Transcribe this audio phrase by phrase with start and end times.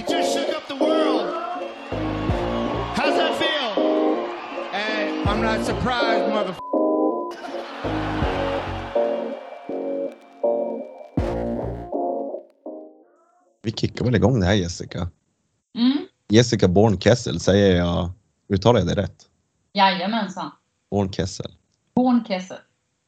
[0.00, 1.26] You just shook up the world.
[2.96, 3.74] How's that feel?
[4.72, 6.54] Hey, I'm not surprised, mother.
[13.62, 15.10] Vi kickar väl igång det här Jessica.
[15.78, 15.98] Mm.
[16.28, 18.10] Jessica Born Kessel, säger jag,
[18.48, 19.28] uttalar jag det rätt?
[19.72, 20.50] Jajamensan.
[20.90, 21.52] Born Kessel.
[21.94, 22.58] Born Kessel.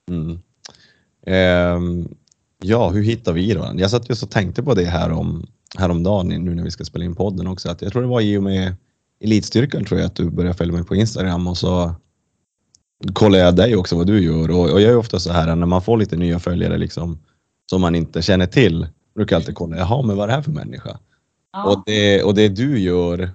[0.08, 0.42] Mm.
[1.26, 2.08] Ehm,
[2.58, 3.72] ja, hur hittar vi då?
[3.76, 5.46] Jag satt just och tänkte på det här om,
[5.78, 7.70] häromdagen nu när vi ska spela in podden också.
[7.70, 8.74] Att jag tror det var i och med
[9.20, 11.94] Elitstyrkan tror jag att du började följa mig på Instagram och så
[13.12, 15.66] kollar jag dig också vad du gör och, och jag är ofta så här när
[15.66, 17.18] man får lite nya följare liksom
[17.70, 20.42] som man inte känner till brukar jag alltid kolla, jaha men vad är det här
[20.42, 20.98] för människa?
[21.52, 21.64] Ja.
[21.64, 23.30] Och, det, och det du gör,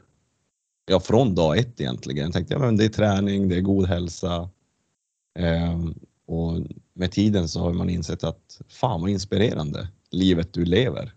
[0.85, 4.49] ja från dag ett egentligen, tänkte jag men det är träning, det är god hälsa.
[5.40, 5.94] Ehm,
[6.27, 6.62] och
[6.94, 11.13] med tiden så har man insett att fan vad inspirerande livet du lever.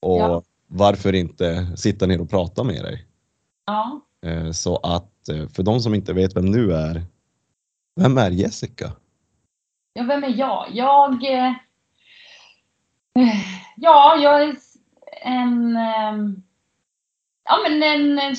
[0.00, 0.42] Och Ja.
[0.66, 3.06] varför inte sitta ner och prata med dig?
[3.66, 4.00] ja.
[4.26, 7.02] Ehm, så att eh, för de som inte vet vem du är,
[8.00, 8.92] vem är Jessica?
[9.92, 10.66] Ja, vem är jag?
[10.70, 11.24] Jag...
[11.24, 11.48] Eh,
[13.14, 13.40] eh,
[13.76, 14.56] ja, jag är
[15.22, 15.76] en...
[15.76, 16.14] Eh,
[17.44, 18.18] ja, men en...
[18.18, 18.34] Eh,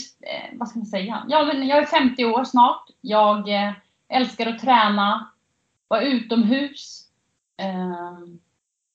[0.53, 1.25] vad ska man säga?
[1.29, 2.85] Ja, men jag är 50 år snart.
[3.01, 3.73] Jag eh,
[4.09, 5.31] älskar att träna,
[5.87, 7.07] vara utomhus,
[7.57, 8.17] eh,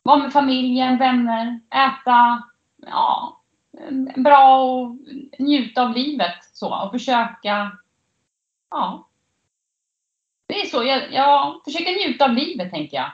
[0.03, 2.43] vara med familjen, vänner, äta,
[2.87, 3.41] ja,
[4.17, 4.97] bra och
[5.39, 7.79] njuta av livet så och försöka,
[8.71, 9.09] ja,
[10.47, 10.85] det är så.
[10.85, 13.11] Jag, jag försöker njuta av livet, tänker jag.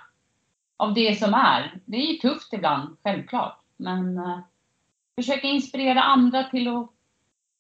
[0.77, 1.81] Av det som är.
[1.85, 3.59] Det är ju tufft ibland, självklart.
[3.77, 4.39] Men eh,
[5.17, 6.91] försöka inspirera andra till att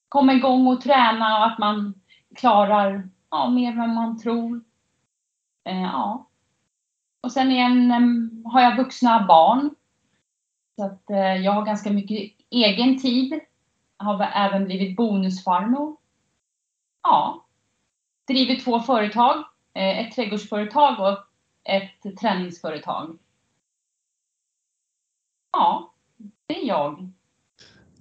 [0.08, 1.94] komma igång och träna och att man
[2.36, 4.64] klarar ja, mer än man tror.
[5.64, 6.28] Eh, ja.
[7.20, 9.74] Och sen igen eh, har jag vuxna barn.
[10.76, 13.40] Så att eh, jag har ganska mycket egen tid.
[13.96, 15.96] Har även blivit bonusfarmor.
[17.02, 17.46] Ja.
[18.28, 21.18] Driver två företag eh, ett trädgårdsföretag och
[21.64, 23.18] ett träningsföretag.
[25.52, 25.94] Ja,
[26.46, 27.12] det är jag.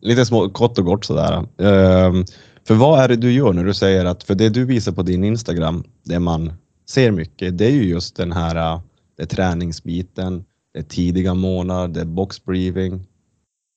[0.01, 1.33] Lite små, kort och gott sådär.
[1.37, 2.25] Ehm,
[2.67, 5.01] för vad är det du gör när du säger att, för det du visar på
[5.01, 6.53] din Instagram, det man
[6.85, 8.81] ser mycket, det är ju just den här eh,
[9.17, 13.07] det träningsbiten, det är tidiga månader, det är boxbriefing.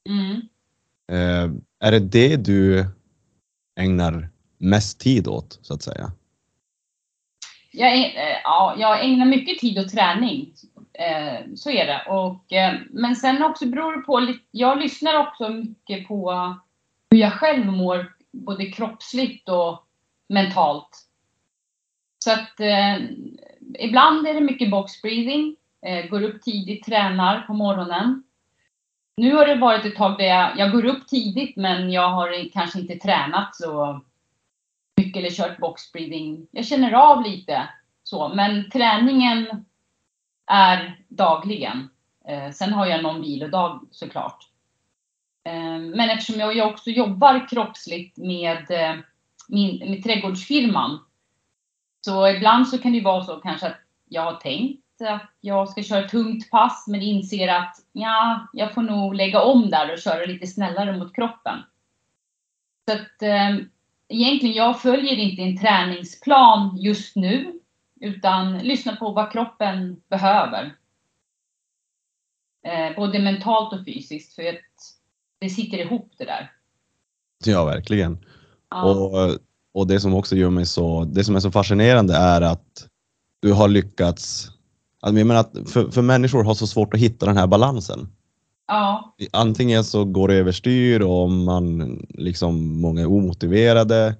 [0.08, 0.40] Mm.
[1.12, 2.86] Ehm, är det det du
[3.80, 4.28] ägnar
[4.58, 6.12] mest tid åt så att säga?
[7.70, 10.52] Jag, är, eh, ja, jag ägnar mycket tid åt träning.
[10.92, 12.02] Eh, så är det.
[12.08, 16.54] Och, eh, men sen också beror det på, jag lyssnar också mycket på
[17.10, 19.86] hur jag själv mår, både kroppsligt och
[20.28, 21.06] mentalt.
[22.24, 22.96] Så att eh,
[23.78, 25.54] ibland är det mycket box breathing, eh,
[25.84, 28.22] Eh, går upp tidigt, tränar på morgonen.
[29.16, 32.52] Nu har det varit ett tag där jag, jag går upp tidigt men jag har
[32.52, 34.00] kanske inte tränat så
[34.96, 36.46] mycket eller kört box breathing.
[36.50, 37.68] Jag känner av lite
[38.02, 39.64] så, men träningen
[40.46, 41.88] är dagligen.
[42.28, 44.48] Eh, sen har jag någon vilodag såklart.
[45.44, 48.96] Eh, men eftersom jag, jag också jobbar kroppsligt med, eh,
[49.48, 50.98] min, med trädgårdsfirman
[52.00, 55.82] så ibland så kan det vara så kanske att jag har tänkt att jag ska
[55.82, 59.98] köra ett tungt pass men inser att ja, jag får nog lägga om där och
[59.98, 61.58] köra lite snällare mot kroppen.
[62.88, 63.56] Så att eh,
[64.08, 67.60] egentligen, jag följer inte en träningsplan just nu
[68.00, 70.76] utan lyssnar på vad kroppen behöver.
[72.66, 74.56] Eh, både mentalt och fysiskt för att
[75.38, 76.52] det sitter ihop det där.
[77.44, 78.26] Ja, verkligen.
[78.70, 78.82] Ja.
[78.82, 79.38] Och,
[79.72, 82.88] och det som också gör mig så, det som är så fascinerande är att
[83.40, 84.50] du har lyckats,
[85.04, 88.08] alltså jag menar att för, för människor har så svårt att hitta den här balansen.
[88.68, 89.14] ja.
[89.32, 94.16] Antingen så går det överstyr och man liksom, många är omotiverade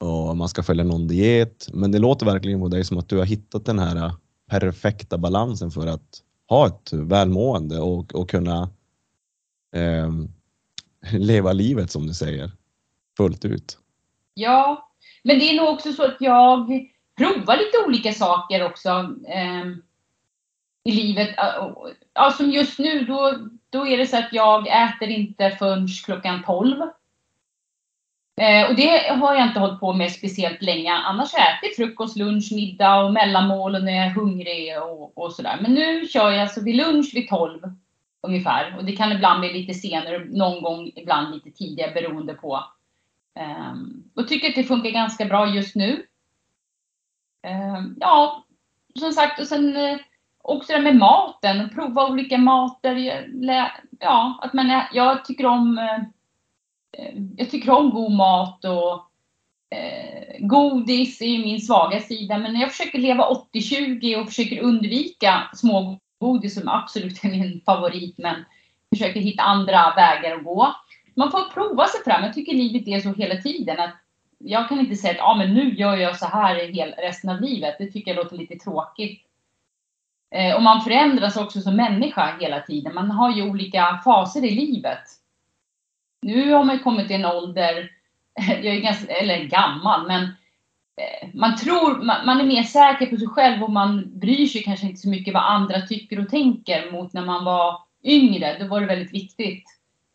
[0.00, 1.68] och man ska följa någon diet.
[1.72, 4.12] Men det låter verkligen på dig som att du har hittat den här
[4.50, 8.70] perfekta balansen för att ha ett välmående och, och kunna
[9.76, 10.28] ehm,
[11.12, 12.50] leva livet som du säger
[13.16, 13.78] fullt ut.
[14.34, 14.90] Ja,
[15.24, 16.66] men det är nog också så att jag
[17.16, 18.88] provar lite olika saker också
[19.28, 19.64] eh,
[20.88, 21.34] i livet.
[22.14, 23.32] Ja, som just nu, då,
[23.70, 26.82] då är det så att jag äter inte förrän klockan 12.
[28.40, 30.92] Eh, och det har jag inte hållit på med speciellt länge.
[30.92, 35.18] Annars har jag ätit frukost, lunch, middag och mellanmål och när jag är hungrig och,
[35.18, 35.58] och sådär.
[35.60, 37.60] Men nu kör jag alltså vid lunch vid 12
[38.22, 38.76] ungefär.
[38.78, 42.64] Och det kan ibland bli lite senare, någon gång ibland lite tidigare beroende på
[43.36, 43.74] Eh,
[44.14, 46.06] och tycker att det funkar ganska bra just nu.
[47.42, 48.44] Eh, ja,
[48.98, 49.98] som sagt, och sen eh,
[50.46, 53.26] också det med maten, prova olika mater.
[54.00, 56.02] Ja, att man är, jag tycker om eh,
[57.36, 58.92] jag tycker om god mat och
[59.78, 62.38] eh, godis är ju min svaga sida.
[62.38, 68.18] Men jag försöker leva 80-20 och försöker undvika smågodis som absolut är min favorit.
[68.18, 68.44] Men
[68.94, 70.74] försöker hitta andra vägar att gå.
[71.14, 72.24] Man får prova sig fram.
[72.24, 73.80] Jag tycker livet är så hela tiden.
[73.80, 73.94] att
[74.38, 76.54] Jag kan inte säga att ah, men nu gör jag så här
[77.02, 77.74] resten av livet.
[77.78, 79.25] Det tycker jag låter lite tråkigt.
[80.34, 82.94] Eh, och man förändras också som människa hela tiden.
[82.94, 85.02] Man har ju olika faser i livet.
[86.22, 87.90] Nu har man kommit till en ålder,
[88.48, 90.22] jag är ganska, eller gammal, men
[90.96, 94.86] eh, man tror, man, är mer säker på sig själv och man bryr sig kanske
[94.86, 98.56] inte så mycket vad andra tycker och tänker mot när man var yngre.
[98.60, 99.64] Då var det väldigt viktigt.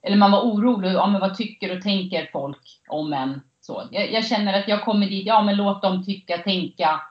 [0.03, 3.41] Eller man var orolig, ja men vad tycker och tänker folk om en?
[3.61, 3.83] Så.
[3.91, 7.01] Jag, jag känner att jag kommer dit, ja men låt dem tycka, tänka.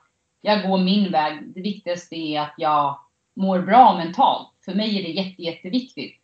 [0.41, 1.55] Jag går min väg.
[1.55, 2.99] Det viktigaste är att jag
[3.37, 4.49] mår bra mentalt.
[4.65, 6.21] För mig är det jätte, jätteviktigt.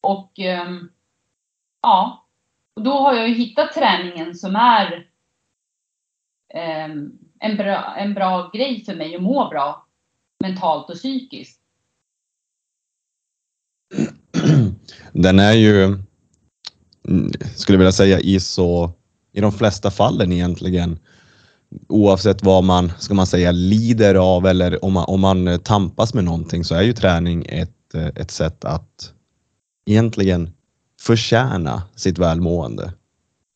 [0.00, 0.90] Och um,
[1.82, 2.26] ja,
[2.76, 5.06] och då har jag ju hittat träningen som är
[6.86, 9.86] um, en, bra, en bra grej för mig att må bra
[10.42, 11.60] mentalt och psykiskt.
[15.12, 15.98] Den är ju,
[17.56, 18.92] skulle jag vilja säga, i så
[19.32, 20.98] i de flesta fallen egentligen
[21.88, 26.24] oavsett vad man, ska man säga, lider av eller om man, om man tampas med
[26.24, 29.12] någonting så är ju träning ett, ett sätt att
[29.86, 30.50] egentligen
[31.00, 32.92] förtjäna sitt välmående.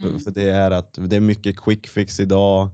[0.02, 0.20] Mm.
[0.20, 2.70] För det är att det är mycket quick fix idag.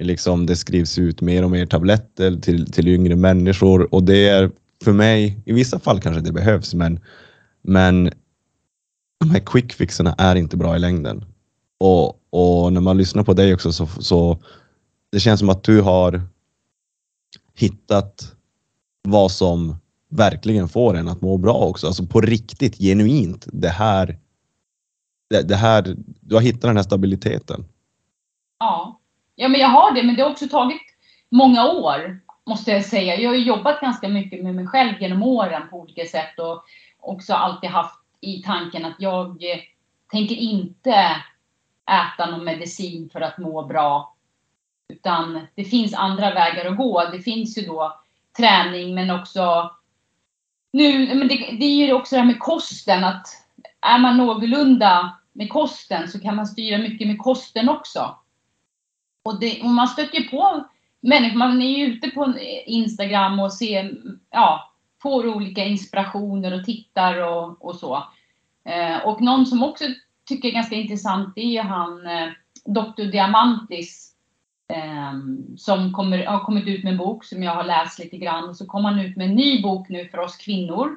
[0.00, 4.50] Liksom det skrivs ut mer och mer tabletter till, till yngre människor och det är
[4.84, 7.00] för mig, i vissa fall kanske det behövs, men,
[7.62, 8.10] men
[9.20, 11.24] de här quick fixerna är inte bra i längden.
[11.80, 14.38] Och, och när man lyssnar på dig också så, så
[15.14, 16.20] det känns som att du har
[17.54, 18.34] hittat
[19.02, 19.76] vad som
[20.08, 21.86] verkligen får en att må bra också.
[21.86, 23.46] Alltså på riktigt, genuint.
[23.52, 24.18] Det här,
[25.30, 27.64] det, det här, du har hittat den här stabiliteten.
[28.58, 29.00] Ja.
[29.34, 30.82] ja, men jag har det, men det har också tagit
[31.30, 33.20] många år, måste jag säga.
[33.20, 36.64] Jag har jobbat ganska mycket med mig själv genom åren på olika sätt och
[37.00, 39.60] också alltid haft i tanken att jag eh,
[40.10, 41.16] tänker inte
[41.90, 44.13] äta någon medicin för att må bra
[44.88, 47.04] utan det finns andra vägar att gå.
[47.12, 48.00] Det finns ju då
[48.36, 49.70] träning men också
[50.72, 53.26] nu, men det, det är ju också det här med kosten att
[53.80, 58.18] är man någorlunda med kosten så kan man styra mycket med kosten också.
[59.24, 60.64] Och, det, och man stöter ju på
[61.00, 63.96] människor, man är ju ute på eh, Instagram och ser,
[64.30, 64.72] ja,
[65.02, 68.04] får olika inspirationer och tittar och, och så.
[68.64, 69.84] Eh, och någon som också
[70.28, 72.28] tycker är ganska intressant det är ju han eh,
[72.64, 73.02] Dr.
[73.02, 74.13] Diamantis
[74.68, 78.48] Ehm, som kommer, har kommit ut med en bok som jag har läst lite grann.
[78.48, 80.96] Och så kommer han ut med en ny bok nu för oss kvinnor.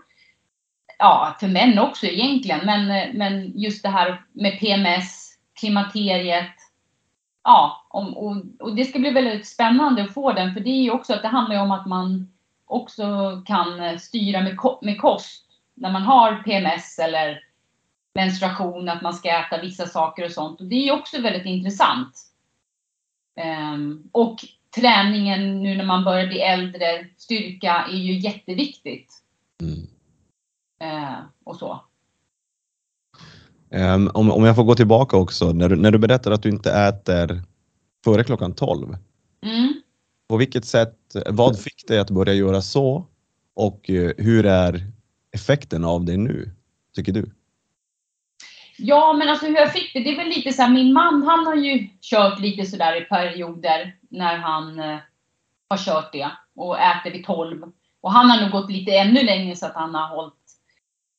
[1.00, 6.54] Ja, för män också egentligen, men, men just det här med PMS, klimakteriet.
[7.44, 10.84] Ja, och, och, och det ska bli väldigt spännande att få den, för det är
[10.84, 12.32] ju också att det handlar om att man
[12.66, 15.44] också kan styra med, med kost.
[15.74, 17.44] När man har PMS eller
[18.16, 20.62] menstruation, att man ska äta vissa saker och sånt.
[20.62, 22.27] Och det är ju också väldigt intressant.
[23.38, 24.36] Um, och
[24.76, 29.14] träningen nu när man börjar bli äldre, styrka är ju jätteviktigt.
[29.62, 29.88] Mm.
[30.84, 31.84] Uh, och så.
[33.70, 36.50] Um, om, om jag får gå tillbaka också, när du, när du berättar att du
[36.50, 37.42] inte äter
[38.04, 38.98] före klockan 12.
[39.42, 39.74] Mm.
[40.30, 40.98] På vilket sätt,
[41.30, 43.06] vad fick dig att börja göra så?
[43.54, 44.92] Och uh, hur är
[45.32, 46.52] effekten av det nu,
[46.96, 47.32] tycker du?
[48.78, 51.24] Ja, men alltså hur jag fick det, det är väl lite så här, min man
[51.24, 54.98] han har ju kört lite sådär i perioder när han eh,
[55.70, 57.72] har kört det och äter vid 12.
[58.02, 60.34] Och han har nog gått lite ännu längre så att han har hållit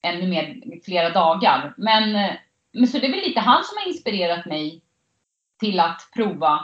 [0.03, 1.75] ännu mer, flera dagar.
[1.77, 2.33] Men, eh,
[2.73, 4.83] men så det är väl lite han som har inspirerat mig
[5.61, 6.61] till att prova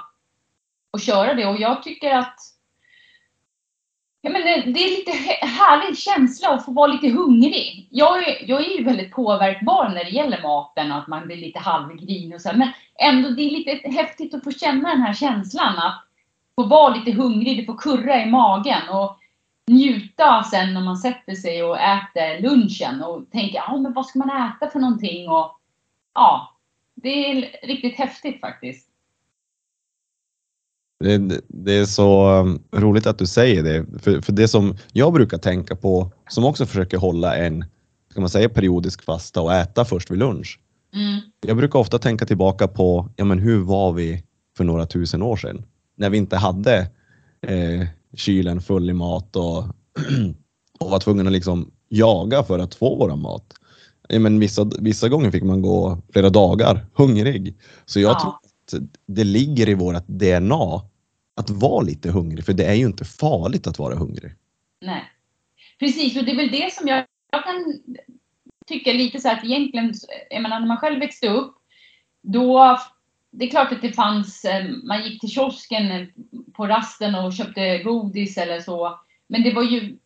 [0.90, 1.46] och köra det.
[1.46, 2.38] Och jag tycker att
[4.24, 5.10] Ja, men det, är lite
[5.46, 7.88] härlig känsla att få vara lite hungrig.
[7.90, 11.36] Jag är, jag är ju väldigt påverkbar när det gäller maten och att man blir
[11.36, 12.50] lite halvgrinig och så.
[12.54, 16.04] Men ändå, det är lite häftigt att få känna den här känslan att
[16.56, 19.18] få vara lite hungrig, det får kurra i magen och
[19.66, 24.18] njuta sen när man sätter sig och äter lunchen och tänker, ja men vad ska
[24.18, 25.28] man äta för någonting?
[25.28, 25.58] Och
[26.14, 26.54] ja,
[26.94, 28.93] det är riktigt häftigt faktiskt.
[31.04, 35.12] Det, det, är så um, roligt att du säger det, för, för det som jag
[35.12, 37.64] brukar tänka på, som också försöker hålla en,
[38.10, 40.60] ska man säga periodisk fasta och äta först vid lunch.
[40.94, 41.20] Mm.
[41.46, 44.22] Jag brukar ofta tänka tillbaka på, ja men hur var vi
[44.56, 45.64] för några tusen år sedan?
[45.96, 46.76] När vi inte hade
[47.46, 49.64] eh, kylen full i mat och,
[50.80, 53.44] och var tvungna att liksom jaga för att få våra mat.
[54.08, 57.54] ja, men vissa, vissa gånger fick man gå flera dagar hungrig.
[57.86, 58.20] Så jag Ja.
[58.20, 60.80] tror att det ligger i vårt DNA
[61.34, 64.32] att vara lite hungrig, för det är ju inte farligt att vara hungrig.
[64.80, 65.04] Nej.
[65.78, 67.64] Precis, och det är väl det som jag, jag kan
[68.66, 69.94] tycka lite så här att egentligen,
[70.30, 71.54] jag menar när man själv växte upp,
[72.22, 72.78] då,
[73.30, 76.06] det är klart att det fanns, eh, man gick till kiosken eh,
[76.52, 79.98] på rasten och köpte godis eller så, men det var ju,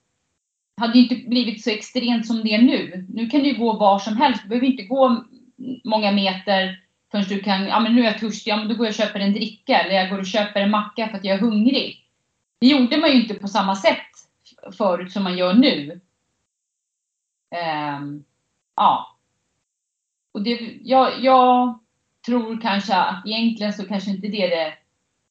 [0.76, 3.06] hade ju inte blivit så extremt som det är nu.
[3.08, 5.24] Nu kan du ju gå var som helst, du behöver inte gå
[5.84, 8.86] många meter förrän du kan, ja men nu är jag törstig, ja men då går
[8.86, 11.34] jag och köper en dricka, eller jag går och köper en macka för att jag
[11.36, 12.04] är hungrig.
[12.60, 13.96] Det gjorde man ju inte på samma sätt
[14.72, 16.00] förut som man gör nu.
[18.00, 18.24] Um,
[18.76, 19.16] ja.
[20.32, 21.78] Och det, jag, jag
[22.26, 24.74] tror kanske att egentligen så kanske inte det är det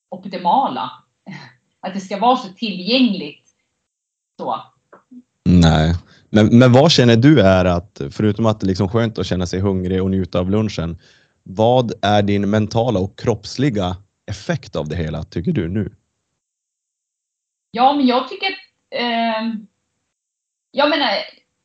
[0.10, 0.92] optimala.
[1.80, 3.48] Att det ska vara så tillgängligt.
[4.40, 4.62] Så.
[5.44, 5.96] Nej,
[6.30, 9.46] men, men vad känner du är att, förutom att det är liksom skönt att känna
[9.46, 10.98] sig hungrig och njuta av lunchen,
[11.50, 15.96] vad är din mentala och kroppsliga effekt av det hela, tycker du nu?
[17.72, 18.54] Ja, men jag tycker att...
[18.90, 19.54] Eh,
[20.72, 21.10] jag menar...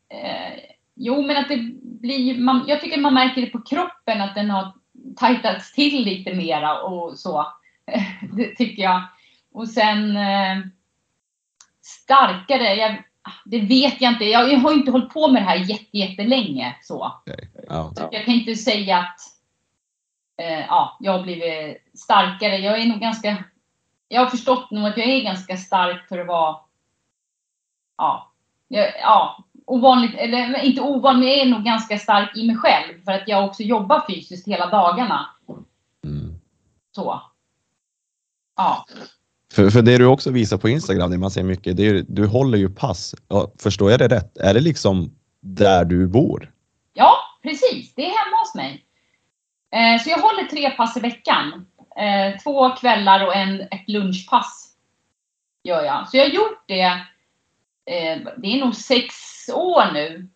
[0.08, 0.58] Eh,
[0.94, 2.38] jo, men att det blir...
[2.38, 4.72] Man, jag tycker man märker det på kroppen att den har
[5.16, 7.46] tajtats till lite mera och så.
[8.36, 9.02] det tycker jag.
[9.52, 10.16] Och sen...
[10.16, 10.58] Eh,
[11.82, 12.74] starkare.
[12.74, 13.02] Jag,
[13.44, 14.24] det vet jag inte.
[14.24, 17.12] Jag, jag har inte hållit på med det här jätte, jättelänge så.
[17.68, 17.92] Ja.
[17.96, 19.31] Så jag kan inte säga att
[20.36, 22.56] eh, ja, jag har blivit starkare.
[22.56, 23.44] Jag är nog ganska...
[24.08, 26.56] Jag har förstått nog att jag är ganska stark för att vara...
[27.96, 28.32] Ja,
[28.68, 33.04] jag, ja ovanligt, eller inte ovanligt, men jag är nog ganska stark i mig själv.
[33.04, 35.26] För att jag också jobbar fysiskt hela dagarna.
[36.04, 36.34] Mm.
[36.94, 37.22] Så.
[38.56, 38.86] Ja.
[39.52, 42.02] För, för det du också visar på Instagram, det man ser mycket, det är ju,
[42.08, 43.14] du håller ju pass.
[43.28, 44.36] Ja, förstår jag det rätt?
[44.36, 46.52] Är det liksom där du bor?
[46.94, 47.94] Ja, precis.
[47.94, 48.84] Det är hemma hos mig.
[49.72, 51.66] Eh, så jag håller tre pass i veckan.
[51.96, 54.68] Eh, två kvällar och en, ett lunchpass.
[55.64, 56.08] Gör jag.
[56.08, 56.82] Så jag har gjort det.
[57.86, 59.14] Eh, det är nog sex
[59.54, 60.28] år nu.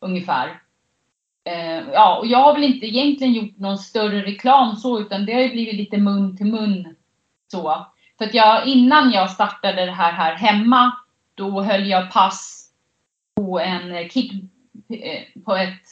[0.00, 0.58] Ungefär.
[1.92, 5.40] Ja, och jag har väl inte egentligen gjort någon större reklam så, utan det har
[5.40, 6.96] ju blivit lite mun till mun.
[7.50, 7.86] Så.
[8.18, 10.92] För att jag, innan jag startade det här här hemma,
[11.34, 12.70] då höll jag pass
[13.36, 14.32] på en kick,
[15.44, 15.82] på ett,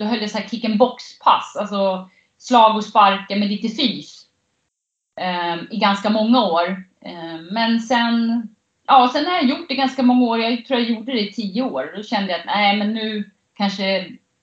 [0.00, 3.68] då höll jag så här kick and box pass, alltså slag och sparkar med lite
[3.68, 4.26] fys.
[5.20, 6.84] Eh, I ganska många år.
[7.00, 8.48] Eh, men sen,
[8.86, 11.32] ja sen har jag gjort det ganska många år, jag tror jag gjorde det i
[11.32, 11.92] tio år.
[11.96, 13.84] Då kände jag att nej men nu kanske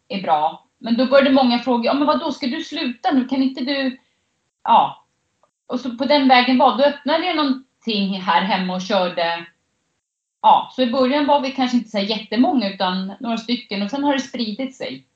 [0.08, 0.68] är bra.
[0.78, 3.28] Men då började många fråga, ja men vadå, ska du sluta nu?
[3.28, 3.98] Kan inte du,
[4.64, 5.06] ja.
[5.68, 9.46] Och så på den vägen var, då öppnade jag någonting här hemma och körde
[10.42, 13.90] ja, så i början var vi kanske inte så här jättemånga utan några stycken och
[13.90, 15.07] sen har det spridit sig.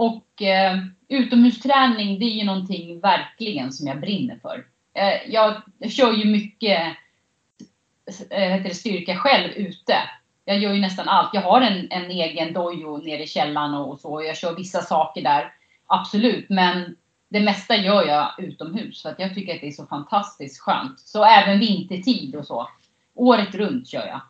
[0.00, 0.78] Och eh,
[1.08, 4.66] utomhusträning det är ju någonting verkligen som jag brinner för.
[4.94, 6.96] Eh, jag, kör ju mycket
[8.30, 9.94] eh, heter det, styrka själv ute.
[10.44, 11.30] Jag gör ju nästan allt.
[11.34, 14.22] Jag har en, en egen dojo nere i källaren och, och så.
[14.22, 15.52] Jag kör vissa saker där.
[15.86, 16.96] Absolut, men
[17.28, 21.00] det mesta gör jag utomhus för att jag tycker att det är så fantastiskt skönt.
[21.00, 22.68] Så även vintertid och så.
[23.14, 24.20] Året runt kör jag.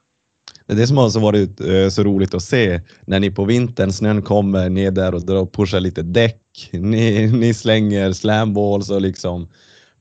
[0.71, 3.45] Det är det som har så varit eh, så roligt att se när ni på
[3.45, 8.13] vintern, snön kommer, ni är där och drar och pushar lite däck, ni, ni slänger
[8.13, 9.49] slamballs och liksom.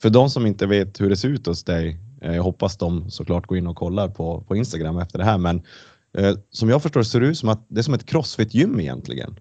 [0.01, 3.11] För de som inte vet hur det ser ut hos dig, eh, jag hoppas de
[3.11, 5.61] såklart går in och kollar på, på Instagram efter det här, men
[6.17, 9.39] eh, som jag förstår ser det ut som att det är som ett crossfit-gym egentligen.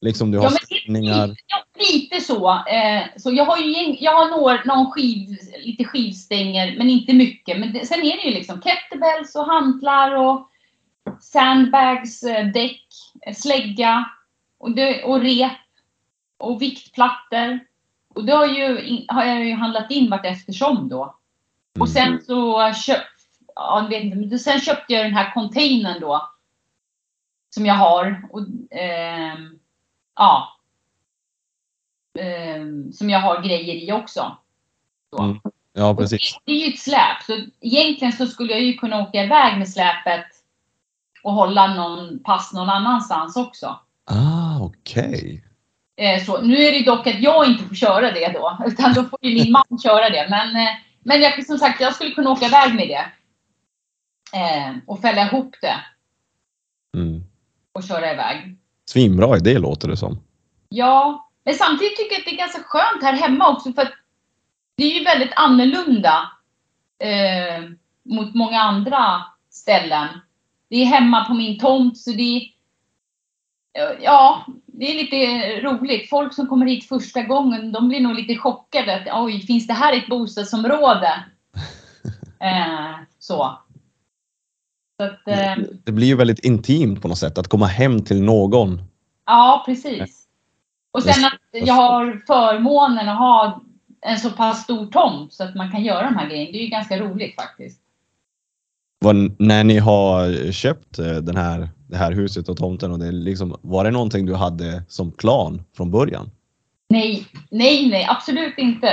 [0.00, 1.26] Liksom du har Ja, ställningar.
[1.26, 2.50] lite, lite så.
[2.50, 7.12] Eh, så jag har ju gäng- jag har några, någon skiv, lite skivstänger, men inte
[7.12, 7.60] mycket.
[7.60, 10.46] Men det, sen är det ju liksom kettlebells och hantlar och
[11.20, 12.86] sandbags, eh, däck,
[13.26, 14.10] eh, slägga
[14.58, 15.52] och, det, och rep
[16.38, 17.60] och viktplattor.
[18.14, 21.16] Och det har, ju, har jag ju handlat in vart eftersom då.
[21.78, 23.02] Och sen så köp,
[23.54, 26.30] ja, vet inte, men sen köpte jag den här containern då.
[27.54, 28.28] Som jag har.
[28.30, 29.58] Och, ehm,
[30.16, 30.58] ja.
[32.18, 34.36] Ehm, som jag har grejer i också.
[35.10, 35.22] Så.
[35.22, 35.40] Mm,
[35.72, 36.38] Ja, Och det, precis.
[36.44, 37.22] det är ju ett släp.
[37.26, 40.26] Så egentligen så skulle jag ju kunna åka iväg med släpet
[41.22, 43.78] och hålla någon pass någon annanstans också.
[44.04, 45.44] Ah, okej.
[45.96, 49.04] Eh, så, nu är det dock att jag inte får köra det då, utan då
[49.04, 50.26] får ju min man köra det.
[50.30, 50.72] Men, eh,
[51.04, 53.06] men jag, som sagt, jag skulle kunna åka iväg med det.
[54.38, 55.76] Eh, och fälla ihop det
[56.96, 57.22] Mm.
[57.72, 58.56] och köra iväg.
[58.90, 60.20] Svinbra idé låter det som.
[60.68, 63.92] Ja, men samtidigt tycker jag att det är ganska skönt här hemma också för att
[64.76, 66.30] det är ju väldigt annorlunda
[66.98, 67.64] eh,
[68.04, 70.08] mot många andra ställen.
[70.70, 72.42] Det är hemma på min tomt så det är,
[74.00, 75.16] Ja, det är lite
[75.68, 76.10] roligt.
[76.10, 78.96] Folk som kommer hit första gången, de blir nog lite chockade.
[78.96, 81.24] Att, Oj, finns det här ett bostadsområde?
[82.40, 83.58] eh, så.
[85.00, 88.22] så att, eh, Det blir ju väldigt intimt på något sätt att komma hem till
[88.22, 88.82] någon.
[89.26, 90.26] ja, precis.
[90.92, 93.62] Och sen att jag har förmånen att ha
[94.00, 96.52] en så pass stor tomt så att man kan göra de här grejerna.
[96.52, 97.79] Det är ju ganska roligt faktiskt.
[99.04, 103.12] Var, när ni har köpt eh, den här, det här huset och tomten, och det
[103.12, 106.30] liksom, var det någonting du hade som plan från början?
[106.88, 108.88] Nej, nej, nej, absolut inte.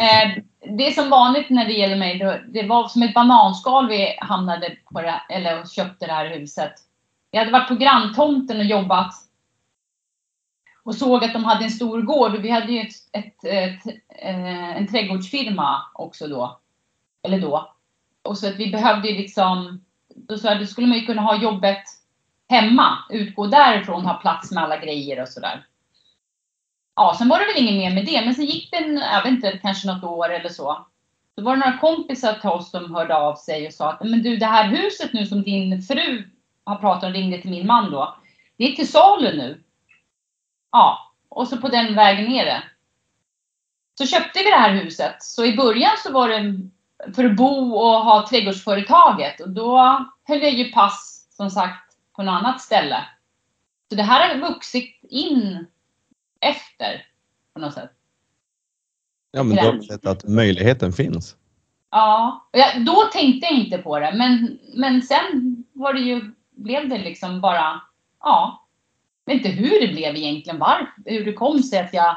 [0.00, 0.42] Eh,
[0.76, 2.18] det är som vanligt när det gäller mig.
[2.18, 6.72] Det, det var som ett bananskal vi hamnade på det, eller köpte det här huset.
[7.30, 9.14] Jag hade varit på granntomten och jobbat.
[10.82, 13.86] Och såg att de hade en stor gård och vi hade ju ett, ett, ett,
[14.22, 16.60] eh, en trädgårdsfirma också då.
[17.22, 17.74] Eller då.
[18.28, 21.22] Och så att vi behövde ju liksom, då sa jag, då skulle man ju kunna
[21.22, 21.82] ha jobbet
[22.48, 25.66] hemma, utgå därifrån, ha plats med alla grejer och sådär.
[26.96, 29.22] Ja, sen var det väl inget mer med det, men sen gick det, en, jag
[29.22, 30.86] vet inte, kanske något år eller så.
[31.36, 34.22] Då var det några kompisar till oss som hörde av sig och sa att men
[34.22, 36.30] du, det här huset nu som din fru
[36.64, 38.16] har pratat om, ringde till min man då.
[38.56, 39.62] Det är till salu nu.
[40.72, 42.62] Ja, och så på den vägen är det.
[43.98, 45.22] Så köpte vi det här huset.
[45.22, 46.68] Så i början så var det
[47.14, 49.78] för att bo och ha trädgårdsföretaget och då
[50.24, 53.04] höll jag ju pass som sagt på något annat ställe.
[53.88, 55.66] Så det här har vuxit in
[56.40, 57.06] efter
[57.54, 57.92] på något sätt.
[59.30, 61.36] Ja, men du har sett att möjligheten finns.
[61.90, 62.48] Ja,
[62.86, 67.40] då tänkte jag inte på det, men, men sen var det ju, blev det liksom
[67.40, 67.80] bara,
[68.20, 68.66] ja,
[69.24, 72.16] jag vet inte hur det blev egentligen, varför, hur det kom sig att jag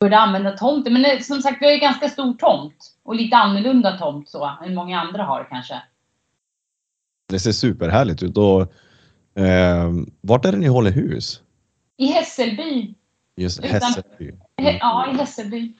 [0.00, 0.92] började använda tomten.
[0.92, 4.50] Men det, som sagt, vi har ju ganska stor tomt och lite annorlunda tomt så,
[4.66, 5.82] än många andra har kanske.
[7.28, 8.36] Det ser superhärligt ut.
[8.36, 8.60] Och,
[9.42, 9.90] eh,
[10.20, 11.42] vart är det ni håller hus?
[11.96, 12.94] I Hässelby,
[13.36, 14.30] Just Utan- Hässelby.
[14.62, 15.72] He- ja i Hässelby,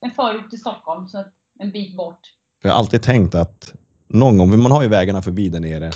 [0.00, 1.24] en förort till Stockholm, så
[1.58, 2.20] en bit bort.
[2.62, 3.74] För jag har alltid tänkt att
[4.08, 5.90] någon gång, man har ju vägarna förbi där nere.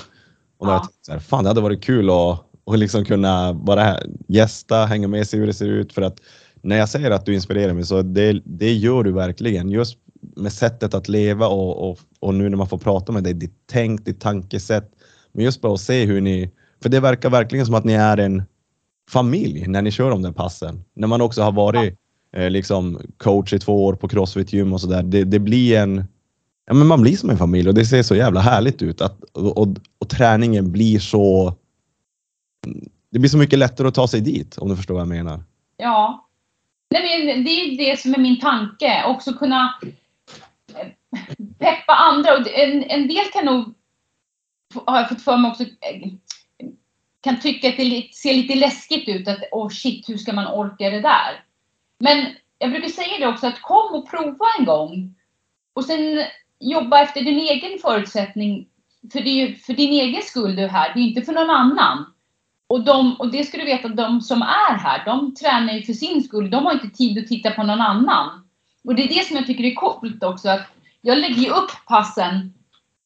[0.59, 0.89] Och då Ja.
[1.03, 3.97] så här, fan det hade varit kul att, att liksom kunna bara
[4.29, 5.93] gästa, hänga med, se hur det ser ut.
[5.93, 6.21] För att
[6.63, 9.71] när jag säger att du inspirerar mig så det, det gör du verkligen.
[9.71, 9.99] Just
[10.37, 13.55] med sättet att leva och, och, och nu när man får prata med dig, ditt
[13.67, 14.91] tänk, ditt tankesätt.
[15.33, 16.51] Men just bara att se hur ni,
[16.83, 18.43] för det verkar verkligen som att ni är en
[19.11, 20.85] familj när ni kör de där passen.
[20.95, 21.95] När man också har varit
[22.37, 25.03] eh, liksom coach i två år på Crossfit gym och sådär.
[25.03, 26.05] Det, det blir en,
[26.67, 29.23] ja men man blir som en familj och det ser så jävla härligt ut att,
[29.23, 31.55] och, och, och träningen blir så,
[33.11, 35.45] det blir så mycket lättare att ta sig dit om du förstår vad jag menar.
[35.77, 36.29] Ja.
[36.93, 39.05] Nej, men det är det som är min tanke.
[39.07, 39.81] Också kunna
[40.75, 40.89] eh,
[41.59, 42.33] peppa andra.
[42.33, 43.75] Och En, en del kan nog,
[44.87, 46.11] har jag fått för mig också, eh,
[47.21, 49.29] kan tycka att det ser lite läskigt ut.
[49.29, 51.45] Att åh oh shit, hur ska man orka det där?
[51.99, 52.27] Men
[52.59, 55.15] jag brukar säga det också, att kom och prova en gång.
[55.73, 56.25] Och sen
[56.59, 58.69] jobba efter din egen förutsättning.
[59.13, 61.33] För det är ju för din egen skull du är här, det är inte för
[61.33, 62.12] någon annan.
[62.73, 65.93] Och, de, och det ska du veta, de som är här, de tränar ju för
[65.93, 66.51] sin skull.
[66.51, 68.45] De har inte tid att titta på någon annan.
[68.85, 70.49] Och det är det som jag tycker är coolt också.
[70.49, 70.67] Att
[71.01, 72.55] jag lägger ju upp passen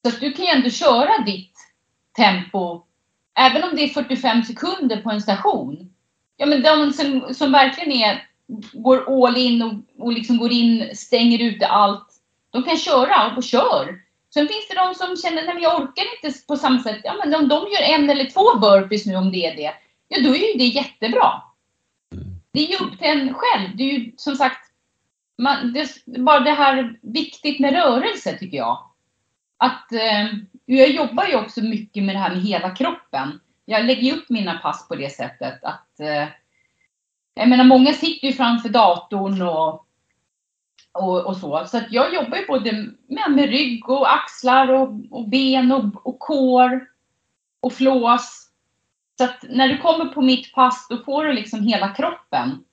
[0.02, 1.52] så att du kan ju ändå köra ditt
[2.16, 2.83] tempo.
[3.38, 5.90] Även om det är 45 sekunder på en station.
[6.37, 8.29] Ja men de som, som verkligen är,
[8.72, 12.09] går all in och, och liksom går in, stänger ute allt.
[12.50, 14.06] De kan köra och kör.
[14.37, 17.01] Sen finns det de som känner, att jag orkar inte på samma sätt.
[17.05, 19.72] Ja, men om de gör en eller två burpees nu om det är det.
[20.09, 21.42] Ja, då är ju det jättebra.
[22.53, 23.77] Det är ju upp till en själv.
[23.77, 24.70] Det är ju som sagt,
[25.38, 28.79] man, det, bara det här viktigt med rörelse tycker jag.
[29.57, 30.27] Att, eh,
[30.64, 33.40] jag jobbar ju också mycket med det här med hela kroppen.
[33.64, 36.29] Jag lägger ju upp mina pass på det sättet att eh,
[37.35, 39.86] jag menar många sitter ju framför datorn och
[40.97, 41.65] och, och så.
[41.67, 42.73] Så att jag jobbar ju både
[43.09, 46.87] med, med rygg och axlar och, och ben och, och kår
[47.61, 48.43] och flås.
[49.19, 52.65] Så att när du kommer på mitt pass då får du liksom hela kroppen.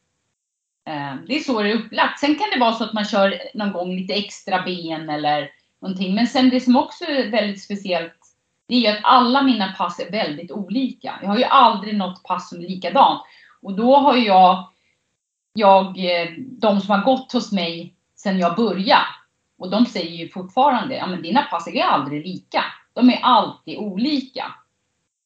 [0.88, 2.20] Eh, det är så det är upplagt.
[2.20, 5.50] Sen kan det vara så att man kör någon gång lite extra ben eller
[5.82, 6.16] någonting.
[6.16, 8.24] Men sen det som också är väldigt speciellt
[8.68, 11.20] det är ju att alla mina pass är väldigt olika.
[11.22, 13.22] Jag har ju aldrig något pass som är likadant.
[13.62, 14.70] Och då har ju jag,
[15.54, 19.06] jag eh, de som har gått hos mig sen jag började.
[19.58, 22.64] Och de säger ju fortfarande, ja men dina pass är aldrig lika.
[22.94, 24.46] De är alltid olika.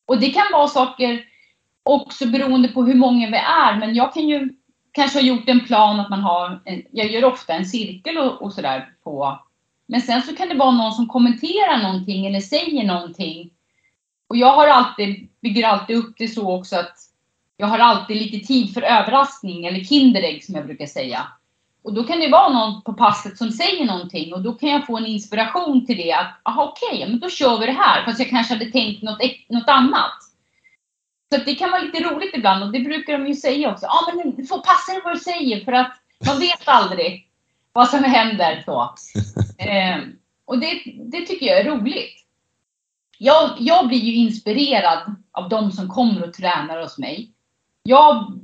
[0.06, 1.26] Och det kan vara saker
[1.84, 3.78] också beroende på hur många vi är.
[3.80, 4.50] Men jag kan ju
[4.92, 8.42] kanske ha gjort en plan att man har, en, jag gör ofta en cirkel och,
[8.42, 9.40] och sådär på.
[9.86, 13.50] Men sen så kan det vara någon som kommenterar någonting eller säger någonting.
[14.28, 16.98] Och jag har alltid, bygger alltid upp det så också att
[17.58, 21.28] jag har alltid lite tid för överraskning eller Kinderägg som jag brukar säga.
[21.88, 24.86] Och då kan det vara någon på passet som säger någonting och då kan jag
[24.86, 26.14] få en inspiration till det.
[26.14, 28.06] Att, aha, okej, okay, men då kör vi det här.
[28.06, 30.14] Fast jag kanske hade tänkt något, något annat.
[31.34, 33.86] Så det kan vara lite roligt ibland och det brukar de ju säga också.
[33.86, 35.94] Ja, ah, men du får passa dig vad du säger för att
[36.26, 37.30] man vet aldrig
[37.74, 38.64] vad som händer.
[38.66, 38.96] Så.
[39.60, 39.98] Eh,
[40.46, 42.26] och det, det tycker jag är roligt.
[43.18, 47.32] Jag, jag blir ju inspirerad av de som kommer och tränar hos mig.
[47.84, 48.40] Jag,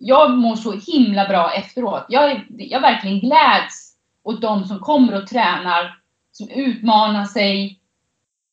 [0.00, 2.06] jag mår så himla bra efteråt.
[2.08, 5.98] Jag, jag verkligen gläds åt de som kommer och tränar,
[6.32, 7.80] som utmanar sig.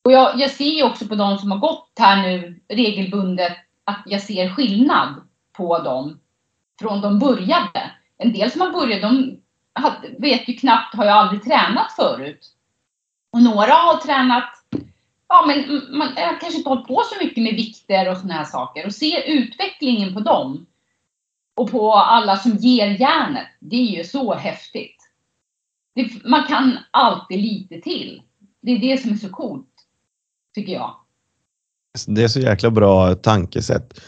[0.04, 4.04] Och jag, jag ser ju också på de som har gått här nu regelbundet att
[4.06, 5.22] jag ser skillnad
[5.54, 6.20] på dem
[6.80, 7.92] från de började.
[8.18, 9.38] En del som har börjat, de
[10.18, 12.52] vet ju knappt, har ju aldrig tränat förut.
[13.32, 14.50] Och några har tränat,
[15.28, 18.86] ja men man kanske inte hållit på så mycket med vikter och sådana här saker.
[18.86, 20.66] Och se utvecklingen på dem
[21.56, 24.98] och på alla som ger järnet, det är ju så häftigt.
[25.96, 28.22] Det, man kan alltid lite till.
[28.62, 29.70] Det är det som är så coolt,
[30.56, 30.96] tycker jag.
[32.08, 34.00] Det är så jäkla bra tankesätt.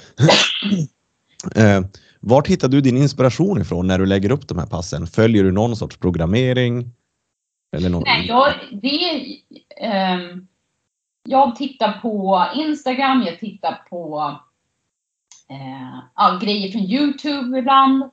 [1.55, 1.81] eh,
[2.19, 5.07] vart hittar du din inspiration ifrån när du lägger upp de här passen?
[5.07, 6.91] Följer du någon sorts programmering?
[7.77, 8.03] Eller någon...
[8.05, 9.21] Nej, jag, det,
[9.85, 10.19] eh,
[11.23, 14.35] jag tittar på Instagram, jag tittar på
[15.49, 18.03] eh, grejer från Youtube ibland.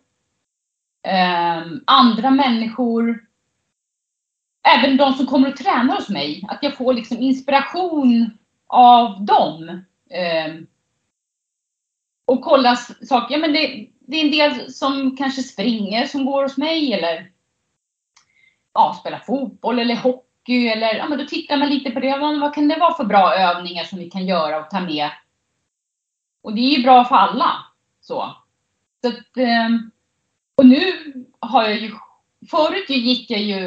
[1.07, 3.25] Eh, andra människor.
[4.77, 6.45] Även de som kommer och tränar hos mig.
[6.49, 9.68] Att jag får liksom inspiration av dem.
[10.11, 10.55] Eh,
[12.25, 13.35] och kolla saker.
[13.35, 17.31] Ja, men det, det, är en del som kanske springer som går hos mig eller
[18.75, 20.68] ja, spelar fotboll eller hockey.
[20.68, 22.18] Eller, ja, men då tittar man lite på det.
[22.18, 25.11] Vad kan det vara för bra övningar som vi kan göra och ta med?
[26.42, 27.66] Och det är ju bra för alla.
[28.00, 28.37] Så.
[29.00, 29.90] så att, ehm,
[30.55, 30.83] och nu
[31.40, 31.94] har jag ju,
[32.50, 33.66] förut gick jag ju,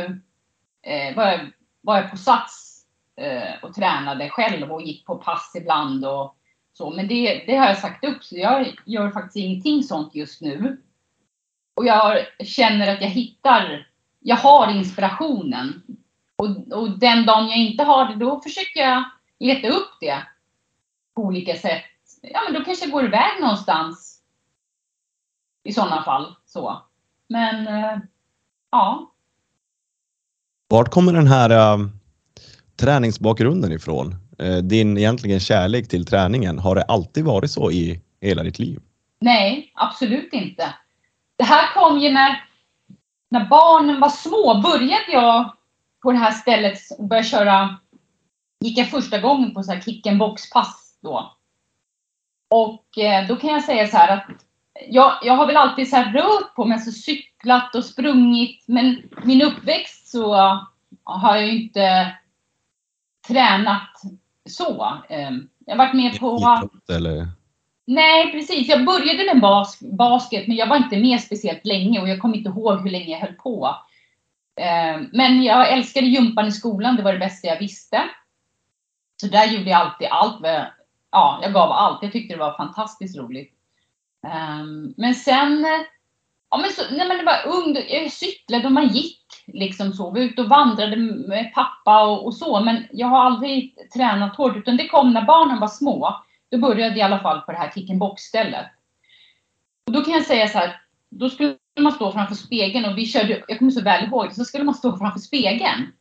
[0.82, 2.86] eh, var, jag, var jag på Sats
[3.16, 6.36] eh, och tränade själv och gick på pass ibland och
[6.74, 6.90] så.
[6.90, 10.82] Men det, det har jag sagt upp så jag gör faktiskt ingenting sånt just nu.
[11.76, 13.88] Och jag känner att jag hittar,
[14.20, 15.84] jag har inspirationen.
[16.36, 19.04] Och, och den dagen jag inte har det, då försöker jag
[19.40, 20.24] leta upp det
[21.16, 21.84] på olika sätt.
[22.34, 24.22] Ja, men då kanske jag går iväg någonstans.
[25.64, 26.36] I sådana fall.
[26.46, 26.82] Så.
[27.30, 28.00] Men, eh,
[28.72, 29.12] ja.
[30.68, 31.90] Vart kommer den här uh
[32.78, 34.16] träningsbakgrunden ifrån?
[34.40, 38.80] Eh, din egentligen kärlek till träningen, har det alltid varit så i hela ditt liv?
[39.20, 40.74] Nej, absolut inte.
[41.36, 42.44] Det här kom ju när,
[43.30, 44.62] när barnen var små.
[44.62, 45.56] Började jag
[46.02, 47.78] på det här stället och började köra,
[48.60, 51.38] gick jag första gången på så här kick and box pass då.
[52.48, 54.46] Och eh, då kan jag säga så här att
[54.88, 58.64] jag, jag har väl alltid så rört på mig, alltså cyklat och sprungit.
[58.68, 60.34] Men min uppväxt så
[61.04, 62.16] har jag ju inte
[63.28, 64.02] tränat
[64.50, 64.98] så.
[65.10, 66.70] Ehm, jag har varit med på...
[66.94, 67.28] Eller?
[67.88, 68.68] Nej, precis.
[68.68, 72.38] Jag började med bas basket, men jag var inte med speciellt länge och jag kommer
[72.38, 73.76] inte ihåg hur länge jag höll på.
[74.62, 76.96] Ehm, men jag älskade gympan i skolan.
[76.96, 78.04] Det var det bästa jag visste.
[79.22, 80.42] Så där gjorde jag alltid allt.
[81.16, 82.04] Ja, jag gav allt.
[82.04, 83.54] Jag tyckte det var fantastiskt roligt.
[84.24, 85.66] Um, men sen...
[86.50, 90.12] Ja, men så, när man var ung, jag cyklade och man gick liksom så.
[90.12, 94.36] Vi var ute och vandrade med pappa och, och, så, men jag har aldrig tränat
[94.36, 96.16] hårt, utan det kom när barnen var små.
[96.52, 98.66] Då började jag i alla fall på det här kick box stället.
[99.88, 103.06] Och då kan jag säga så här, då skulle man stå framför spegeln och vi
[103.06, 105.92] körde, jag kommer så väl ihåg, så skulle man stå framför spegeln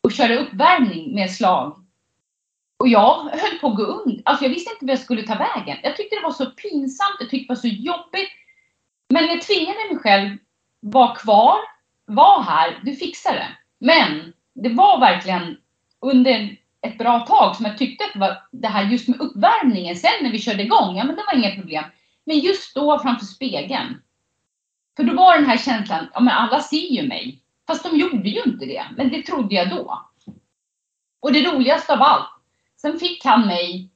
[0.00, 1.79] och köra uppvärmning med slag.
[2.80, 4.22] Och jag höll på att gå under.
[4.24, 5.78] Alltså jag visste inte vad jag skulle ta vägen.
[5.82, 8.30] Jag tyckte det var så pinsamt, jag tyckte det var så jobbigt.
[9.08, 10.36] Men jag tvingade mig själv
[10.80, 11.56] Var kvar,
[12.06, 13.48] var här, du fixar det.
[13.78, 15.56] Men det var verkligen
[16.00, 19.96] under ett bra tag som jag tyckte att det var det här just med uppvärmningen.
[19.96, 21.84] Sen när vi körde igång, ja men det var inga problem.
[22.24, 24.02] Men just då framför spegeln.
[24.96, 27.42] För då var den här känslan, ja men alla ser ju mig.
[27.66, 28.84] Fast de gjorde ju inte det.
[28.96, 30.06] Men det trodde jag då.
[31.20, 32.39] Och det roligaste av allt,
[32.80, 33.90] sen fick han mig,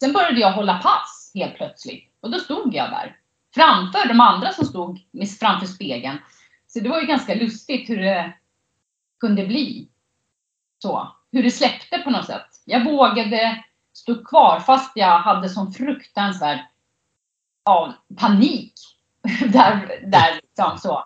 [0.00, 2.12] sen började jag hålla pass helt plötsligt.
[2.20, 3.16] Och då stod jag där.
[3.54, 5.00] Framför de andra som stod
[5.40, 6.18] framför spegeln.
[6.66, 8.32] Så det var ju ganska lustigt hur det
[9.20, 9.88] kunde bli.
[10.78, 12.46] Så, hur det släppte på något sätt.
[12.64, 16.60] Jag vågade stå kvar fast jag hade sån fruktansvärd
[17.64, 18.72] ja, panik.
[19.52, 21.04] där, där liksom så.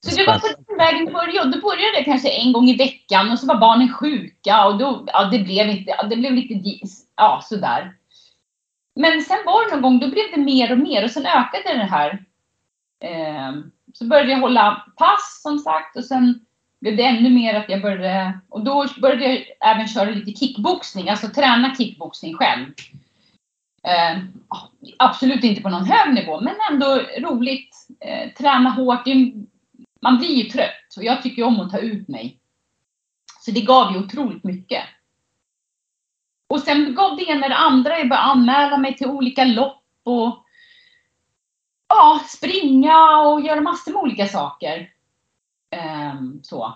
[0.00, 1.50] Så det var på den vägen det började.
[1.50, 5.04] Då började det kanske en gång i veckan och så var barnen sjuka och då,
[5.06, 7.94] ja, det blev inte, det blev lite, ja sådär.
[8.96, 11.74] men sen var det någon gång, då blev det mer och mer och sen ökade
[11.74, 12.24] det här.
[13.04, 13.52] Eh,
[13.94, 16.40] så började jag hålla pass som sagt och sen
[16.80, 21.08] blev det ännu mer att jag började, och då började jag även köra lite kickboxning,
[21.08, 22.66] alltså träna kickboxning själv.
[23.82, 24.18] Eh,
[24.98, 27.76] absolut inte på någon hög nivå, men ändå roligt.
[28.00, 29.06] Eh, träna hårt.
[30.00, 32.40] Man blir ju trött och jag tycker om att ta ut mig.
[33.40, 34.82] Så det gav ju otroligt mycket.
[36.48, 37.98] Och sen gav det ena det andra.
[37.98, 40.44] Jag började anmäla mig till olika lopp och
[41.88, 44.90] ja, springa och göra massor med olika saker.
[45.70, 46.74] Ehm, så.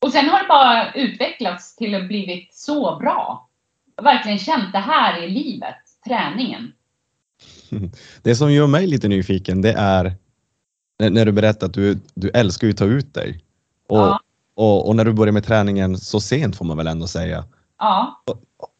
[0.00, 3.48] Och sen har det bara utvecklats till att blivit så bra.
[3.96, 5.76] Jag har verkligen känt det här i livet,
[6.06, 6.72] träningen.
[8.22, 10.16] Det som gör mig lite nyfiken, det är
[11.08, 13.40] när du berättar att du, du älskar att ta ut dig.
[13.88, 14.20] Och, ja.
[14.54, 17.44] och, och, när du börjar med träningen så sent får man väl ändå säga.
[17.78, 18.22] Ja.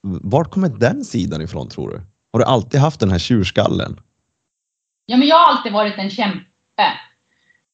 [0.03, 2.01] Vart kommer den sidan ifrån tror du?
[2.33, 4.01] Har du alltid haft den här tjurskallen?
[5.07, 6.47] Ja, men jag har alltid varit en kämpe.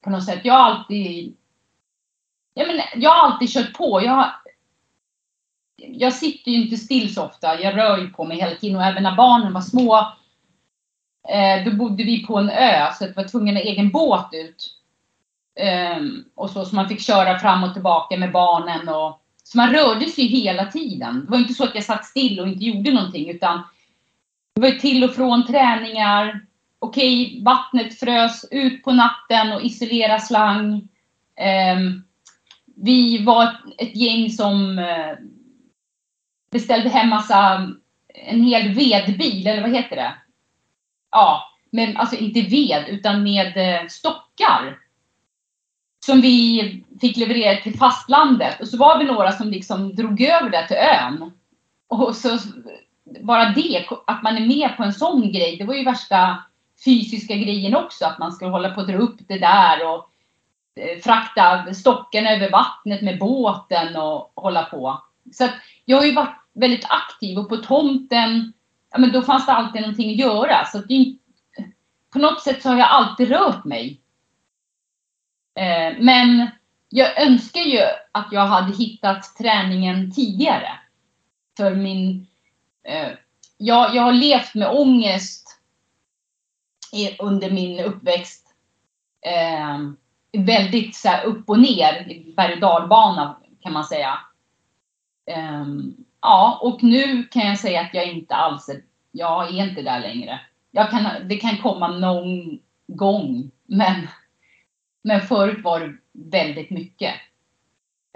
[0.04, 0.40] På något sätt.
[0.44, 1.36] Jag har alltid
[2.54, 4.02] ja, men jag har alltid kört på.
[4.04, 4.32] Jag,
[5.76, 7.60] jag sitter ju inte still så ofta.
[7.60, 10.12] Jag rör ju på mig hela tiden och även när barnen var små.
[11.28, 14.28] Eh, då bodde vi på en ö så vi var tvungen att ha egen båt
[14.32, 14.72] ut.
[15.60, 16.02] Eh,
[16.34, 18.88] och så, så man fick köra fram och tillbaka med barnen.
[18.88, 21.24] Och, så man rörde sig hela tiden.
[21.24, 23.62] Det var inte så att jag satt still och inte gjorde någonting utan
[24.54, 26.40] det var ju till och från träningar.
[26.78, 30.88] Okej, vattnet frös ut på natten och isolera slang.
[31.36, 31.80] Eh,
[32.76, 35.14] vi var ett gäng som eh,
[36.50, 37.70] beställde hem massa,
[38.14, 40.14] en hel vedbil, eller vad heter det?
[41.10, 44.78] Ja, men alltså inte ved, utan med eh, stockar.
[46.06, 48.60] Som vi fick leverera till fastlandet.
[48.60, 51.32] Och så var vi några som liksom drog över det till ön.
[51.88, 52.38] Och så
[53.20, 56.42] bara det, att man är med på en sån grej, det var ju värsta
[56.84, 58.04] fysiska grejen också.
[58.04, 60.10] Att man skulle hålla på att dra upp det där och
[60.80, 65.02] eh, frakta stocken över vattnet med båten och hålla på.
[65.32, 68.52] Så att jag har ju varit väldigt aktiv och på tomten,
[68.96, 70.64] ja men då fanns det alltid någonting att göra.
[70.64, 71.16] Så att det,
[72.12, 74.00] på något sätt så har jag alltid rört mig.
[75.58, 76.50] Eh, men
[76.88, 77.80] jag önskar ju
[78.12, 80.68] att jag hade hittat träningen tidigare.
[81.56, 82.26] För min...
[82.84, 83.08] Eh,
[83.58, 85.60] jag, jag har levt med ångest
[87.18, 88.46] under min uppväxt
[89.26, 89.78] eh,
[90.44, 94.18] väldigt så upp och ner, berg och dalbana kan man säga.
[95.60, 99.82] Um, ja, och nu kan jag säga att jag inte alls är, jag är inte
[99.82, 100.40] där längre.
[100.70, 104.08] Jag kan, det kan komma någon gång, men,
[105.02, 107.14] men förut var det väldigt mycket.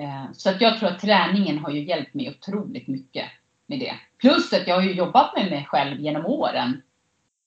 [0.01, 3.25] Eh, så att jag tror att träningen har ju hjälpt mig otroligt mycket
[3.66, 3.94] med det.
[4.18, 6.83] Plus att jag har ju jobbat med mig själv genom åren.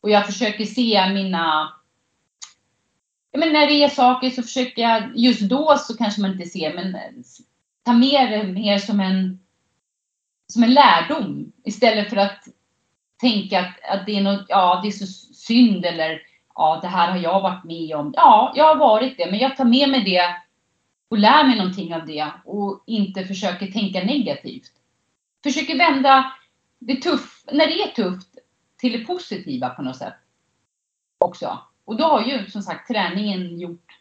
[0.01, 1.73] Och jag försöker se mina
[3.37, 6.73] men när det är saker så försöker jag, just då så kanske man inte ser,
[6.73, 6.97] men
[7.85, 9.39] ta med det mer som en,
[10.47, 12.47] som en lärdom istället för att
[13.21, 16.21] tänka att, att det är något, ja det är så synd eller
[16.55, 18.13] ja det här har jag varit med om.
[18.15, 20.35] Ja, jag har varit det, men jag tar med mig det
[21.09, 24.71] och lär mig någonting av det och inte försöker tänka negativt.
[25.43, 26.33] Försöker vända
[26.79, 28.37] det tuff, när det är tufft
[28.77, 30.13] till det positiva på något sätt
[31.17, 31.59] också.
[31.85, 33.99] Och då har ju som sagt träningen gjort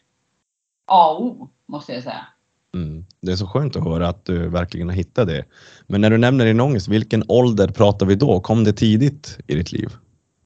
[0.87, 2.27] A och O, måste jag säga.
[2.75, 3.05] Mm.
[3.21, 5.45] Det är så skönt att höra att du verkligen har hittat det.
[5.87, 8.41] Men när du nämner din ångest, vilken ålder pratar vi då?
[8.41, 9.89] Kom det tidigt i ditt liv?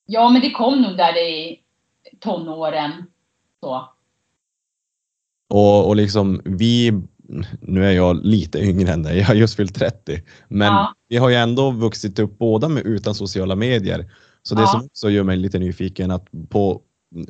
[0.06, 1.60] Ja, men det kom nog där i
[2.20, 2.92] tonåren.
[3.60, 3.88] Så.
[5.48, 7.02] Och, och liksom vi,
[7.60, 10.94] nu är jag lite yngre än dig, jag har just fyllt 30, men ja.
[11.08, 14.10] vi har ju ändå vuxit upp båda med utan sociala medier.
[14.42, 14.66] Så det ja.
[14.66, 16.80] som också gör mig lite nyfiken att på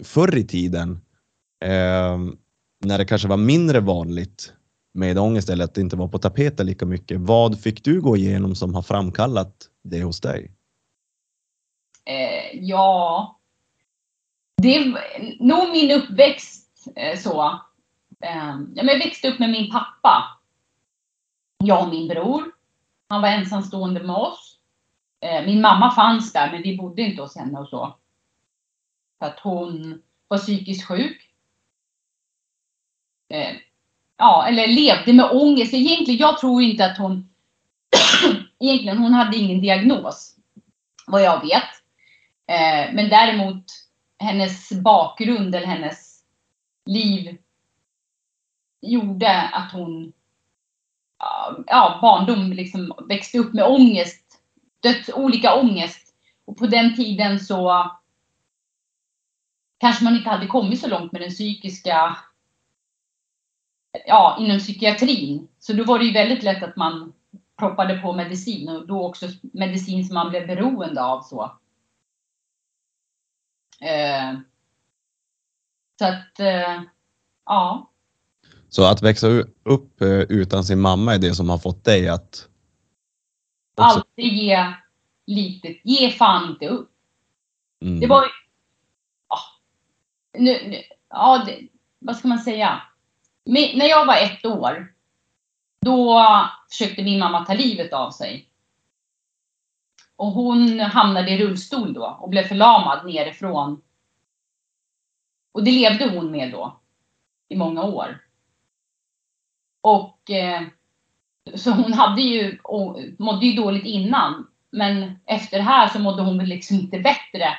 [0.02, 1.00] förr i tiden
[1.64, 2.18] eh,
[2.84, 4.52] när det kanske var mindre vanligt
[4.96, 7.20] med ångest eller att det inte var på tapeten lika mycket.
[7.20, 10.52] Vad fick du gå igenom som har framkallat det hos dig?
[12.04, 13.40] Eh, ja,
[14.62, 14.84] det är
[15.40, 17.60] nog min uppväxt eh, så.
[18.20, 20.24] Eh, jag växte upp med min pappa.
[21.64, 22.52] Jag och min bror.
[23.08, 24.58] Han var ensamstående med oss.
[25.20, 27.96] Eh, min mamma fanns där men vi bodde inte hos henne och så.
[29.18, 31.30] För att hon var psykiskt sjuk.
[33.28, 33.56] Eh,
[34.16, 35.74] Ja, eller levde med ångest.
[35.74, 37.28] Egentligen, jag tror inte att hon...
[38.60, 40.36] egentligen, hon hade ingen diagnos.
[41.06, 41.62] Vad jag vet.
[42.48, 43.64] Eh, men däremot
[44.18, 46.22] hennes bakgrund eller hennes
[46.86, 47.38] liv
[48.82, 50.12] gjorde att hon
[51.66, 54.22] ja, barndom liksom växte upp med ångest.
[54.82, 57.90] Döds, olika ångest Och på den tiden så
[59.78, 62.16] kanske man inte hade kommit så långt med den psykiska,
[64.06, 65.48] ja, inom psykiatrin.
[65.58, 67.12] Så då var det ju väldigt lätt att man
[67.58, 71.42] proppade på medicin och då också medicin som man blev beroende av så.
[73.80, 74.38] Eh,
[75.98, 76.82] så att, eh,
[77.46, 77.90] ja.
[78.68, 79.26] Så att växa
[79.62, 82.48] upp eh, utan sin mamma är det som har fått dig att
[83.76, 84.74] också, Alltid ge
[85.26, 86.90] lite, ge fan inte upp.
[87.82, 88.28] mm, Det var ju,
[89.28, 89.38] ja,
[90.38, 92.82] nu, nu, ja det, vad ska man säga?
[93.46, 94.92] Men, när jag var ett år,
[95.80, 96.22] då
[96.70, 98.48] försökte min mamma ta livet av sig.
[100.16, 103.82] Och hon hamnade i rullstol då och blev förlamad nerifrån.
[105.52, 106.80] Och det levde hon med då
[107.48, 108.22] i många år.
[109.80, 110.62] Och eh,
[111.54, 114.46] så hon hade ju, och mådde ju dåligt innan.
[114.70, 117.54] Men efter det här så mådde hon väl liksom inte bättre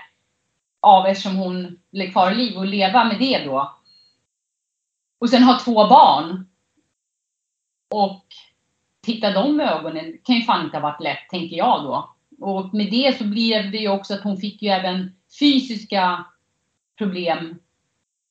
[0.80, 3.77] av eftersom hon blev kvar i liv och leva med det då.
[5.20, 6.48] Och sen ha två barn.
[7.90, 8.26] Och
[9.02, 12.16] titta dem i ögonen kan ju fan inte ha varit lätt, tänker jag då.
[12.40, 16.26] Och med det så blev det ju också att hon fick ju även fysiska
[16.98, 17.60] problem.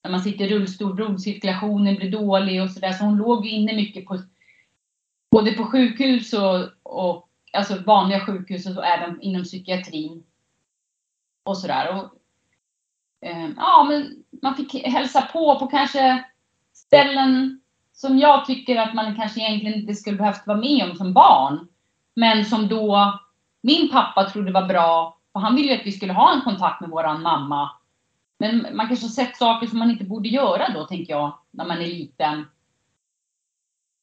[0.02, 2.92] När man sitter i rullstol, blodcirkulationen blir dålig och sådär.
[2.92, 4.18] Så hon låg ju inne mycket på
[5.30, 10.24] både på sjukhus och, och alltså vanliga sjukhus och även inom psykiatrin.
[11.44, 11.96] Och sådär.
[11.96, 12.04] Och,
[13.28, 16.24] eh, ja, men man fick hälsa på på kanske
[16.76, 17.60] ställen
[17.92, 21.68] som jag tycker att man kanske egentligen inte skulle behövt vara med om som barn.
[22.14, 23.18] Men som då
[23.60, 26.80] min pappa trodde var bra, för han ville ju att vi skulle ha en kontakt
[26.80, 27.70] med våran mamma.
[28.38, 31.66] Men man kanske har sett saker som man inte borde göra då, tänker jag, när
[31.66, 32.38] man är liten.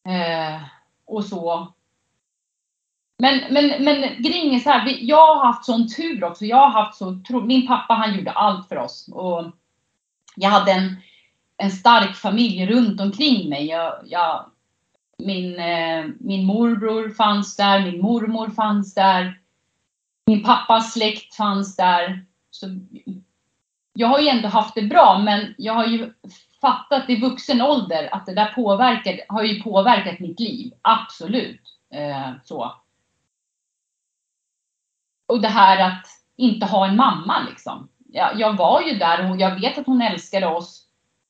[0.05, 0.62] Eh,
[1.05, 1.73] och så.
[3.17, 6.45] Men, men, men grejen är så här, jag har haft sån tur också.
[6.45, 9.09] Jag har haft så min pappa han gjorde allt för oss.
[9.13, 9.45] Och
[10.36, 10.95] jag hade en,
[11.57, 13.65] en stark familj runt omkring mig.
[13.65, 14.45] Jag, jag,
[15.17, 19.39] min, eh, min morbror fanns där, min mormor fanns där.
[20.25, 22.25] Min pappas släkt fanns där.
[22.51, 22.67] Så
[23.93, 26.13] jag har ju ändå haft det bra, men jag har ju
[26.61, 30.73] fattat i vuxen ålder att det där påverkar, har ju påverkat mitt liv.
[30.81, 31.61] Absolut.
[31.93, 32.75] Eh, så.
[35.27, 37.89] Och det här att inte ha en mamma liksom.
[38.07, 40.83] Jag, jag var ju där och jag vet att hon älskade oss.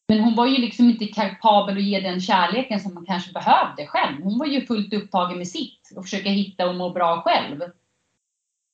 [0.08, 3.88] Men hon var ju liksom inte kapabel att ge den kärleken som man kanske behövde
[3.88, 4.24] själv.
[4.24, 7.62] Hon var ju fullt upptagen med sitt och försöka hitta och må bra själv.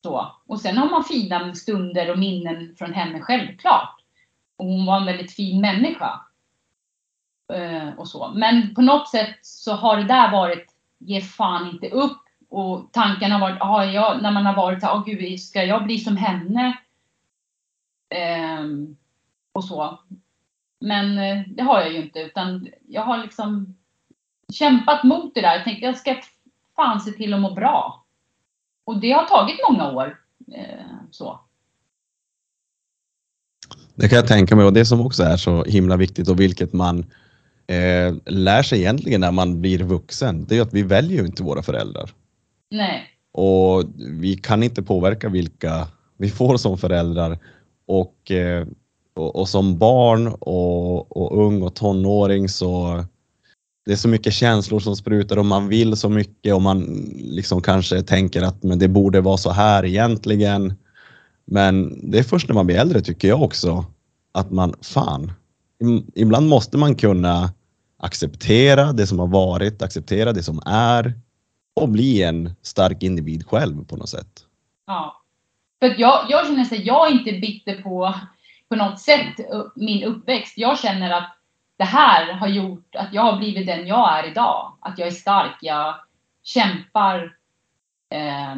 [0.03, 0.35] Så.
[0.45, 3.95] Och sen har man fina stunder och minnen från henne självklart.
[4.57, 6.21] Och hon var en väldigt fin människa.
[7.53, 8.31] Eh, och så.
[8.35, 10.65] Men på något sätt så har det där varit,
[10.97, 12.21] ge fan inte upp.
[12.49, 15.83] Och tankarna har varit, ah, jag, när man har varit såhär, oh, gud, ska jag
[15.83, 16.77] bli som henne?
[18.09, 18.65] Eh,
[19.51, 19.99] och så.
[20.79, 23.75] Men eh, det har jag ju inte, utan jag har liksom
[24.53, 25.55] kämpat mot det där.
[25.55, 26.15] Jag tänkte, jag ska
[26.75, 28.05] fan se till att må bra.
[28.83, 30.19] Och det har tagit många år.
[30.51, 31.39] Eh, så.
[33.95, 36.73] Det kan jag tänka mig och det som också är så himla viktigt och vilket
[36.73, 36.99] man
[37.67, 41.43] eh, lär sig egentligen när man blir vuxen, det är att vi väljer ju inte
[41.43, 42.09] våra föräldrar.
[42.71, 43.07] Nej.
[43.31, 45.87] Och vi kan inte påverka vilka
[46.17, 47.37] vi får som föräldrar.
[47.85, 48.67] Och, eh,
[49.19, 53.03] och, och som barn och, och ung och tonåring så
[53.85, 56.81] det är så mycket känslor som sprutar och man vill så mycket och man
[57.17, 60.73] liksom kanske tänker att men det borde vara så här egentligen.
[61.45, 63.85] Men det är först när man blir äldre tycker jag också
[64.31, 65.31] att man, fan,
[66.15, 67.51] ibland måste man kunna
[67.97, 71.13] acceptera det som har varit, acceptera det som är
[71.75, 74.45] och bli en stark individ själv på något sätt.
[74.87, 75.21] Ja.
[75.79, 78.13] För jag, jag känner att jag är inte bitter på,
[78.69, 79.39] på något sätt
[79.75, 80.57] min uppväxt.
[80.57, 81.37] Jag känner att
[81.77, 84.77] det här har gjort att jag har blivit den jag är idag.
[84.79, 85.95] Att jag är stark, jag
[86.43, 87.35] kämpar.
[88.09, 88.55] Eh,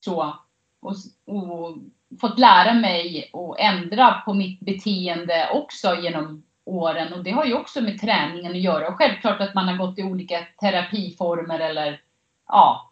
[0.00, 0.36] så.
[0.80, 0.94] Och,
[1.26, 1.76] och
[2.20, 7.12] fått lära mig och ändra på mitt beteende också genom åren.
[7.12, 8.88] Och det har ju också med träningen att göra.
[8.88, 12.00] Och självklart att man har gått i olika terapiformer eller
[12.48, 12.90] ja.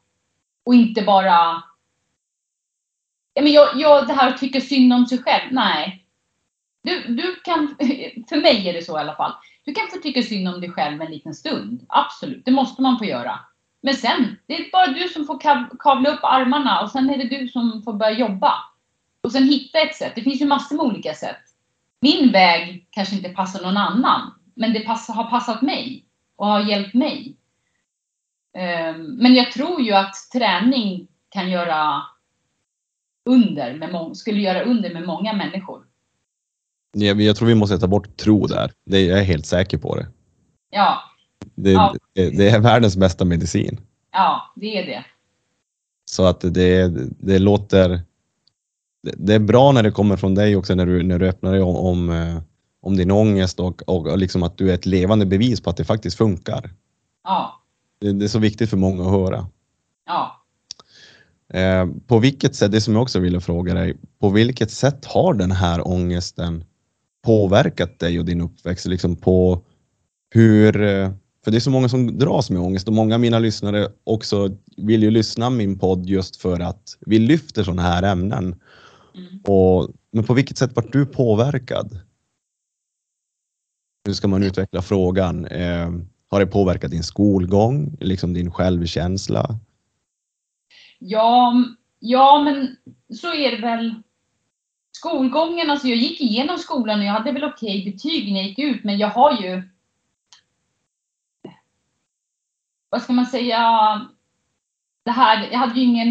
[0.64, 1.62] Och inte bara
[3.34, 5.97] Ja, men jag, jag, det här att tycka synd om sig själv, nej.
[6.88, 7.68] Du, du kan,
[8.28, 9.32] för mig är det så i alla fall.
[9.64, 11.86] Du kan få tycka synd om dig själv en liten stund.
[11.88, 13.40] Absolut, det måste man få göra.
[13.80, 15.40] Men sen, det är bara du som får
[15.78, 18.54] kavla upp armarna och sen är det du som får börja jobba.
[19.20, 20.12] Och sen hitta ett sätt.
[20.14, 21.42] Det finns ju massor med olika sätt.
[22.00, 26.04] Min väg kanske inte passar någon annan, men det pass, har passat mig
[26.36, 27.36] och har hjälpt mig.
[28.54, 32.02] Ehm, men jag tror ju att träning kan göra
[33.24, 35.87] under med skulle göra under med många människor.
[36.92, 38.72] Jag, jag tror vi måste ta bort tro där.
[38.86, 40.06] Det, jag är helt säker på det.
[40.70, 40.98] Ja,
[41.54, 41.94] Det, Ja.
[42.14, 43.80] det, det är världens bästa medicin.
[44.12, 45.04] ja, det är det.
[46.10, 48.00] Så att det, det låter...
[49.16, 51.62] Det, är bra när det kommer från dig också när du, när du öppnar dig
[51.62, 52.38] om, om, eh,
[52.80, 55.76] om din ångest och, och, och liksom att du är ett levande bevis på att
[55.76, 56.70] det faktiskt funkar.
[57.24, 57.62] Ja,
[58.00, 59.46] Det, det är så viktigt för många att höra.
[60.06, 60.34] ja.
[61.58, 65.34] Eh, på vilket sätt, det som jag också ville fråga dig, på vilket sätt har
[65.34, 66.64] den här ångesten
[67.24, 68.86] påverkat dig och din uppväxt?
[68.86, 69.62] Liksom på
[70.30, 71.10] hur, eh,
[71.44, 74.56] för det är så många som dras med ångest och många av mina lyssnare också
[74.76, 78.60] vill ju lyssna min podd just för att vi lyfter sådana här ämnen.
[79.14, 79.40] Mm.
[79.44, 82.00] Och, men på vilket sätt vart du påverkad?
[84.04, 85.46] Hur ska man utveckla frågan?
[85.46, 85.90] Eh,
[86.30, 89.58] har det påverkat din skolgång, liksom din självkänsla?
[90.98, 91.64] Ja,
[91.98, 92.76] ja, men
[93.16, 93.94] så är det väl.
[94.98, 98.58] Skolgången, alltså jag gick igenom skolan och jag hade väl okej betyg när jag gick
[98.58, 99.68] ut, men jag har ju...
[102.88, 103.60] Vad ska man säga?
[105.02, 106.10] Det här, jag hade ju ingen...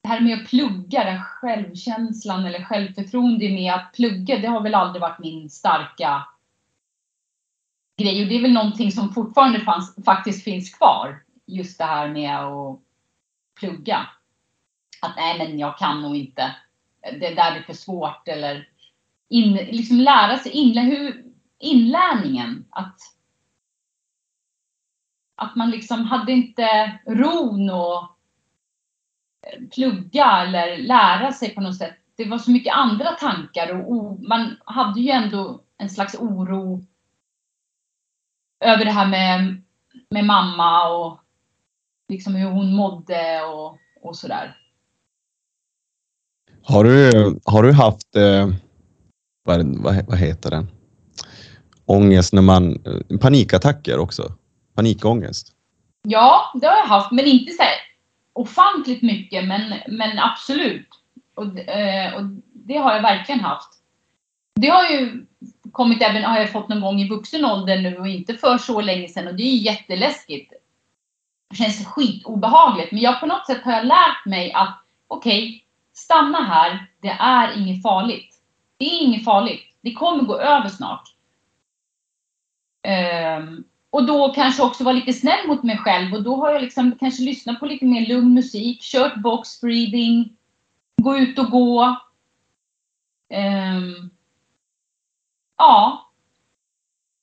[0.00, 4.74] Det här med att plugga, den självkänslan eller självförtroende med att plugga, det har väl
[4.74, 6.28] aldrig varit min starka
[7.96, 8.22] grej.
[8.22, 11.22] Och det är väl någonting som fortfarande fanns, faktiskt finns kvar.
[11.46, 12.80] Just det här med att
[13.60, 14.06] plugga.
[15.02, 16.54] Att nej, men jag kan nog inte.
[17.02, 18.68] Det där är för svårt eller
[19.28, 21.24] in, liksom lära sig inlä, hur,
[21.58, 22.64] inlärningen.
[22.70, 22.96] Att,
[25.36, 28.10] att man liksom hade inte ron att
[29.46, 31.98] eh, plugga eller lära sig på något sätt.
[32.16, 36.84] Det var så mycket andra tankar och o, man hade ju ändå en slags oro
[38.60, 39.62] över det här med,
[40.10, 41.20] med mamma och
[42.08, 44.57] liksom hur hon mådde och, och sådär.
[46.62, 47.10] Har du,
[47.44, 48.48] har du haft, eh,
[49.44, 50.70] vad, vad, vad heter den?
[51.86, 54.32] Ångest när man, eh, panikattacker också?
[54.74, 55.52] Panikångest?
[56.02, 57.74] Ja, det har jag haft, men inte så här
[58.32, 60.88] ofantligt mycket, men, men absolut.
[61.34, 63.68] Och, eh, och det har jag verkligen haft.
[64.60, 65.26] Det har ju
[65.72, 68.80] kommit även, har jag fått någon gång i vuxen ålder nu och inte för så
[68.80, 70.52] länge sedan och det är ju jätteläskigt.
[71.50, 74.78] Det känns skitobehagligt, men jag på något sätt har jag lärt mig att
[75.08, 75.64] okej,
[75.98, 78.34] stanna här, det är inget farligt.
[78.76, 79.62] Det är inget farligt.
[79.80, 81.14] Det kommer gå över snart.
[83.38, 86.62] Um, och då kanske också vara lite snäll mot mig själv och då har jag
[86.62, 90.36] liksom kanske lyssnat på lite mer lugn musik, kört box breathing,
[91.02, 91.84] gå ut och gå.
[93.34, 94.10] Um,
[95.56, 96.04] ja.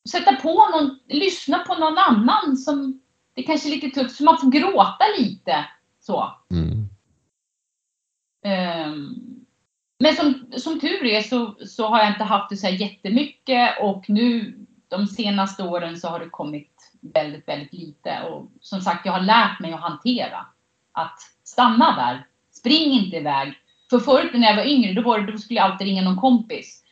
[0.09, 3.01] Sätta på någon, lyssna på någon annan som,
[3.33, 5.65] det kanske är lite tufft, så man får gråta lite.
[5.99, 6.33] Så.
[6.51, 6.74] Mm.
[8.45, 9.15] Ehm,
[9.99, 13.69] men som, som tur är så, så har jag inte haft det så här jättemycket
[13.81, 18.21] och nu de senaste åren så har det kommit väldigt, väldigt lite.
[18.21, 20.45] Och som sagt, jag har lärt mig att hantera.
[20.91, 22.27] Att stanna där.
[22.51, 23.53] Spring inte iväg.
[23.89, 26.21] För förut när jag var yngre, då, var det, då skulle jag alltid ringa någon
[26.21, 26.83] kompis.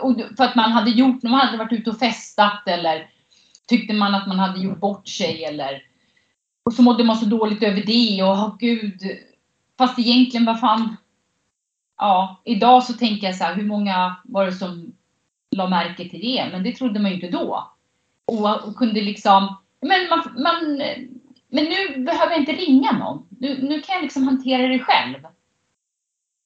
[0.00, 3.10] Och för att man hade gjort, man hade varit ute och festat eller
[3.68, 5.82] tyckte man att man hade gjort bort sig eller
[6.68, 9.02] och så mådde man så dåligt över det och oh, gud.
[9.78, 10.96] Fast egentligen, vad fan.
[11.98, 14.92] Ja, idag så tänker jag så här, hur många var det som
[15.50, 16.48] la märke till det?
[16.52, 17.72] Men det trodde man ju inte då.
[18.24, 20.82] Och, och kunde liksom, men man, man,
[21.48, 23.26] men nu behöver jag inte ringa någon.
[23.28, 25.26] Nu, nu kan jag liksom hantera det själv.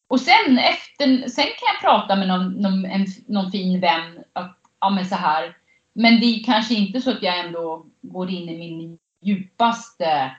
[0.09, 4.59] Och sen efter, sen kan jag prata med någon, någon, en, någon fin vän att,
[4.81, 5.57] ja men så här.
[5.93, 10.37] Men det är kanske inte så att jag ändå går in i min djupaste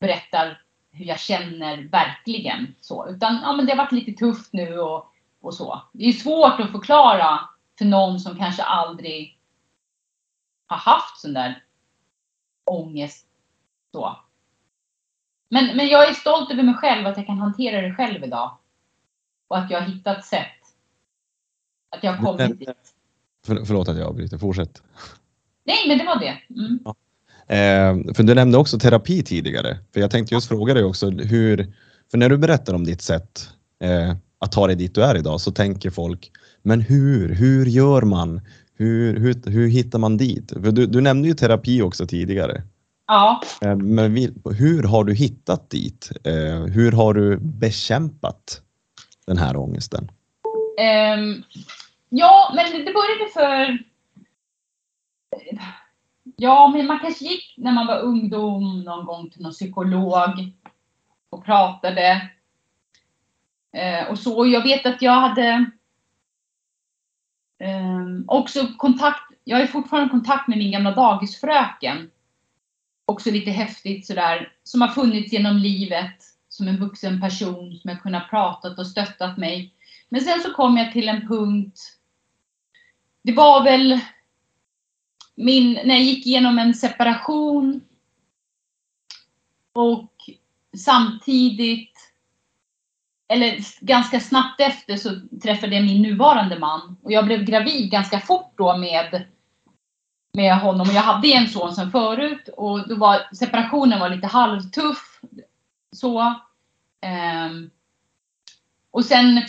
[0.00, 0.65] berättar
[0.96, 3.08] hur jag känner verkligen så.
[3.08, 5.82] Utan ja, men det har varit lite tufft nu och, och så.
[5.92, 7.40] Det är svårt att förklara
[7.78, 9.38] för någon som kanske aldrig
[10.66, 11.64] har haft sån där
[12.64, 13.26] ångest.
[13.92, 14.16] Så.
[15.48, 18.58] Men, men jag är stolt över mig själv att jag kan hantera det själv idag.
[19.48, 20.46] Och att jag har hittat sätt.
[21.96, 22.94] Att jag har kommit dit.
[23.46, 24.82] För, förlåt att jag avbryter, fortsätt.
[25.64, 26.42] Nej, men det var det.
[26.50, 26.84] Mm.
[27.48, 29.78] Eh, för du nämnde också terapi tidigare.
[29.92, 31.72] För jag tänkte just fråga dig också hur,
[32.10, 33.48] för när du berättar om ditt sätt
[33.82, 36.30] eh, att ta dig dit du är idag så tänker folk,
[36.62, 38.40] men hur, hur gör man?
[38.78, 40.52] Hur, hur, hur hittar man dit?
[40.52, 42.62] För du, du nämnde ju terapi också tidigare.
[43.06, 43.40] Ja.
[43.62, 46.12] Eh, men vi, hur har du hittat dit?
[46.24, 48.60] Eh, hur har du bekämpat
[49.26, 50.10] den här ångesten?
[50.78, 51.42] Ehm,
[52.08, 53.78] ja, men det började för...
[56.36, 60.52] Ja, men man kanske gick när man var ungdom någon gång till någon psykolog
[61.30, 62.30] och pratade.
[63.72, 64.46] Eh, och så.
[64.46, 65.70] Jag vet att jag hade
[67.58, 72.10] eh, också kontakt, jag är fortfarande i kontakt med min gamla dagisfröken.
[73.06, 77.96] Också lite häftigt sådär, som har funnits genom livet som en vuxen person som har
[77.96, 79.74] kunnat pratat och stöttat mig.
[80.08, 81.80] Men sen så kom jag till en punkt,
[83.22, 84.00] det var väl
[85.36, 87.80] min, när jag gick igenom en separation
[89.72, 90.12] och
[90.76, 92.12] samtidigt,
[93.28, 98.20] eller ganska snabbt efter så träffade jag min nuvarande man och jag blev gravid ganska
[98.20, 99.26] fort då med
[100.36, 100.86] med honom.
[100.94, 105.20] Jag hade en son sen förut och då var separationen var lite halvtuff.
[105.92, 106.34] Så.
[107.00, 107.70] Ehm,
[108.90, 109.42] och sen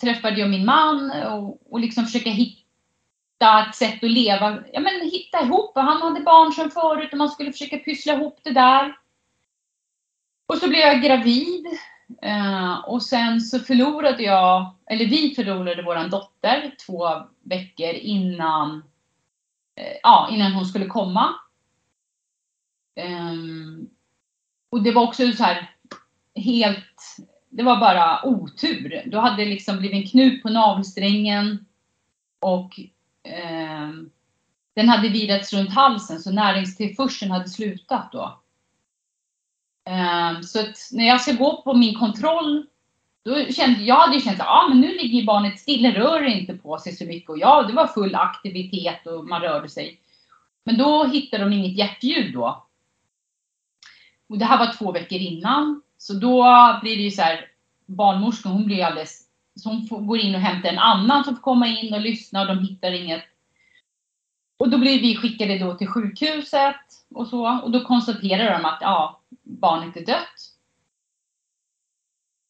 [0.00, 2.65] träffade jag min man och, och liksom försöka hitta
[3.44, 5.72] ett sätt att leva, ja men hitta ihop.
[5.74, 8.96] Han hade barn sen förut och man skulle försöka pyssla ihop det där.
[10.46, 11.66] Och så blev jag gravid.
[12.22, 17.08] Eh, och sen så förlorade jag, eller vi förlorade våran dotter två
[17.42, 18.82] veckor innan
[19.74, 21.34] eh, ja, innan hon skulle komma.
[22.94, 23.34] Eh,
[24.70, 25.70] och det var också så här
[26.34, 27.16] helt,
[27.48, 29.02] det var bara otur.
[29.06, 31.66] Då hade det liksom blivit en knut på navelsträngen
[32.40, 32.80] och
[33.26, 33.90] eh,
[34.74, 38.40] den hade virats runt halsen så näringstillförseln hade slutat då.
[39.88, 42.66] Eh, så att när jag ska gå på min kontroll
[43.26, 46.78] då kände jag hade känt att ah, men nu ligger barnet stilla, rör inte på
[46.78, 47.30] sig så mycket.
[47.30, 50.00] Och ja, det var full aktivitet och man rörde sig.
[50.64, 52.66] Men då hittade de inget hjärtljud då.
[54.28, 55.82] Och det här var två veckor innan.
[55.98, 56.44] Så då
[56.82, 57.46] blir det ju så här,
[57.86, 59.25] barnmorskan hon blir alldeles,
[59.56, 62.40] så hon får, går in och hämtar en annan som får komma in och lyssna
[62.40, 63.24] och de hittar inget.
[64.58, 66.76] Och då blir vi skickade då till sjukhuset
[67.14, 67.60] och så.
[67.62, 70.52] Och då konstaterar de att ja, barnet är dött.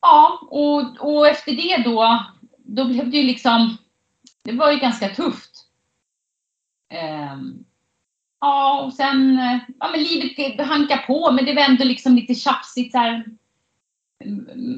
[0.00, 2.24] Ja, och, och efter det då,
[2.58, 3.76] då blev det ju liksom,
[4.42, 5.66] det var ju ganska tufft.
[7.32, 7.64] Um,
[8.40, 12.34] ja, och sen, eh, ja men livet hankar på, men det var ändå liksom lite
[12.34, 13.24] tjafsigt så här,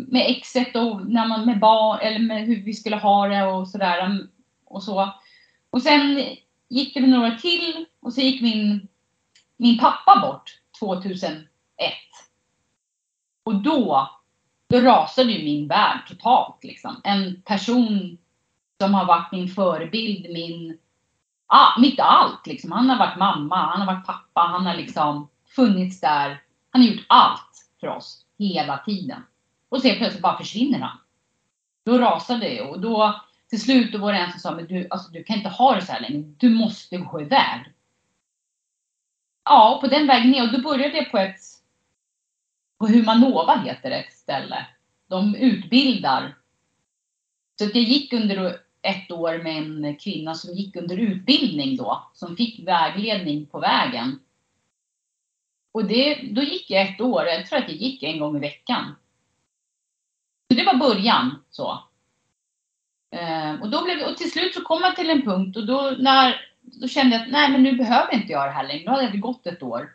[0.08, 3.68] med exet och när man med barn, eller med hur vi skulle ha det och
[3.68, 4.26] sådär.
[4.64, 5.12] Och så.
[5.70, 6.24] Och sen
[6.68, 8.88] gick det några till och så gick min,
[9.56, 11.48] min pappa bort 2001.
[13.44, 14.08] Och då
[14.68, 16.64] då rasade ju min värld totalt.
[16.64, 17.00] Liksom.
[17.04, 18.18] En person
[18.80, 20.78] som har varit min förebild, min,
[21.46, 22.46] ah, mitt allt.
[22.46, 22.72] Liksom.
[22.72, 26.42] Han har varit mamma, han har varit pappa, han har liksom funnits där.
[26.70, 29.22] Han har gjort allt för oss hela tiden.
[29.68, 30.98] Och sen plötsligt bara försvinner han.
[31.84, 34.86] Då rasade det och då till slut då var det en som sa, men du,
[34.90, 36.34] alltså, du kan inte ha det så här länge.
[36.38, 37.72] Du måste gå iväg.
[39.44, 41.40] Ja, och på den vägen ner och då började jag på ett
[42.78, 44.66] på Humanova heter det ett ställe.
[45.08, 46.36] De utbildar.
[47.58, 52.36] Så jag gick under ett år med en kvinna som gick under utbildning då, som
[52.36, 54.20] fick vägledning på vägen.
[55.78, 58.40] Och det, då gick jag ett år, jag tror att jag gick en gång i
[58.40, 58.96] veckan.
[60.50, 61.42] Så det var början.
[61.50, 61.82] så.
[63.10, 65.94] Eh, och, då blev, och till slut så kom jag till en punkt och då,
[65.98, 68.84] när, då kände jag att nej men nu behöver inte jag det här längre.
[68.84, 69.92] Då hade det gått ett år.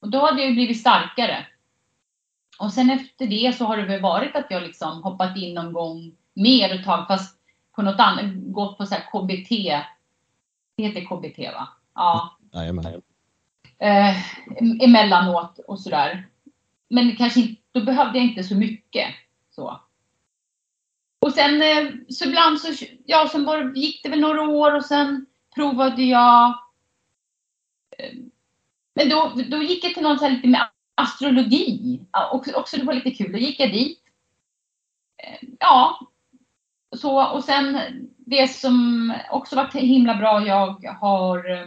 [0.00, 1.46] Och då hade jag blivit starkare.
[2.58, 5.72] Och sen efter det så har det väl varit att jag liksom hoppat in någon
[5.72, 7.38] gång mer ett tag fast
[7.72, 9.48] på något annat, gått på så KBT.
[10.76, 11.68] Det heter KBT va?
[11.94, 12.38] Ja.
[12.52, 13.02] Jajamän.
[13.82, 14.16] Eh,
[14.80, 16.28] emellanåt och sådär.
[16.88, 19.06] Men kanske inte, då behövde jag inte så mycket.
[19.50, 19.80] Så.
[21.20, 24.84] Och sen eh, så ibland så, ja, sen var, gick det väl några år och
[24.84, 26.58] sen provade jag
[27.98, 28.12] eh,
[28.94, 32.00] men då, då gick jag till någon så lite med astrologi.
[32.32, 33.32] Också, också det var lite kul.
[33.32, 34.02] Då gick jag dit.
[35.16, 36.00] Eh, ja.
[36.96, 37.78] Så, och sen
[38.16, 41.66] det som också varit himla bra, jag har eh,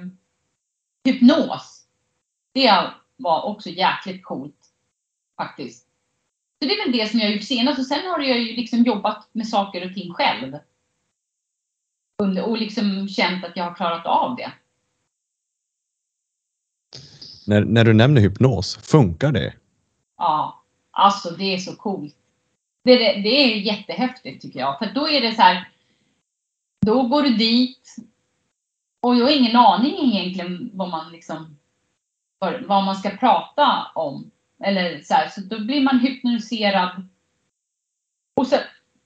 [1.04, 1.75] hypnos.
[2.56, 4.72] Det var också jäkligt coolt
[5.38, 5.88] faktiskt.
[6.62, 8.56] Så det är väl det som jag har gjort senast och sen har jag ju
[8.56, 10.58] liksom jobbat med saker och ting själv.
[12.44, 14.52] Och liksom känt att jag har klarat av det.
[17.48, 19.54] När, när du nämner hypnos, funkar det?
[20.18, 22.16] Ja, alltså det är så coolt.
[22.84, 24.80] Det, det, det är jättehäftigt tycker jag.
[24.80, 25.70] För då är det så här.
[26.86, 27.96] Då går du dit
[29.02, 31.58] och jag har ingen aning egentligen vad man liksom
[32.40, 34.32] vad man ska prata om.
[34.64, 37.08] Eller så, här, så då blir man hypnotiserad.
[38.36, 38.56] Och så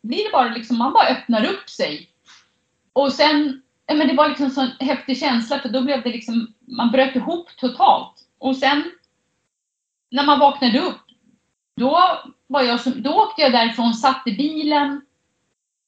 [0.02, 2.10] blir det bara liksom, man bara öppnar upp sig.
[2.94, 6.54] Och sen, men det var liksom en sån häftig känsla för då blev det liksom,
[6.60, 8.14] man bröt ihop totalt.
[8.38, 8.92] Och sen
[10.12, 11.02] när man vaknade upp,
[11.76, 15.02] då, var jag som, då åkte jag därifrån, satt i bilen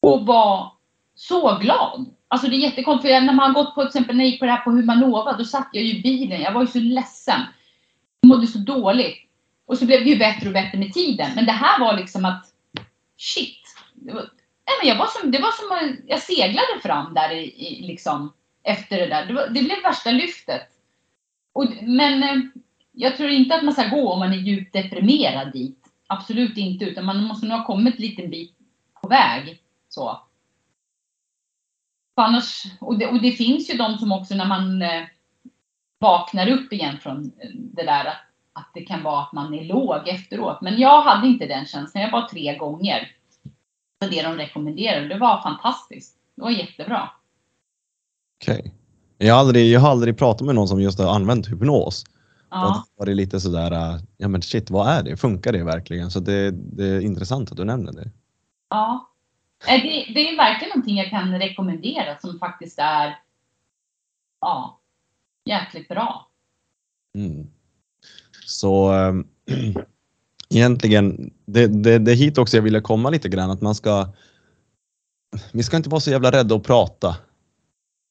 [0.02, 0.74] och var
[1.16, 2.06] så glad.
[2.32, 4.40] Alltså det är jättekonstigt, för när man har gått på till exempel när jag gick
[4.40, 6.42] på det här på Humanova, då satt jag ju i bilen.
[6.42, 7.40] Jag var ju så ledsen.
[8.22, 9.18] Jag mådde så dåligt.
[9.66, 11.32] Och så blev det ju bättre och bättre med tiden.
[11.36, 12.46] Men det här var liksom att
[13.18, 13.62] shit.
[13.94, 17.32] Det var, nej men jag var som, det var som att jag seglade fram där
[17.32, 19.26] i, i liksom efter det där.
[19.26, 20.68] Det, var, det blev värsta lyftet.
[21.54, 22.36] Och, men eh,
[22.92, 25.80] jag tror inte att man ska gå om man är djupt deprimerad dit.
[26.08, 28.54] Absolut inte, utan man måste nog ha kommit en liten bit
[29.02, 29.62] på väg.
[29.90, 30.22] Så.
[32.16, 35.04] Annars, och, det, och det finns ju de som också när man eh,
[36.00, 38.18] vaknar upp igen från det där att,
[38.54, 40.62] att det kan vara att man är låg efteråt.
[40.62, 42.04] Men jag hade inte den känslan.
[42.04, 43.12] Jag var tre gånger.
[44.00, 45.08] Det det de rekommenderade.
[45.08, 46.16] Det var fantastiskt.
[46.36, 47.10] Det var jättebra.
[48.42, 48.60] Okej.
[48.60, 48.72] Okay.
[49.18, 52.06] Jag, har aldrig, jag har aldrig pratat med någon som just har använt hypnos.
[52.50, 52.86] Ja.
[52.98, 55.18] Och det lite sådär, äh, ja men shit, vad är det?
[55.18, 56.12] Funkar det verkligen?
[56.12, 58.12] Så det, det är intressant att du nämner det.
[58.70, 59.11] Ja.
[59.66, 63.20] Det, det är verkligen någonting jag kan rekommendera som faktiskt är
[64.42, 64.80] ja,
[65.46, 66.28] jäkligt bra.
[67.16, 67.48] Mm.
[68.46, 69.14] Så äh,
[70.50, 74.14] egentligen, det, det, det är hit också jag ville komma lite grann, att man ska
[75.52, 77.18] vi ska inte vara så jävla rädda att prata.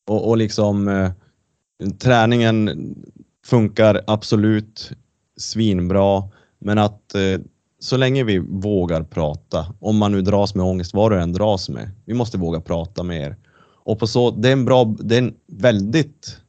[0.07, 1.11] Och, och liksom äh,
[1.98, 2.94] träningen
[3.46, 4.92] funkar absolut
[5.36, 7.40] svinbra, men att äh,
[7.80, 11.68] så länge vi vågar prata, om man nu dras med ångest, vad du än dras
[11.68, 13.36] med, vi måste våga prata mer.
[13.84, 16.40] Och på så, det är en bra, det är en väldigt,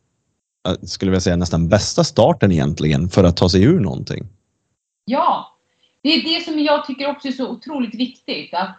[0.83, 4.27] skulle jag säga nästan bästa starten egentligen för att ta sig ur någonting.
[5.05, 5.57] Ja,
[6.03, 8.53] det är det som jag tycker också är så otroligt viktigt.
[8.53, 8.77] Att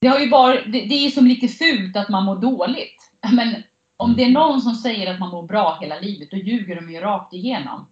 [0.00, 3.12] det, har ju varit, det, det är som lite fult att man mår dåligt.
[3.32, 3.62] Men
[3.96, 6.92] om det är någon som säger att man mår bra hela livet, då ljuger de
[6.92, 7.86] ju rakt igenom.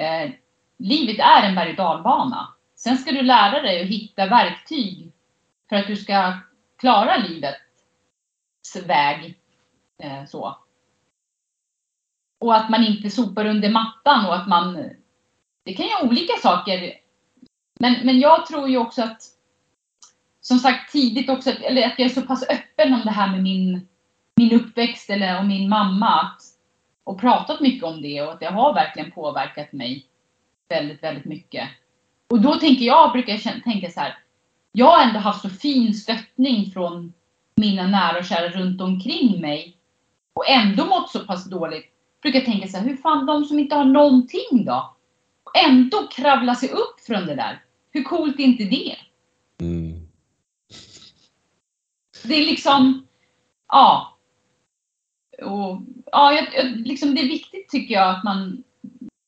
[0.00, 0.30] Eh,
[0.78, 2.48] livet är en berg och dalbana.
[2.84, 5.12] Sen ska du lära dig att hitta verktyg
[5.68, 6.38] för att du ska
[6.78, 9.38] klara livets väg.
[9.98, 10.56] Eh, så.
[12.40, 14.90] Och att man inte sopar under mattan och att man...
[15.64, 16.94] Det kan ju olika saker.
[17.80, 19.22] Men, men jag tror ju också att,
[20.40, 23.42] som sagt tidigt också, eller att jag är så pass öppen om det här med
[23.42, 23.88] min
[24.36, 26.42] min uppväxt eller om min mamma att,
[27.04, 30.06] och pratat mycket om det och att det har verkligen påverkat mig
[30.68, 31.68] väldigt, väldigt mycket.
[32.32, 34.18] Och då tänker jag, brukar jag tänka så här,
[34.72, 37.12] jag har ändå haft så fin stöttning från
[37.56, 39.76] mina nära och kära runt omkring mig
[40.34, 41.84] och ändå mått så pass dåligt.
[42.22, 44.96] Brukar jag tänka så här, hur fan de som inte har någonting då?
[45.44, 47.62] Och ändå kravla sig upp från det där.
[47.90, 48.96] Hur coolt är inte det?
[49.60, 50.08] Mm.
[52.24, 53.06] Det är liksom,
[53.68, 54.18] ja,
[55.42, 55.80] och,
[56.12, 58.64] ja, jag, liksom det är viktigt tycker jag att man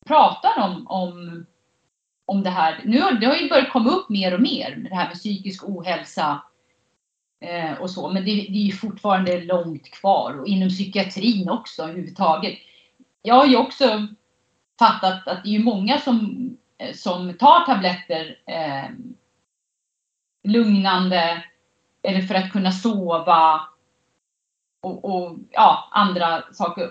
[0.07, 1.47] pratar om, om,
[2.25, 2.81] om det här.
[2.85, 5.69] Nu har det har ju börjat komma upp mer och mer, det här med psykisk
[5.69, 6.43] ohälsa
[7.41, 11.83] eh, och så, men det, det är ju fortfarande långt kvar och inom psykiatrin också
[11.83, 12.59] överhuvudtaget.
[13.23, 14.07] Jag har ju också
[14.79, 16.49] fattat att det är ju många som,
[16.79, 18.91] eh, som tar tabletter eh,
[20.45, 21.45] lugnande
[22.03, 23.61] eller för att kunna sova
[24.83, 26.91] och, och, ja, andra saker.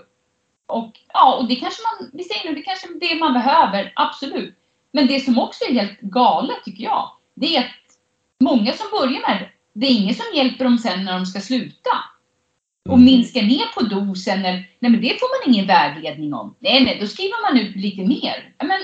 [0.66, 3.92] Och ja, och det kanske man, vi säger nu, det kanske är det man behöver,
[3.96, 4.63] absolut.
[4.94, 7.84] Men det som också är helt galet tycker jag, det är att
[8.40, 11.40] många som börjar med det, det är ingen som hjälper dem sen när de ska
[11.40, 11.90] sluta.
[12.88, 13.04] Och mm.
[13.04, 16.56] minska ner på dosen, eller, nej men det får man ingen vägledning om.
[16.58, 18.54] Nej, nej, då skriver man ut lite mer.
[18.58, 18.80] Men,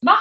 [0.00, 0.16] va?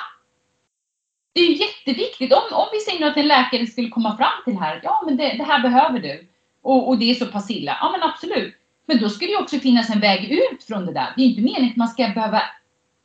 [1.33, 2.33] Det är ju jätteviktigt.
[2.33, 5.33] Om, om vi säger att en läkare skulle komma fram till här, ja men det,
[5.37, 6.27] det här behöver du
[6.61, 8.55] och, och det är så pass illa, ja men absolut.
[8.85, 11.13] Men då ska det också finnas en väg ut från det där.
[11.15, 12.41] Det är inte meningen att man ska behöva,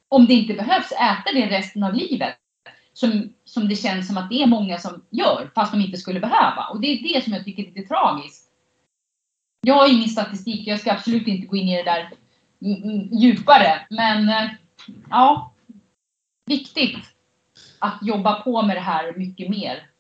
[0.08, 2.34] om det inte behövs, äta det resten av livet.
[2.92, 6.20] Som, som det känns som att det är många som gör, fast de inte skulle
[6.20, 6.68] behöva.
[6.72, 8.50] Och det är det som jag tycker är lite tragiskt.
[9.66, 12.10] Jag har ingen statistik, jag ska absolut inte gå in i det där
[13.20, 13.86] djupare.
[13.90, 14.50] Men eh,
[15.10, 15.54] ja,
[16.46, 16.98] viktigt
[17.78, 19.90] att jobba på med det här mycket mer.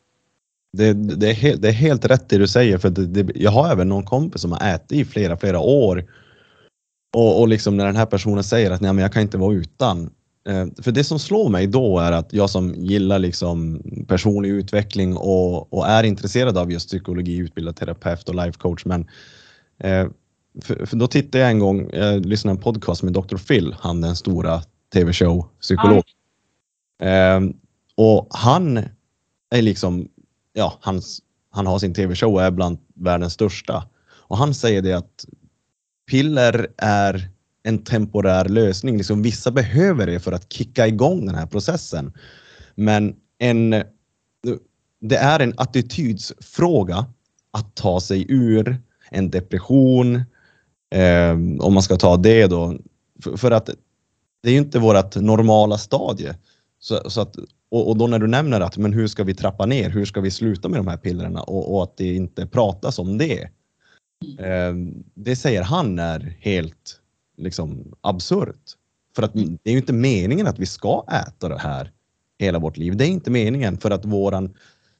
[0.72, 3.50] Det, det, är helt, det är helt rätt det du säger för det, det, jag
[3.50, 6.04] har även någon kompis som har ätit i flera, flera år.
[7.16, 9.54] Och, och liksom när den här personen säger att Nej, men jag kan inte vara
[9.54, 10.10] utan.
[10.48, 15.16] Eh, för det som slår mig då är att jag som gillar liksom personlig utveckling
[15.16, 18.84] och, och är intresserad av just psykologi, utbildad terapeut och life coach.
[18.84, 19.00] Men
[19.78, 20.06] eh,
[20.62, 23.36] för, för, då tittade jag en gång, jag lyssnade på en podcast med Dr.
[23.36, 24.62] Phil, han den stora
[24.92, 26.04] tv-show psykolog.
[27.02, 27.40] Eh,
[27.94, 28.76] och han
[29.50, 30.08] är liksom
[30.52, 33.84] ja, hans, han har sin tv-show och är bland världens största.
[34.28, 35.24] Och han säger det att
[36.10, 37.28] piller är
[37.62, 38.96] en temporär lösning.
[38.96, 42.12] Liksom, vissa behöver det för att kicka igång den här processen.
[42.74, 43.70] Men en,
[45.00, 47.06] det är en attitydsfråga
[47.50, 48.80] att ta sig ur
[49.10, 50.16] en depression,
[50.90, 52.78] eh, om man ska ta det då.
[53.22, 53.70] För, för att
[54.42, 56.34] det är ju inte vårt normala stadie.
[56.78, 57.36] Så, så att,
[57.68, 60.20] och, och, då när du nämner att men hur ska vi trappa ner, hur ska
[60.20, 63.48] vi sluta med de här pillerna och, och att det inte pratas om det.
[64.38, 64.74] Eh,
[65.14, 67.00] det säger han är helt
[67.36, 68.72] liksom absurt.
[69.16, 71.92] För att det är ju inte meningen att vi ska äta det här
[72.38, 72.96] hela vårt liv.
[72.96, 74.54] Det är inte meningen för att våran,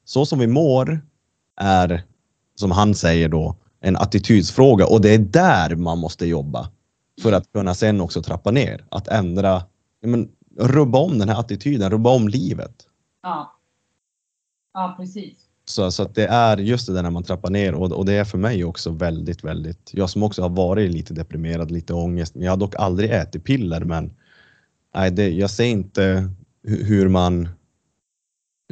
[0.04, 1.00] så som vi mår
[1.60, 2.02] är,
[2.54, 6.70] som han säger då, en attitydsfråga och det är där man måste jobba
[7.22, 8.86] för att kunna sen också trappa ner.
[8.88, 9.62] Att ändra,
[10.02, 12.86] men, rubba om den här attityden, rubba om livet.
[13.22, 13.58] Ja,
[14.74, 15.45] ja precis.
[15.68, 18.12] Så, så att det är just det där när man trappar ner och, och det
[18.12, 22.34] är för mig också väldigt, väldigt, jag som också har varit lite deprimerad, lite ångest,
[22.34, 24.12] men jag har dock aldrig ätit piller men
[24.94, 26.30] nej, det, jag ser inte
[26.62, 27.48] hur man,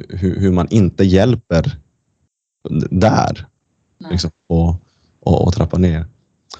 [0.09, 1.77] hur, hur man inte hjälper
[2.89, 3.45] där.
[4.09, 4.69] Liksom, och,
[5.19, 6.05] och, och trappa ner.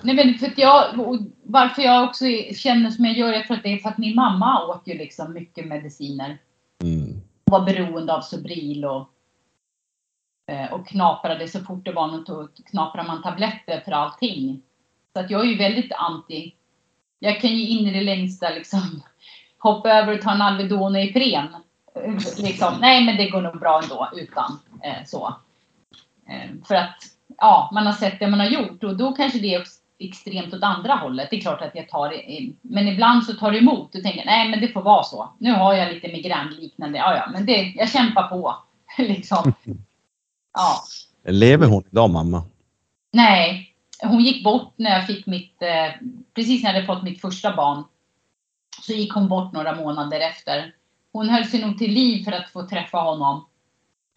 [0.02, 0.96] Nej, men för jag,
[1.44, 2.26] varför jag också
[2.56, 4.94] känner som jag gör, jag tror att det är för att min mamma åt ju
[4.94, 6.38] liksom mycket mediciner.
[6.84, 7.22] Mm.
[7.46, 9.10] Var beroende av Sobril och,
[10.48, 14.62] Eh, och knaprade så fort det var något, knaprade man tabletter för allting.
[15.14, 16.54] Så att jag är ju väldigt anti.
[17.20, 19.04] Jag kan ju in i det längsta liksom
[19.60, 21.56] hoppa över och ta en Alvedon och Ipren.
[21.96, 25.36] Eh, liksom, nej men det går nog bra ändå utan eh, så.
[26.30, 27.04] Eh, för att
[27.38, 29.64] ja, man har sett det man har gjort och då kanske det är
[30.00, 31.28] extremt åt andra hållet.
[31.30, 34.26] Det är klart att jag tar det, men ibland så tar det emot och tänker
[34.26, 35.30] nej men det får vara så.
[35.38, 38.56] Nu har jag lite migränliknande, ja ja, men det, jag kämpar på.
[38.98, 39.54] liksom.
[40.56, 40.84] Ja.
[41.24, 42.44] Lever hon idag mamma?
[43.14, 47.22] Nej, hon gick bort när jag fick mitt, eh, precis när jag hade fått mitt
[47.22, 47.84] första barn.
[48.82, 50.76] Så gick hon bort några månader efter.
[51.12, 53.46] Hon höll sig nog till liv för att få träffa honom.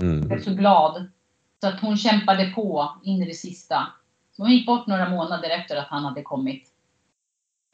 [0.02, 0.18] Mm.
[0.18, 1.10] Jag blev så glad.
[1.60, 3.86] Så att hon kämpade på in i det sista.
[4.36, 6.68] Så hon gick bort några månader efter att han hade kommit.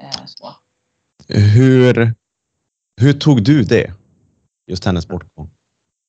[0.03, 0.57] Eh, så.
[1.29, 2.15] Hur,
[3.01, 3.93] hur tog du det?
[4.67, 5.51] Just hennes bortgång.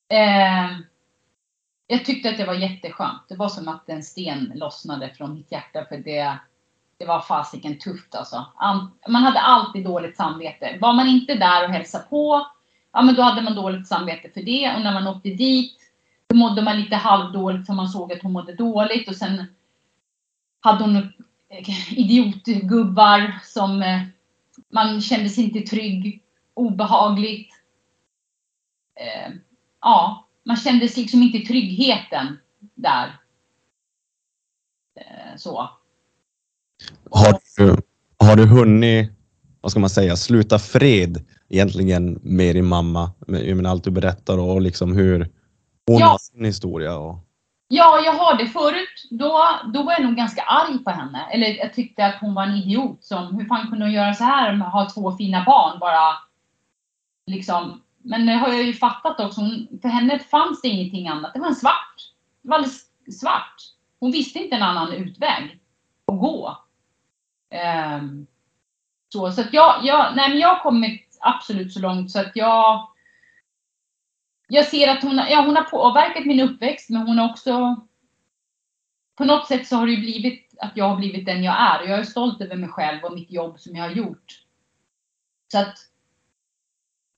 [0.08, 0.70] Eh,
[1.86, 3.22] jag tyckte att det var jätteskönt.
[3.28, 6.38] Det var som att en sten lossnade från mitt hjärta för det,
[6.98, 8.46] det var fasiken tufft alltså.
[9.08, 10.78] Man hade alltid dåligt samvete.
[10.80, 12.46] Var man inte där och hälsade på,
[12.92, 14.74] ja men då hade man dåligt samvete för det.
[14.76, 15.78] Och när man åkte dit,
[16.26, 19.08] då mådde man lite halvdåligt för man såg att hon mådde dåligt.
[19.08, 19.44] Och sen
[20.60, 24.02] hade hon eh, idiotgubbar som eh,
[24.68, 26.22] man kände sig inte trygg,
[26.54, 27.52] obehagligt.
[28.94, 29.32] Eh,
[29.80, 32.38] ja, man kände sig liksom inte tryggheten
[32.74, 33.20] där.
[35.36, 35.70] Så.
[37.10, 37.76] Har du,
[38.18, 39.10] har du hunnit,
[39.60, 43.12] vad ska man säga, sluta fred egentligen med din mamma?
[43.26, 45.18] Med, med allt du berättar och liksom hur
[45.86, 46.06] hon ja.
[46.06, 46.96] har sin historia?
[46.96, 47.18] Och...
[47.68, 48.46] Ja, jag har det.
[48.46, 51.26] Förut då, då var jag nog ganska arg på henne.
[51.32, 53.04] Eller jag tyckte att hon var en idiot.
[53.04, 55.78] Som, hur fan kunde hon göra så här ha två fina barn?
[55.78, 56.14] Bara
[57.26, 57.80] liksom.
[58.06, 59.40] Men det har jag ju fattat också.
[59.82, 61.34] för henne fanns det ingenting annat.
[61.34, 62.12] Det var en svart.
[62.42, 62.86] Det var alldeles
[63.20, 63.54] svart.
[64.00, 65.58] Hon visste inte en annan utväg
[66.06, 66.58] att gå.
[68.00, 68.26] Um,
[69.12, 72.32] så, så att jag, jag, nej men jag har kommit absolut så långt så att
[72.34, 72.88] jag
[74.48, 77.80] jag ser att hon, ja, hon har påverkat min uppväxt men hon har också
[79.16, 81.88] på något sätt så har det blivit att jag har blivit den jag är och
[81.88, 84.42] jag är stolt över mig själv och mitt jobb som jag har gjort.
[85.52, 85.78] Så att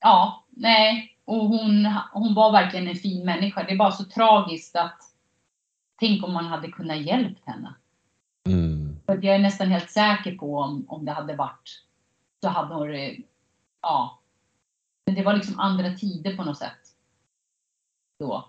[0.00, 3.62] ja, nej, och hon, hon var verkligen en fin människa.
[3.62, 4.98] Det är bara så tragiskt att
[6.00, 7.74] tänk om man hade kunnat hjälpt henne.
[8.48, 8.96] Mm.
[9.06, 11.82] För jag är nästan helt säker på om, om det hade varit
[12.42, 12.88] så hade hon
[13.82, 14.20] ja.
[15.06, 16.94] Men det var liksom andra tider på något sätt
[18.18, 18.44] då.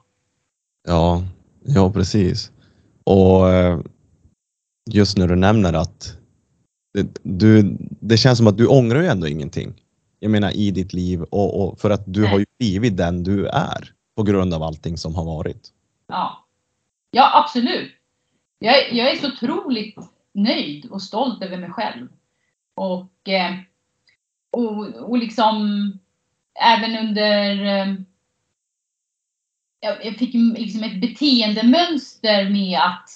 [0.87, 1.23] Ja,
[1.65, 2.51] ja precis.
[3.03, 3.79] Och eh,
[4.91, 6.17] just när du nämner att
[7.23, 9.73] du, det känns som att du ångrar ju ändå ingenting.
[10.19, 12.29] Jag menar i ditt liv och, och för att du Nej.
[12.29, 15.69] har ju blivit den du är på grund av allting som har varit.
[16.07, 16.45] Ja,
[17.11, 17.91] ja absolut.
[18.59, 19.97] Jag, jag är så otroligt
[20.33, 22.07] nöjd och stolt över mig själv.
[22.75, 23.55] Och, eh,
[24.51, 25.57] och, och liksom
[26.61, 27.93] även under eh,
[29.79, 33.09] jag, fick liksom ett beteendemönster med att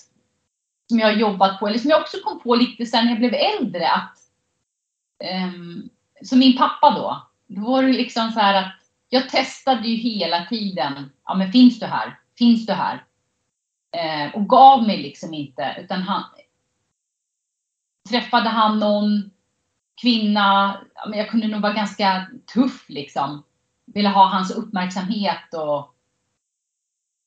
[0.90, 3.20] som jag har jobbat på, eller som jag också kom på lite sen när jag
[3.20, 4.18] blev äldre att
[5.46, 5.90] um,
[6.24, 8.74] som min pappa då, då var det liksom så här att
[9.10, 11.12] jag testade ju hela tiden.
[11.26, 12.20] Ja, men finns du här?
[12.38, 13.04] Finns du här?
[13.92, 16.24] Eh, och gav mig liksom inte, utan han
[18.10, 19.32] träffade han någon
[20.02, 23.44] kvinna, ja, men jag kunde nog vara ganska tuff liksom.
[23.86, 25.94] Ville ha hans uppmärksamhet och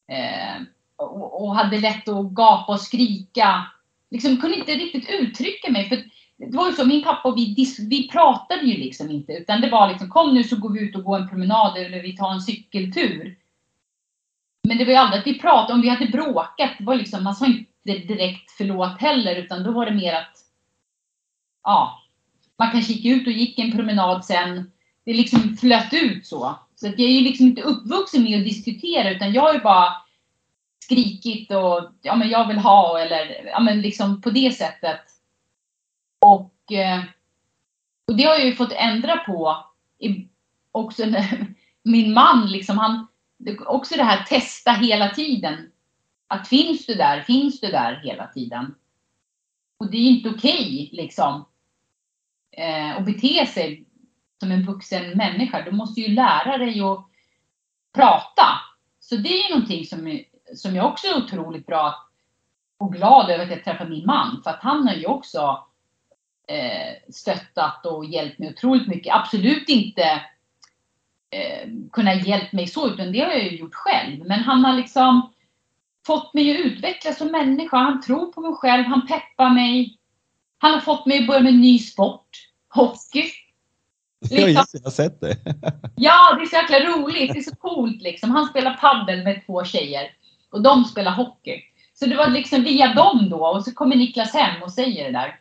[0.08, 0.62] Eh,
[0.96, 3.66] och, och, hade lätt att gapa och skrika.
[4.10, 5.88] Liksom kunde inte riktigt uttrycka mig.
[5.88, 6.04] För
[6.38, 9.32] det var ju så, min pappa och vi, vi pratade ju liksom inte.
[9.32, 12.02] Utan det var liksom, kom nu så går vi ut och går en promenad eller
[12.02, 13.38] vi tar en cykeltur.
[14.68, 17.24] Men det var ju aldrig att vi pratade, om vi hade bråkat, det var liksom,
[17.24, 19.36] man sa inte direkt förlåt heller.
[19.36, 20.36] Utan då var det mer att,
[21.62, 22.02] ja,
[22.58, 24.70] man kanske gick ut och gick en promenad sen.
[25.04, 26.58] Det liksom flöt ut så.
[26.76, 29.60] Så att jag är ju liksom inte uppvuxen med att diskutera utan jag har ju
[29.60, 29.96] bara
[30.78, 35.00] skrikit och ja men jag vill ha eller ja men liksom på det sättet.
[36.72, 37.04] Eh,
[38.06, 39.64] och, det har jag ju fått ändra på
[40.72, 43.06] också när min man liksom han
[43.66, 45.70] också det här testa hela tiden.
[46.28, 48.74] Att finns du där, finns du där hela tiden.
[49.78, 51.44] Och det är inte okej okay, liksom.
[52.50, 53.84] Eh, att bete sig
[54.40, 55.62] som en vuxen människa.
[55.62, 57.06] Du måste ju lära dig att
[57.94, 58.46] prata.
[59.00, 60.20] Så det är ju någonting som,
[60.54, 61.94] som jag också är otroligt bra
[62.78, 64.42] och glad över att jag träffar min man.
[64.42, 65.66] För att han har ju också
[66.46, 69.14] eh, stöttat och hjälpt mig otroligt mycket.
[69.14, 70.02] Absolut inte
[71.30, 74.24] eh, kunnat hjälpa mig så, utan det har jag ju gjort själv.
[74.26, 75.32] Men han har liksom
[76.06, 77.76] fått mig att utvecklas som människa.
[77.76, 79.98] Han tror på mig själv, han peppar mig.
[80.58, 82.28] Han har fått mig att börja med en ny sport,
[82.68, 83.22] hockey.
[83.22, 83.42] Liksom.
[84.30, 85.36] Ja, just jag har sett det.
[85.96, 87.32] ja, det är så jäkla roligt.
[87.32, 88.30] Det är så coolt liksom.
[88.30, 90.10] Han spelar paddel med två tjejer
[90.50, 91.62] och de spelar hockey.
[91.94, 95.10] Så det var liksom via dem då och så kommer Niklas hem och säger det
[95.10, 95.40] där.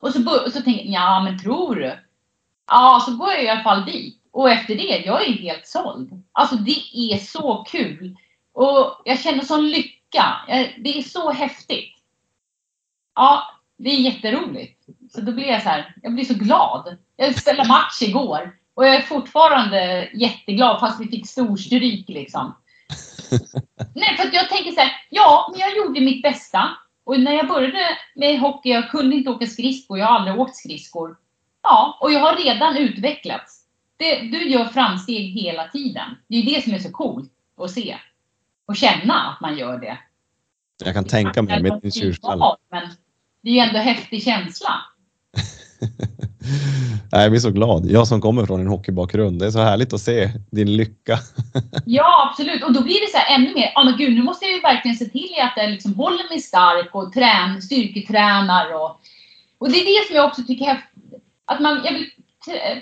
[0.00, 1.98] Och så, och så tänker jag, ja men tror du?
[2.66, 4.22] Ja, så går jag i alla fall dit.
[4.32, 6.24] Och efter det, jag är helt såld.
[6.32, 6.80] Alltså det
[7.12, 8.16] är så kul.
[8.52, 10.36] Och jag känner sån lycka.
[10.78, 11.94] Det är så häftigt.
[13.14, 13.42] Ja,
[13.76, 14.84] det är jätteroligt.
[15.14, 16.96] Så då blir jag så här, jag blir så glad.
[17.16, 22.54] Jag spelade match igår och jag är fortfarande jätteglad fast vi fick storstryk liksom.
[23.94, 26.68] Nej, för att jag tänker så här, ja, men jag gjorde mitt bästa.
[27.08, 30.56] Och när jag började med hockey, jag kunde inte åka skridskor, jag har aldrig åkt
[30.56, 31.16] skridskor.
[31.62, 33.64] Ja, och jag har redan utvecklats.
[33.96, 36.16] Det, du gör framsteg hela tiden.
[36.26, 37.96] Det är det som är så coolt att se.
[38.66, 39.98] Och känna att man gör det.
[40.84, 42.56] Jag kan tänka mig med din tjurstall.
[42.70, 42.88] Men
[43.40, 44.74] det är ju ändå en häftig känsla.
[47.10, 47.86] jag blir så glad.
[47.90, 49.38] Jag som kommer från en hockeybakgrund.
[49.38, 51.18] Det är så härligt att se din lycka.
[51.84, 52.64] ja, absolut.
[52.64, 53.72] Och då blir det så här ännu mer.
[53.74, 56.40] Ja, men gud, nu måste jag ju verkligen se till att jag liksom håller mig
[56.40, 58.74] stark och trän, styrketränar.
[58.74, 59.00] Och,
[59.58, 60.84] och det är det som jag också tycker är
[61.44, 62.10] att man, jag vill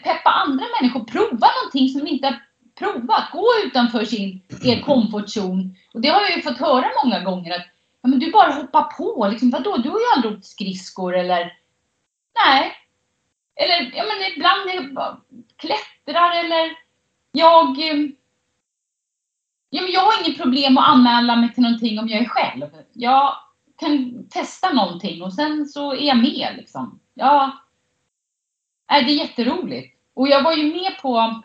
[0.03, 1.05] peppa andra människor.
[1.05, 2.41] Prova någonting som de inte har
[2.79, 3.25] provat.
[3.33, 5.77] Gå utanför sin er komfortzon.
[5.95, 7.67] Och det har jag ju fått höra många gånger att
[8.03, 9.29] ja, men du bara hoppar på.
[9.31, 11.53] Liksom, vadå, du har ju aldrig åkt skridskor eller
[12.45, 12.73] Nej.
[13.57, 15.21] Eller ja, men ibland är jag
[15.57, 16.77] klättrar eller
[17.33, 17.79] jag...
[17.79, 18.09] Eh,
[19.71, 22.67] ja, men jag har inget problem att anmäla mig till någonting om jag är själv.
[22.93, 23.37] Jag
[23.79, 26.49] kan testa någonting och sen så är jag med.
[26.57, 27.01] Liksom.
[27.15, 27.63] Ja,
[28.91, 29.97] nej, det är jätteroligt.
[30.15, 31.43] Och jag var ju med på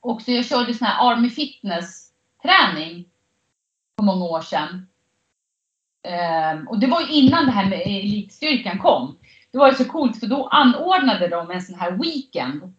[0.00, 3.04] också, jag körde sån här Army Fitness träning
[3.96, 4.86] för många år sedan.
[6.02, 9.18] Ehm, och det var ju innan det här med elitstyrkan kom.
[9.52, 12.74] Det var ju så coolt för då anordnade de en sån här weekend.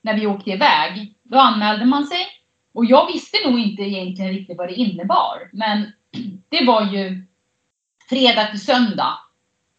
[0.00, 1.14] När vi åkte iväg.
[1.22, 2.26] Då anmälde man sig.
[2.72, 5.50] Och jag visste nog inte egentligen riktigt vad det innebar.
[5.52, 5.92] Men
[6.48, 7.26] det var ju
[8.08, 9.18] fredag till söndag.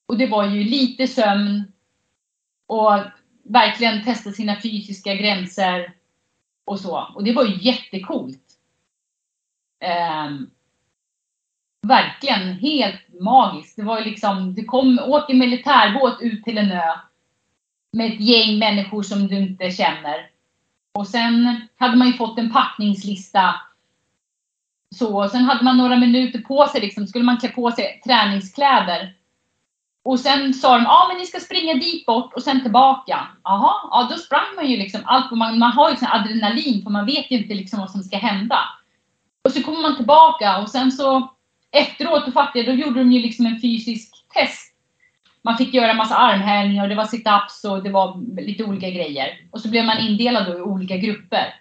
[0.05, 1.71] Och det var ju lite sömn.
[2.67, 2.93] Och
[3.43, 5.93] verkligen testa sina fysiska gränser.
[6.65, 7.11] Och så.
[7.15, 8.43] Och det var ju jättekult.
[9.81, 10.49] Um, ehm,
[11.87, 13.75] verkligen helt magiskt.
[13.75, 16.91] Det var ju liksom, du kom, åker militärbåt ut till en ö
[17.93, 20.29] med ett gäng människor som du inte känner.
[20.93, 23.55] Och sen hade man ju fått en packningslista.
[24.95, 28.01] Så, och sen hade man några minuter på sig, liksom, skulle man klä på sig
[28.05, 29.13] träningskläder.
[30.03, 33.27] Och sen sa de, ja ah, men ni ska springa dit bort och sen tillbaka.
[33.43, 36.89] Jaha, ja då sprang man ju liksom allt, man, man har ju sån adrenalin för
[36.89, 38.59] man vet ju inte liksom vad som ska hända.
[39.43, 41.36] Och så kommer man tillbaka och sen så
[41.77, 44.73] efteråt jag, då gjorde de ju liksom en fysisk test.
[45.41, 49.27] Man fick göra massa armhävningar och det var sit-ups och det var lite olika grejer.
[49.51, 51.53] Och så blev man indelad då i olika grupper.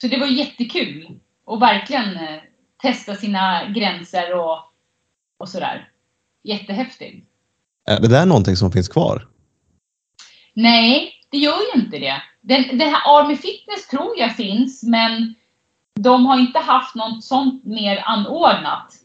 [0.00, 1.18] Så det var jättekul.
[1.44, 2.40] Och verkligen eh,
[2.82, 4.58] testa sina gränser och,
[5.38, 5.88] och sådär.
[6.42, 7.26] Jättehäftigt.
[7.86, 9.28] Är det där någonting som finns kvar?
[10.54, 12.22] Nej, det gör ju inte det.
[12.40, 15.34] Den, den här Army Fitness tror jag finns, men
[16.00, 18.99] de har inte haft något sånt mer anordnat.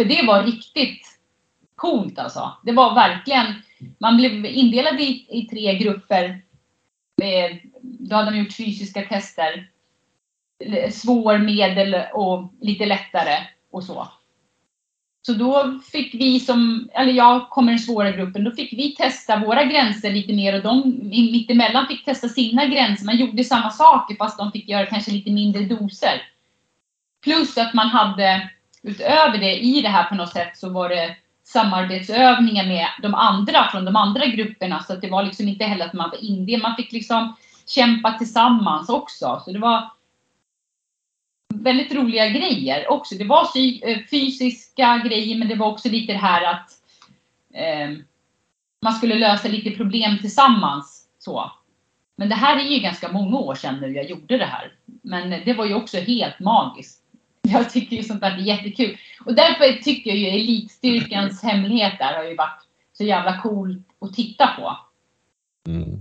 [0.00, 1.18] För det var riktigt
[1.74, 2.52] coolt alltså.
[2.64, 3.46] Det var verkligen,
[3.98, 6.42] man blev indelad i, i tre grupper.
[7.22, 9.70] Eh, då hade de gjort fysiska tester.
[10.64, 13.36] Eh, svår, medel och lite lättare
[13.70, 14.08] och så.
[15.26, 18.94] Så då fick vi som, eller jag kommer i den svåra gruppen, då fick vi
[18.94, 23.06] testa våra gränser lite mer och de mittemellan fick testa sina gränser.
[23.06, 26.22] Man gjorde samma saker fast de fick göra kanske lite mindre doser.
[27.24, 28.50] Plus att man hade
[28.82, 33.68] utöver det i det här på något sätt så var det samarbetsövningar med de andra
[33.70, 36.60] från de andra grupperna så att det var liksom inte heller att man var indier.
[36.60, 39.42] Man fick liksom kämpa tillsammans också.
[39.44, 39.90] Så det var
[41.54, 43.14] väldigt roliga grejer också.
[43.14, 46.70] Det var eh, fysiska grejer men det var också lite det här att
[47.54, 47.98] eh,
[48.82, 51.06] man skulle lösa lite problem tillsammans.
[51.18, 51.52] Så.
[52.16, 54.72] Men det här är ju ganska många år sedan nu jag gjorde det här.
[55.02, 56.99] Men det var ju också helt magiskt.
[57.48, 58.98] Jag tycker ju sånt där är jättekul.
[59.24, 62.62] Och därför tycker jag ju elitstyrkans hemlighet där har ju varit
[62.92, 64.76] så jävla cool att titta på.
[65.68, 66.00] Mm.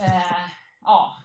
[0.00, 0.50] Eh,
[0.80, 1.16] ja,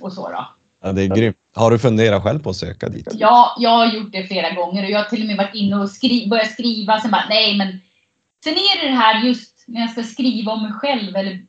[0.00, 0.48] och så då.
[0.80, 1.36] Ja, det är grymt.
[1.54, 3.08] Har du funderat själv på att söka dit?
[3.12, 5.76] Ja, jag har gjort det flera gånger och jag har till och med varit inne
[5.76, 7.00] och skri börjat skriva.
[7.00, 7.80] Sen bara, nej men.
[8.44, 11.44] Sen är det det här just när jag ska skriva om mig själv eller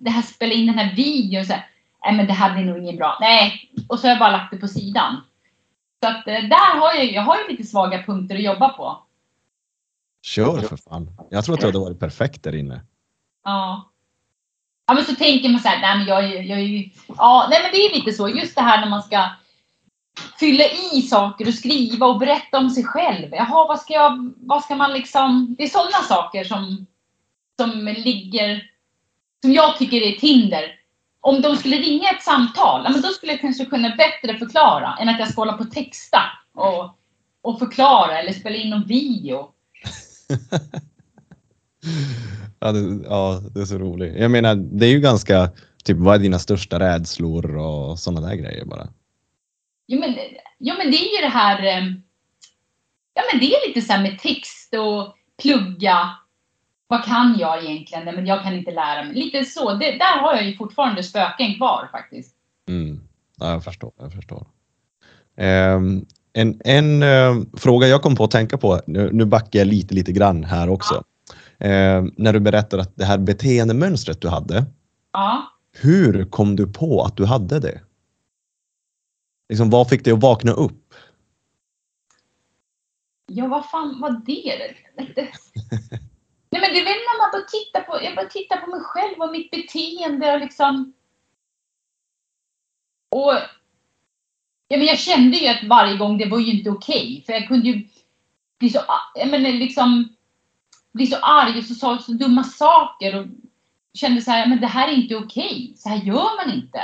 [0.00, 1.44] det här spela in den här videon.
[1.44, 1.66] Så här,
[2.04, 3.18] nej men det här blir nog inget bra.
[3.20, 3.70] Nej.
[3.88, 5.20] Och så har jag bara lagt det på sidan.
[6.02, 9.02] Så att eh, där har jag, jag har ju lite svaga punkter att jobba på.
[10.22, 11.10] Kör för fan.
[11.30, 12.80] Jag tror att du hade varit perfekt där inne.
[13.44, 13.88] Ja.
[14.86, 17.70] Ja men så tänker man så här, nej men jag, jag, jag ja nej men
[17.72, 18.28] det är lite så.
[18.28, 19.30] Just det här när man ska
[20.38, 23.28] fylla i saker och skriva och berätta om sig själv.
[23.32, 26.86] Jaha, vad ska jag, vad ska man liksom, det är sådana saker som,
[27.60, 28.70] som ligger,
[29.42, 30.81] som jag tycker är ett hinder
[31.22, 35.08] om de skulle ringa ett samtal, men då skulle jag kanske kunna bättre förklara än
[35.08, 36.22] att jag ska hålla på och texta
[36.54, 36.98] och,
[37.42, 39.48] och förklara eller spela in någon video.
[42.60, 44.14] ja, det, ja, det är så roligt.
[44.16, 45.50] Jag menar, det är ju ganska,
[45.84, 48.88] typ vad är dina största rädslor och sådana där grejer bara?
[49.86, 50.14] Jo men,
[50.58, 51.84] jo, men det är ju det här, eh,
[53.14, 56.10] ja men det är lite så här med text och plugga
[56.92, 58.04] vad kan jag egentligen?
[58.04, 59.14] Men jag kan inte lära mig.
[59.14, 59.74] Lite så.
[59.74, 62.36] Det, där har jag ju fortfarande spöken kvar faktiskt.
[62.68, 63.00] Mm.
[63.38, 63.92] Ja, jag förstår.
[63.98, 64.46] Jag förstår.
[65.36, 69.68] Um, en en uh, fråga jag kom på att tänka på, nu, nu backar jag
[69.68, 71.04] lite, lite grann här också.
[71.58, 71.98] Ja.
[71.98, 74.64] Uh, när du berättar att det här beteendemönstret du hade.
[75.12, 75.52] Ja.
[75.80, 77.80] Hur kom du på att du hade det?
[79.48, 80.94] Liksom, vad fick dig att vakna upp?
[83.26, 84.74] Ja, vad fan var det?
[86.52, 88.80] Nej men det är väl när man bara tittar på, jag bara tittar på mig
[88.80, 90.92] själv och mitt beteende och liksom.
[93.10, 93.32] Och
[94.68, 97.02] ja, men jag kände ju att varje gång det var ju inte okej.
[97.02, 97.88] Okay, för jag kunde ju
[98.58, 98.80] bli så,
[99.14, 100.16] jag menar, liksom,
[100.92, 103.26] bli så arg och så sa så dumma saker och
[103.94, 105.44] kände så här, men det här är inte okej.
[105.44, 105.76] Okay.
[105.76, 106.78] Så här gör man inte.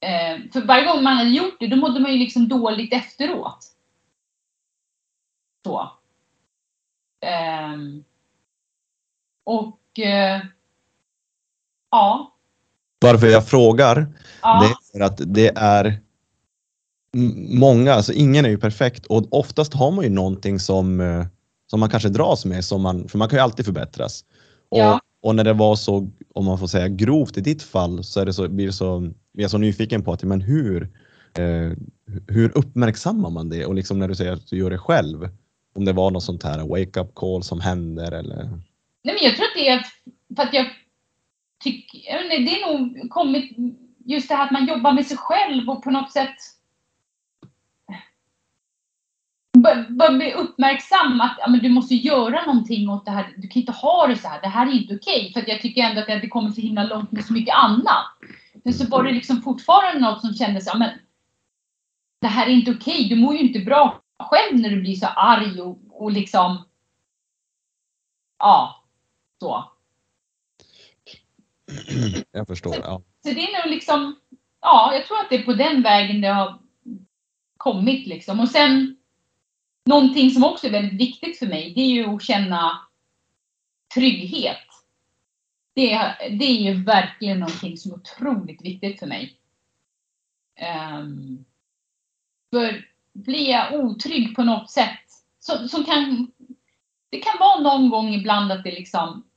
[0.00, 3.64] Eh, för varje gång man hade gjort det, då mådde man ju liksom dåligt efteråt.
[5.64, 5.92] Så.
[7.74, 8.04] Um,
[9.48, 10.40] och eh,
[11.90, 12.34] ja.
[13.00, 14.06] Varför jag frågar,
[14.42, 14.74] ja.
[14.92, 16.00] det är att det är
[17.58, 21.26] många, alltså ingen är ju perfekt och oftast har man ju någonting som, eh,
[21.66, 24.24] som man kanske dras med, som man, för man kan ju alltid förbättras.
[24.70, 25.00] Ja.
[25.22, 28.26] Och, när det var så, om man får säga grovt i ditt fall, så, är
[28.26, 30.82] det så blir det så, blir jag så nyfiken på att, men hur,
[31.38, 31.72] eh,
[32.26, 33.66] hur uppmärksammar man det?
[33.66, 35.28] Och liksom när du säger att du gör det själv,
[35.74, 38.60] om det var något sånt här wake-up call som händer eller?
[39.02, 39.86] Nej, men jag tror att det är
[40.36, 40.66] för att jag
[41.62, 43.56] tycker, det är nog kommit
[44.04, 46.36] just det här att man jobbar med sig själv och på något sätt
[49.88, 53.34] bör bli uppmärksam att ja, men du måste göra någonting åt det här.
[53.36, 54.40] Du kan inte ha det så här.
[54.40, 55.20] Det här är inte okej.
[55.20, 55.32] Okay.
[55.32, 57.54] För att jag tycker ändå att det hade kommit så himla långt med så mycket
[57.54, 58.04] annat.
[58.64, 60.90] Men så var det liksom fortfarande något som kändes, ja men
[62.20, 62.94] det här är inte okej.
[62.94, 63.08] Okay.
[63.08, 66.64] Du mår ju inte bra själv när du blir så arg och, och liksom
[68.38, 68.77] ja,
[69.40, 69.72] så.
[72.32, 72.76] Jag förstår.
[72.82, 73.02] Ja.
[73.22, 74.16] Så det är nog liksom,
[74.60, 76.58] ja, jag tror att det är på den vägen det har
[77.56, 78.40] kommit liksom.
[78.40, 78.96] Och sen
[79.84, 82.80] någonting som också är väldigt viktigt för mig, det är ju att känna
[83.94, 84.56] trygghet.
[85.74, 89.36] Det är, det är ju verkligen någonting som är otroligt viktigt för mig.
[91.00, 91.44] Um,
[92.52, 95.00] för blir jag otrygg på något sätt,
[95.38, 96.30] som, som kan
[97.10, 99.27] det kan vara någon gång ibland att det liksom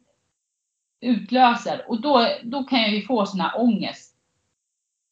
[1.02, 4.16] utlöser och då, då kan jag ju få sån här ångest.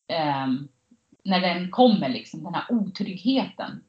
[0.07, 0.47] Eh,
[1.23, 3.83] när den kommer liksom, den här otryggheten.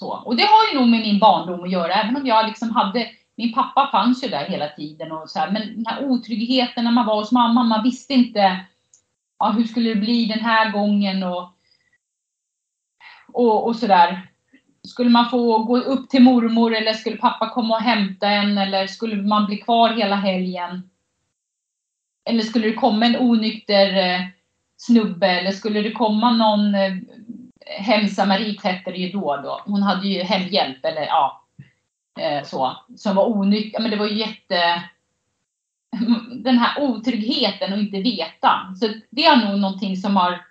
[0.00, 0.10] Så.
[0.10, 3.10] Och det har ju nog med min barndom att göra, även om jag liksom hade,
[3.34, 6.92] min pappa fanns ju där hela tiden och så här, men den här otryggheten när
[6.92, 8.64] man var hos mamma, man visste inte
[9.38, 11.48] ja, hur skulle det bli den här gången och,
[13.32, 14.29] och, och sådär.
[14.88, 18.86] Skulle man få gå upp till mormor eller skulle pappa komma och hämta en eller
[18.86, 20.90] skulle man bli kvar hela helgen?
[22.24, 24.26] Eller skulle det komma en onykter eh,
[24.76, 26.92] snubbe eller skulle det komma någon eh,
[27.66, 29.60] hemsamarit hette det ju då då.
[29.64, 31.44] Hon hade ju hemhjälp eller ja,
[32.20, 32.76] eh, så.
[32.96, 33.80] Som var onykter.
[33.80, 34.82] Men det var ju jätte
[36.32, 38.74] den här otryggheten och inte veta.
[38.80, 40.46] Så det är nog någonting som har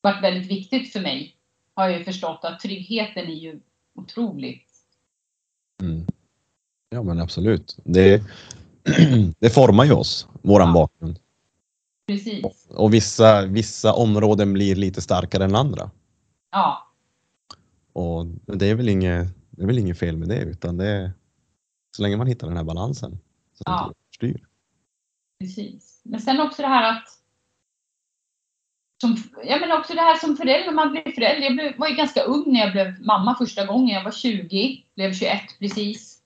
[0.00, 1.34] varit väldigt viktigt för mig.
[1.78, 3.60] Har jag ju förstått att tryggheten är ju
[3.94, 4.70] otroligt.
[5.82, 6.06] Mm.
[6.90, 7.78] Ja men absolut.
[7.84, 8.22] Det,
[9.38, 10.74] det formar ju oss, våran Ja.
[10.74, 11.18] bakgrund.
[12.06, 12.66] Precis.
[12.70, 15.90] Och vissa, vissa områden blir lite starkare än andra.
[16.50, 16.88] Ja,
[17.92, 21.12] Och det är väl inget, det är väl inget fel med det utan det är
[21.96, 23.18] så länge man hittar den här balansen.
[23.54, 23.92] Så Ja.
[24.16, 24.46] styr.
[25.40, 26.00] precis.
[26.04, 27.17] Men sen också det här att
[29.00, 31.42] som, ja men också det här som förälder, man blir förälder.
[31.42, 33.94] Jag blev, var ju ganska ung när jag blev mamma första gången.
[33.94, 36.22] Jag var 20, blev 21 precis.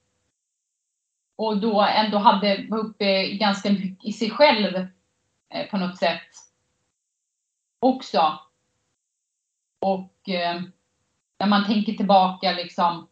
[1.37, 4.87] Och då ändå hade, var uppe ganska mycket i sig själv
[5.49, 6.29] eh, på något sätt.
[7.79, 8.39] Också.
[9.79, 10.63] Och eh,
[11.39, 13.09] när man tänker tillbaka liksom,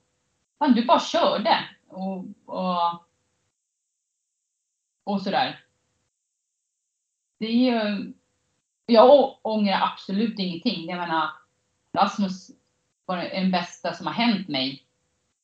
[0.59, 1.69] fan du bara körde.
[1.89, 3.05] Och, och,
[5.05, 5.65] och sådär.
[7.39, 8.13] Det är ju,
[8.91, 10.88] jag ångrar absolut ingenting.
[10.88, 11.30] Jag menar,
[11.99, 12.51] Rasmus
[13.05, 14.82] var den bästa som har hänt mig.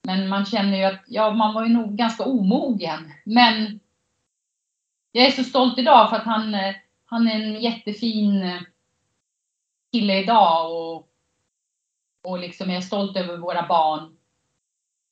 [0.03, 3.13] Men man känner ju att, ja, man var ju nog ganska omogen.
[3.25, 3.81] Men
[5.13, 6.75] jag är så stolt idag för att han, eh,
[7.05, 8.61] han är en jättefin eh,
[9.93, 11.09] kille idag och,
[12.25, 14.17] och liksom jag är stolt över våra barn.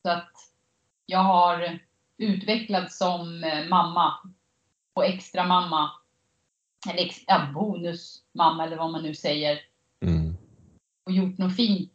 [0.03, 0.33] Så att
[1.07, 1.79] jag har
[2.17, 4.15] utvecklats som eh, mamma
[4.93, 5.91] och extra mamma.
[6.87, 9.59] Ex, ja, bonusmamma eller vad man nu säger.
[10.05, 10.37] Mm.
[11.07, 11.93] Och gjort något fint.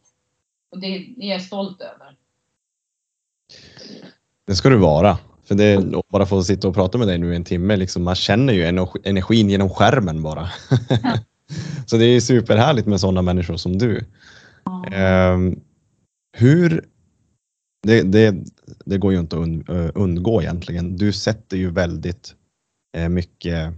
[0.70, 2.16] Och det, är jag stolt över.
[4.46, 5.18] Det ska du vara.
[5.44, 8.02] För det är bara få sitta och prata med dig nu i en timme, liksom,
[8.02, 10.50] man känner ju energi- energin genom skärmen bara.
[11.86, 14.04] så det är superhärligt med sådana människor som du.
[14.92, 15.60] Ehm,
[16.36, 16.84] hur,
[17.82, 18.34] det, det,
[18.84, 20.96] det går ju inte att und, eh, undgå egentligen.
[20.96, 22.34] Du sätter ju väldigt
[22.96, 23.74] eh, mycket,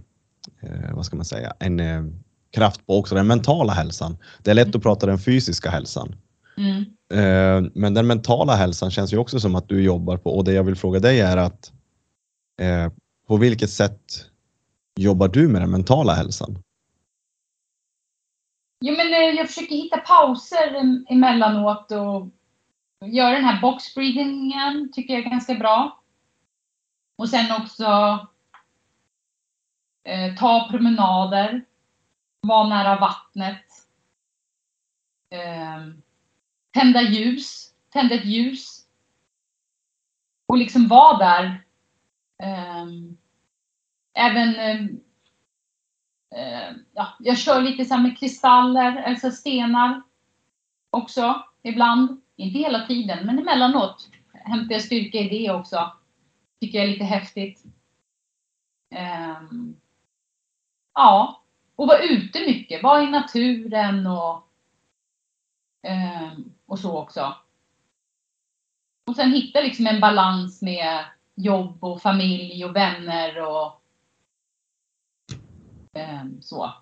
[0.61, 2.03] eh, vad ska man säga, en eh,
[2.51, 4.17] kraft på också den mentala hälsan.
[4.43, 6.15] Det är lätt att prata den fysiska hälsan.
[6.57, 6.81] Mm.
[7.13, 10.53] Eh, Men den mentala hälsan känns ju också som att du jobbar på och det
[10.53, 11.71] jag vill fråga dig är att
[12.61, 12.91] eh,
[13.27, 14.25] på vilket sätt
[14.99, 16.57] jobbar du med den mentala hälsan?
[18.85, 22.29] Jo, men eh, jag försöker hitta pauser em- emellanåt och
[23.07, 26.03] göra den här box breathingen tycker jag är ganska bra.
[27.17, 28.19] Och sen också
[30.03, 31.65] eh, ta promenader,
[32.41, 33.65] Var nära vattnet.
[35.29, 35.87] Eh,
[36.73, 38.87] tända ljus, tända ett ljus.
[40.47, 41.65] Och liksom vara där.
[42.43, 42.85] Eh,
[44.13, 44.85] även eh,
[46.39, 50.01] eh ja, jag kör lite så här med kristaller, alltså stenar
[50.89, 52.21] också ibland.
[52.35, 55.93] Inte hela tiden, men emellanåt hämtar jag styrka i det också.
[56.59, 57.63] Tycker jag är lite häftigt.
[58.95, 59.75] Ehm,
[60.93, 61.43] ja,
[61.75, 64.47] och vara ute mycket, vara i naturen och,
[65.83, 66.31] eh,
[66.65, 67.35] och så också.
[69.07, 71.05] Och sen hitta liksom en balans med
[71.35, 73.81] jobb och familj och vänner och
[75.93, 76.73] eh, så.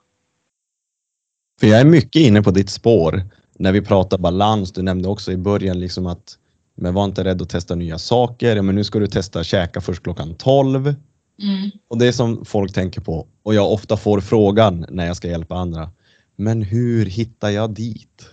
[1.60, 3.24] För jag är mycket inne på ditt spår
[3.54, 4.72] när vi pratar balans.
[4.72, 6.38] Du nämnde också i början liksom att
[6.76, 8.56] men var inte rädd att testa nya saker.
[8.56, 10.96] Ja, men nu ska du testa käka först klockan 12.
[11.40, 11.70] Mm.
[11.88, 15.56] Och det som folk tänker på och jag ofta får frågan när jag ska hjälpa
[15.56, 15.92] andra.
[16.36, 18.30] Men hur hittar jag dit?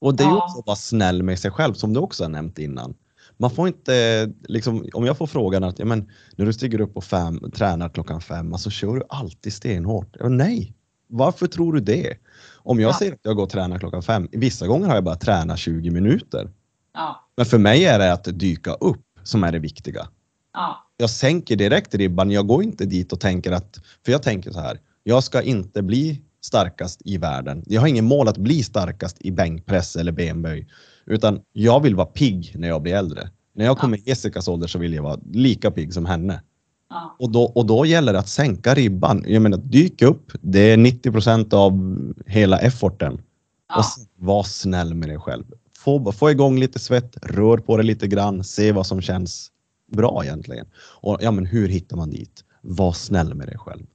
[0.00, 0.44] Och det är ju Ja.
[0.44, 2.94] också att vara snäll med sig själv som du också har nämnt innan.
[3.36, 6.96] Man får inte, liksom, om jag får frågan att ja, men, när du stiger upp
[6.96, 10.16] och fem, tränar klockan fem, alltså kör du alltid stenhårt?
[10.20, 10.74] Ja, nej,
[11.08, 12.16] varför tror du det?
[12.56, 12.98] Om jag Ja.
[12.98, 15.90] säger att jag går och tränar klockan fem, vissa gånger har jag bara tränat 20
[15.90, 16.50] minuter.
[16.94, 20.08] Ja, Men för mig är det att dyka upp som är det viktiga
[20.52, 22.30] ja, jag sänker direkt ribban.
[22.30, 25.82] Jag går inte dit och tänker att, för jag tänker så här, jag ska inte
[25.82, 27.62] bli starkast i världen.
[27.66, 30.68] Jag har ingen mål att bli starkast i bänkpress eller benböj,
[31.06, 33.30] utan jag vill vara pigg när jag blir äldre.
[33.54, 36.42] När jag kommer i Jessicas ålder så vill jag vara lika pigg som henne.
[36.90, 39.24] ja, Och då, och då gäller det att sänka ribban.
[39.26, 40.32] Jag menar, dyk upp.
[40.40, 43.20] Det är 90% av hela efforten.
[43.68, 43.84] ja, Och
[44.26, 45.44] var snäll med dig själv.
[45.78, 49.50] Få, få igång lite svett, rör på det lite grann, se vad som känns
[49.88, 50.66] bra egentligen.
[51.00, 52.44] Och ja, men hur hittar man dit?
[52.62, 53.86] Var snäll med dig själv.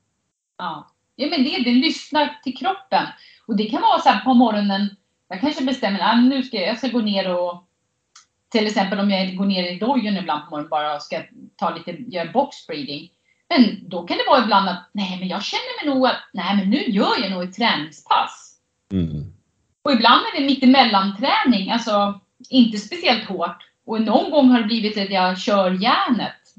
[0.58, 0.90] ja.
[1.16, 3.06] Ja men det, det lyssnar till kroppen.
[3.48, 4.96] Och det kan vara så här på morgonen,
[5.30, 7.68] jag kanske bestämmer att nu ska jag, jag ska gå ner och
[8.50, 11.22] till exempel om jag går ner i dojon ibland på morgonen bara och ska
[11.56, 13.10] ta lite, göra box breathing.
[13.50, 16.56] Men då kan det vara ibland att, nej men jag känner mig nog att, nej
[16.58, 18.60] men nu gör jag nog ett träningspass.
[18.92, 19.34] Mm.
[19.82, 23.58] Och ibland är det mittemellan träning, alltså inte speciellt hårt.
[23.86, 26.56] Och någon gång har det blivit att jag kör järnet.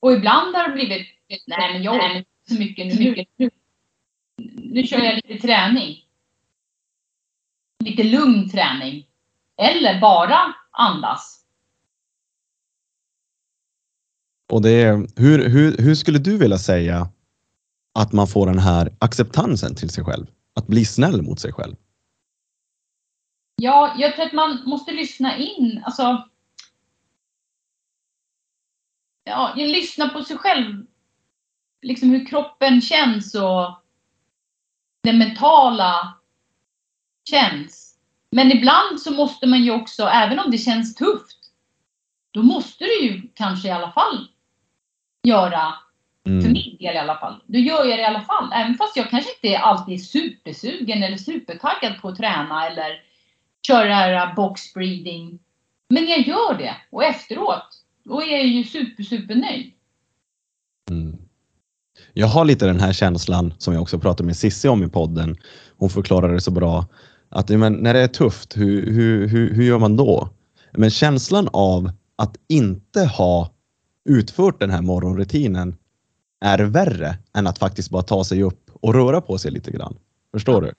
[0.00, 1.06] Och ibland har det blivit,
[1.46, 3.24] nej men jag inte så mycket nu.
[3.36, 3.50] Nu,
[4.56, 5.96] nu kör jag lite träning.
[7.84, 9.06] Lite lugn träning.
[9.56, 11.44] Eller bara andas.
[14.52, 17.08] Och det är, hur, hur, hur skulle du vilja säga
[17.94, 20.26] att man får den här acceptansen till sig själv?
[20.54, 21.76] Att bli snäll mot sig själv?
[23.56, 25.82] Ja, jag tror att man måste lyssna in.
[25.84, 26.28] Alltså,
[29.24, 30.86] ja, lyssna på sig själv.
[31.82, 33.82] Liksom hur kroppen känns och
[35.02, 36.14] det mentala
[37.30, 37.96] känns.
[38.30, 41.38] Men ibland så måste man ju också, även om det känns tufft,
[42.30, 44.28] då måste du ju kanske i alla fall
[45.22, 45.74] göra,
[46.26, 46.42] Mm.
[46.42, 48.52] för min del i alla fall, då gör jag det i alla fall.
[48.52, 53.02] Även fast jag kanske inte alltid är supersugen eller supertaggad på att träna eller
[53.66, 55.38] köra box breathing.
[55.88, 59.72] Men jag gör det och efteråt, då är jag ju super, super nöjd.
[60.90, 61.16] Mm.
[62.12, 65.36] Jag har lite den här känslan som jag också pratade med Sissi om i podden.
[65.76, 66.86] Hon förklarade det så bra.
[67.28, 70.28] Att men, när det är tufft, hur, hur, hur, hur gör man då?
[70.72, 73.50] Men känslan av att inte ha
[74.08, 75.76] utfört den här morgonrutinen
[76.40, 79.96] är värre än att faktiskt bara ta sig upp och röra på sig lite grann.
[80.32, 80.72] Förstår du?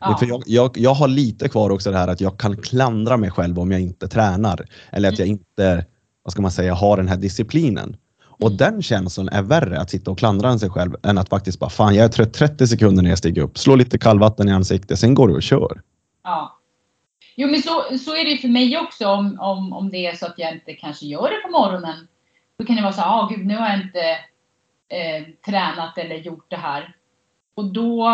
[0.00, 0.16] Ja.
[0.18, 3.30] För jag, jag, jag har lite kvar också det här att jag kan klandra mig
[3.30, 4.66] själv om jag inte tränar.
[4.92, 5.86] Eller att jag inte,
[6.22, 7.96] vad ska man säga, har den här disciplinen.
[8.22, 11.70] Och den känslan är värre att sitta och klandra sig själv än att faktiskt bara,
[11.70, 14.98] fan jag är trött 30 sekunder när jag stiger upp, slå lite kallvatten i ansiktet,
[14.98, 15.80] sen går du och kör.
[16.22, 16.58] Ja.
[17.36, 20.14] Jo men så, så är det ju för mig också om, om, om det är
[20.14, 22.08] så att jag inte kanske gör det på morgonen.
[22.58, 24.10] Då kan det vara så ah gud nu har jag inte
[24.88, 26.96] eh, tränat eller gjort det här.
[27.54, 28.10] Och då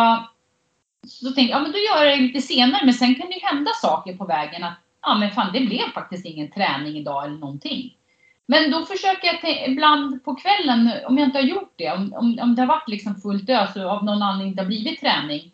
[1.07, 3.35] så tänker jag, ja men då gör jag det lite senare men sen kan det
[3.35, 7.25] ju hända saker på vägen att ja men fan det blev faktiskt ingen träning idag
[7.25, 7.97] eller någonting.
[8.47, 12.39] Men då försöker jag ibland på kvällen, om jag inte har gjort det, om, om,
[12.43, 15.53] om det har varit liksom fullt ös och av någon anledning inte har blivit träning.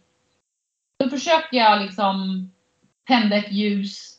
[0.98, 2.48] Då försöker jag liksom
[3.06, 4.18] tända ett ljus.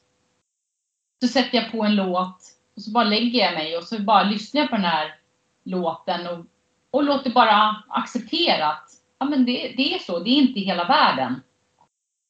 [1.21, 2.37] Så sätter jag på en låt
[2.75, 5.15] och så bara lägger jag mig och så bara lyssnar jag på den här
[5.63, 6.45] låten och,
[6.91, 8.89] och låter bara acceptera att
[9.19, 11.41] ja, men det, det är så, det är inte hela världen.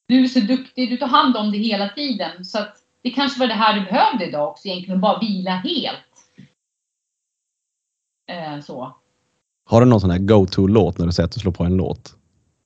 [0.07, 3.39] Du är så duktig, du tar hand om det hela tiden så att det kanske
[3.39, 5.99] var det här du behövde idag också egentligen, bara vila helt.
[8.31, 8.95] Eh, så.
[9.65, 12.15] Har du någon sån här go-to-låt när du säger att du slår på en låt?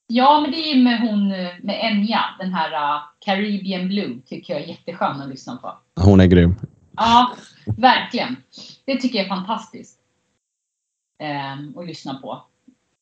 [0.08, 4.20] Ja, men det är ju med hon, eh, med Enya, den här uh, Caribbean Blue,
[4.26, 5.78] tycker jag är jätteskön att lyssna på.
[6.02, 6.56] Hon är grym.
[6.96, 7.36] Ja,
[7.78, 8.36] verkligen.
[8.86, 10.00] Det tycker jag är fantastiskt.
[11.20, 12.42] Ehm, att lyssna på.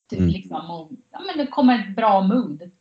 [0.09, 0.31] Typ Mm.
[0.31, 2.71] Liksom, och, ja, men det kommer ett bra mood.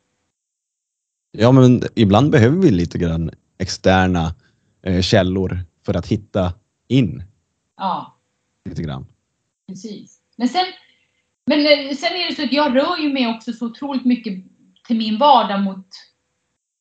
[1.32, 4.32] Ja, men ibland behöver vi lite grann externa eh,
[5.02, 6.55] källor för att hitta
[6.89, 7.23] in
[7.77, 8.16] Ja,
[8.65, 9.06] lite grann.
[9.66, 10.20] precis.
[10.36, 10.66] Men sen,
[11.47, 14.44] men eh, sen är det så att jag rör ju mig också så otroligt mycket
[14.86, 15.86] till min vardag mot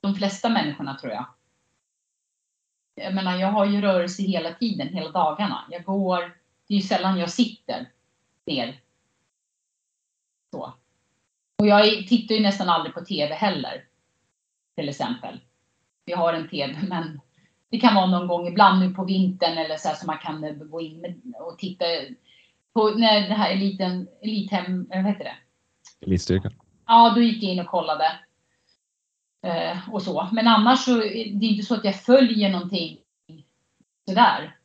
[0.02, 1.26] de flesta människorna tror jag.
[2.96, 5.66] Jag menar, jag har ju rörelse hela tiden, hela dagarna.
[5.70, 6.20] Jag går,
[6.68, 7.92] det är ju sällan jag sitter
[8.46, 8.82] ner.
[10.52, 10.74] Så.
[11.58, 13.86] Och jag tittar ju nästan aldrig på TV heller.
[14.76, 15.40] Till exempel.
[16.06, 17.22] Vi har en TV men
[17.74, 20.44] det kan vara någon gång ibland nu på vintern eller så här så man kan
[20.44, 21.86] eh, gå in och titta
[22.74, 25.36] på när det här eliten, elithem, eh, vad heter det?
[26.06, 26.54] Elitstyrkan.
[26.88, 28.20] Ja, då gick jag in och kollade.
[29.46, 30.30] Eh, och så.
[30.32, 32.98] Men annars så är det inte så att jag följer någonting
[34.08, 34.58] sådär.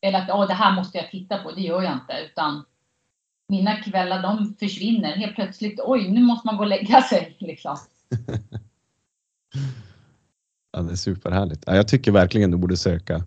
[0.00, 1.52] Eller att åh, det här måste jag titta på.
[1.52, 2.26] Det gör jag inte.
[2.30, 2.64] Utan
[3.48, 5.80] mina kvällar de försvinner helt plötsligt.
[5.84, 7.36] Oj, nu måste man gå och lägga sig.
[7.38, 7.76] Liksom.
[10.72, 11.64] Ja, det är superhärligt.
[11.66, 13.24] Ja, jag tycker verkligen du borde söka.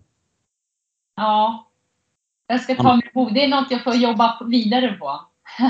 [1.16, 1.70] Ja.
[2.48, 3.30] Jag ska ta mig på.
[3.30, 5.22] Det är något jag får jobba vidare på.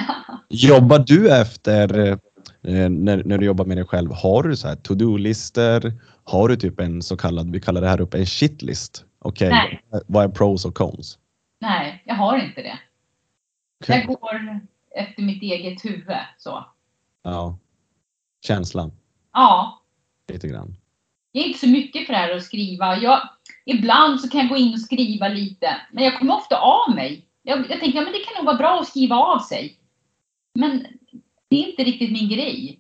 [0.50, 2.10] Jobbar du efter,
[2.62, 5.94] eh, när, när du jobbar med dig själv, har du så här to-do-lister?
[6.24, 9.06] Har du typ en så kallad, vi kallar det här uppe en shitlist?
[9.20, 9.82] Okej, Nej.
[10.08, 11.20] vad är pros och cons?
[11.60, 12.80] Nej, jag har inte det.
[13.84, 14.06] Okej.
[14.08, 14.60] Jag går
[14.96, 16.18] efter mitt eget huvud.
[16.38, 16.66] Så.
[17.24, 17.58] Ja.
[18.46, 18.92] Känslan,
[19.34, 19.82] Ja,
[20.28, 20.76] lite grann.
[21.36, 22.98] Jag är inte så mycket för det här att skriva.
[22.98, 23.30] Jag,
[23.66, 27.26] ibland så kan jag gå in och skriva lite, men jag kommer ofta av mig.
[27.44, 29.78] Jag, jag tänker att ja, det kan nog vara bra att skriva av sig.
[30.54, 30.86] Men
[31.50, 32.80] det är inte riktigt min grej.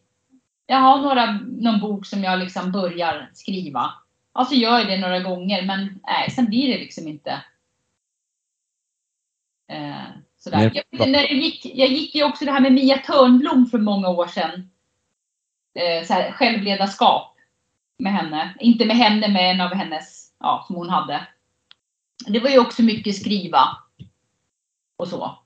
[0.65, 3.93] Jag har några, någon bok som jag liksom börjar skriva.
[4.31, 7.31] Alltså gör jag det några gånger, men nej, sen blir det liksom inte
[9.71, 10.07] eh,
[10.38, 10.84] sådär.
[10.89, 14.09] Jag, när jag, gick, jag gick ju också det här med Mia Törnblom för många
[14.09, 14.69] år sedan.
[15.75, 17.32] Eh, så här, självledarskap
[18.03, 18.55] med henne.
[18.59, 21.27] Inte med henne, med en av hennes, ja, som hon hade.
[22.27, 23.77] Det var ju också mycket skriva
[24.97, 25.38] och så.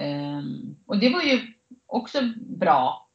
[0.00, 1.52] Ehm, och det var ju
[1.86, 3.08] också bra.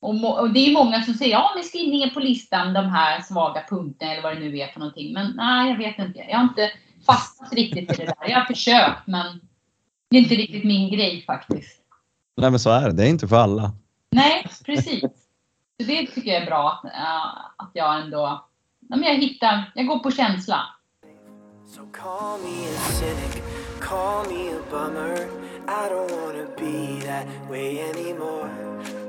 [0.00, 3.20] Och, och det är många som säger ja, men skriv ner på listan de här
[3.20, 5.12] svaga punkterna eller vad det nu är för någonting.
[5.12, 6.18] Men nej, jag vet inte.
[6.18, 6.70] Jag har inte
[7.06, 8.28] fastnat riktigt i det där.
[8.28, 9.40] Jag har försökt, men
[10.10, 11.82] det är inte riktigt min grej faktiskt.
[12.36, 13.72] Nej men så är det, det är inte för alla.
[14.10, 15.19] Nej, precis.
[15.80, 18.18] Så det tycker jag är bra att, äh, att jag ändå,
[18.88, 20.60] ja, men jag hittar, jag går på känsla.
[21.66, 23.42] So call me a cynic,
[23.80, 25.14] call me a bummer.
[25.68, 28.50] I don't wanna be that way anymore.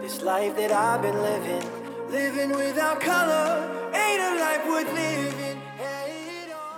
[0.01, 1.63] This life that I've been living,
[2.11, 3.47] living without color,
[3.93, 5.57] ain't a life worth living.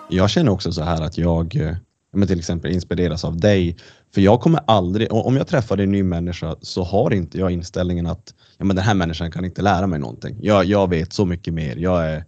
[0.10, 1.76] Jag känner också så här att jag eh,
[2.14, 3.78] men till exempel inspireras av dig.
[4.14, 8.08] För jag kommer aldrig, om jag träffar en ny människa så har inte jag inställningen
[8.08, 10.38] att ja, men den här människan kan inte lära mig någonting.
[10.42, 11.76] Jag, jag vet så mycket mer.
[11.76, 12.26] Jag är,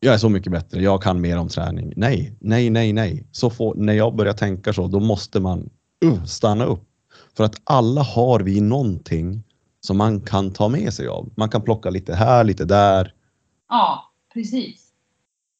[0.00, 0.82] jag är så mycket bättre.
[0.82, 1.92] Jag kan mer om träning.
[1.96, 3.26] Nej, nej, nej, nej.
[3.32, 5.70] Så får, när jag börjar tänka så, då måste man
[6.04, 6.84] uh, stanna upp.
[7.36, 9.42] För att alla har vi någonting
[9.80, 11.32] som man kan ta med sig av.
[11.36, 13.12] Man kan plocka lite här, lite där.
[13.68, 14.86] Ja, precis.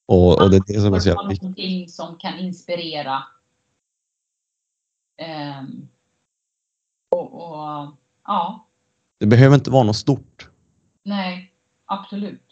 [0.07, 1.43] Och, och det är det som är så jävla viktigt.
[1.43, 3.23] någonting som kan inspirera.
[5.19, 5.89] Ehm,
[7.11, 7.95] och, och
[8.27, 8.67] ja,
[9.21, 10.49] Det behöver inte vara något stort.
[11.05, 11.53] nej,
[11.87, 12.43] absolut.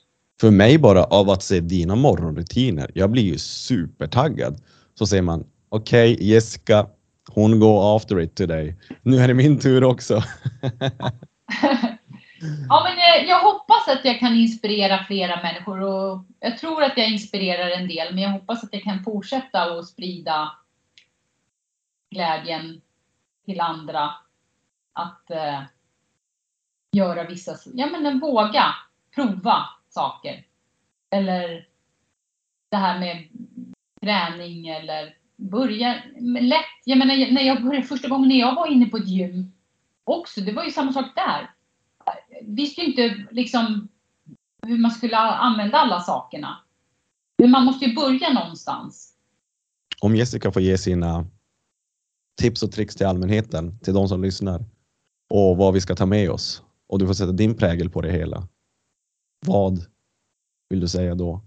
[0.41, 4.61] För mig bara av att se dina morgonrutiner, jag blir ju supertaggad.
[4.95, 6.87] Så säger man, okej Jessica,
[7.31, 8.77] hon går after it today.
[9.03, 10.15] Nu är det min tur också.
[12.69, 16.93] ja, men jag, jag hoppas att jag kan inspirera flera människor och jag tror att
[16.97, 20.53] jag inspirerar en del, men jag hoppas att jag kan fortsätta och sprida
[22.15, 22.81] glädjen
[23.45, 24.11] till andra
[24.93, 25.63] att eh,
[26.93, 28.75] göra vissa, ja men våga
[29.15, 30.47] prova saker.
[31.11, 31.69] Eller
[32.71, 33.29] det här med
[34.03, 36.03] träning eller börja
[36.41, 36.65] lätt.
[36.85, 39.53] Jag menar när jag började första gången när jag var inne på ett gym
[40.05, 41.51] också, det var ju samma sak där.
[42.43, 43.89] Visste ju inte liksom
[44.67, 46.57] hur man skulle använda alla sakerna.
[47.39, 49.15] Men man måste ju börja någonstans.
[50.01, 51.27] Om Jessica får ge sina
[52.41, 54.65] tips och tricks till allmänheten, till de som lyssnar
[55.31, 58.13] och vad vi ska ta med oss och du får sätta din prägel på det
[58.13, 58.49] hela.
[59.47, 59.79] Vad
[60.69, 61.45] vill du säga då?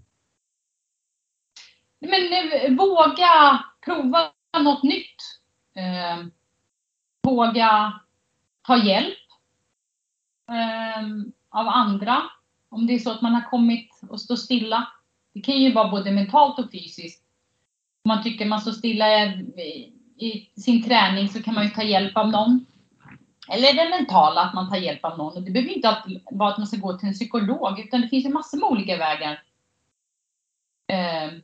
[2.00, 4.32] Men eh, våga prova
[4.62, 5.16] något nytt.
[5.74, 6.26] Eh,
[7.22, 8.00] våga
[8.62, 9.18] ta hjälp
[10.48, 11.02] eh,
[11.48, 12.22] av andra.
[12.68, 14.88] Om det är så att man har kommit och står stilla.
[15.32, 17.24] Det kan ju vara både mentalt och fysiskt.
[18.04, 19.40] Om man tycker man står stilla eh,
[20.18, 22.66] i, sin träning så kan man ju ta hjälp av någon.
[23.50, 25.36] Eller det mentala, att man tar hjälp av någon.
[25.36, 28.08] Och det behöver inte alltid vara att man ska gå till en psykolog, utan det
[28.08, 29.42] finns ju massor med olika vägar.
[30.86, 31.38] Eh,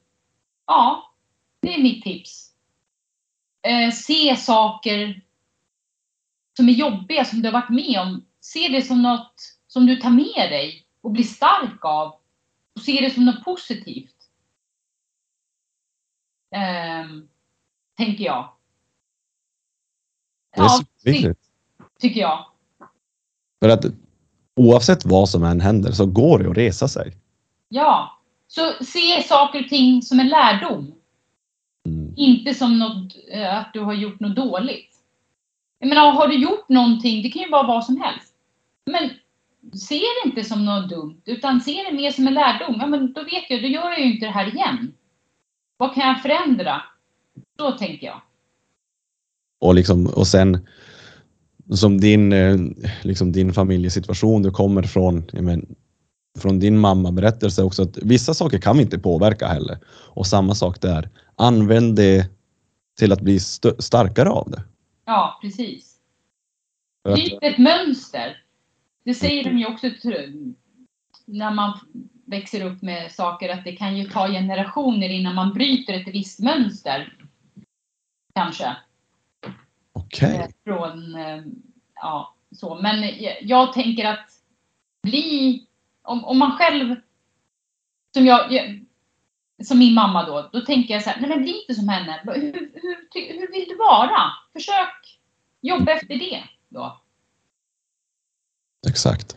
[0.67, 1.13] Ja,
[1.61, 2.53] det är mitt tips.
[3.63, 5.21] Eh, se saker
[6.57, 8.27] som är jobbiga, som du har varit med om.
[8.41, 9.35] Se det som något
[9.67, 12.09] som du tar med dig och blir stark av.
[12.75, 14.17] Och se det som något positivt.
[16.51, 17.07] Eh,
[17.97, 18.53] tänker jag.
[20.55, 21.41] Det är Ja, superviktigt.
[22.01, 22.47] tycker jag.
[23.63, 23.85] För att
[24.57, 27.17] oavsett vad som än händer så går det att resa sig.
[27.69, 28.19] Ja.
[28.47, 30.95] Så se saker och ting som en lärdom.
[31.87, 32.15] Mm.
[32.17, 34.91] Inte som något, eh, att du har gjort något dåligt.
[35.79, 38.35] Jag menar, har du gjort någonting, det kan ju vara vad som helst.
[38.87, 39.11] Men
[39.79, 42.77] se det inte som något dumt, utan se det mer som en lärdom.
[42.81, 44.95] Ja, men då vet jag, då gör jag ju inte det här igen.
[45.77, 46.83] Vad kan jag förändra?
[47.59, 48.21] Så tänker jag.
[49.65, 50.67] Och, liksom, och sen
[51.75, 52.57] som din, eh,
[53.03, 55.75] liksom din familjesituation, du kommer från, men,
[56.39, 59.79] från din mamma berättelse också att vissa saker kan vi inte påverka heller.
[59.89, 61.09] Och samma sak där.
[61.37, 62.31] Använd det
[62.99, 64.63] till att bli st- starkare av det.
[65.05, 65.97] Ja, precis.
[67.05, 68.43] Bryt ett mönster.
[69.05, 70.55] Det säger de ju också tr-
[71.25, 71.79] när man
[72.27, 76.41] växer upp med saker att det kan ju ta generationer innan man bryter ett visst
[76.41, 77.19] mönster.
[78.35, 78.77] Kanske.
[79.95, 80.37] Okej.
[80.37, 81.43] Eh, Från, eh,
[81.95, 82.75] ja, så.
[82.75, 84.31] Men jag, tänker att
[85.03, 85.67] bli,
[86.03, 86.97] om, om man själv,
[88.15, 88.51] som jag,
[89.65, 92.21] som min mamma då, då tänker jag så här, nej men bli inte som henne.
[92.25, 94.33] Hur, hur, hur vill du vara?
[94.53, 95.21] Försök
[95.61, 96.45] jobba efter det.
[96.69, 97.01] då.
[98.89, 99.37] Exakt.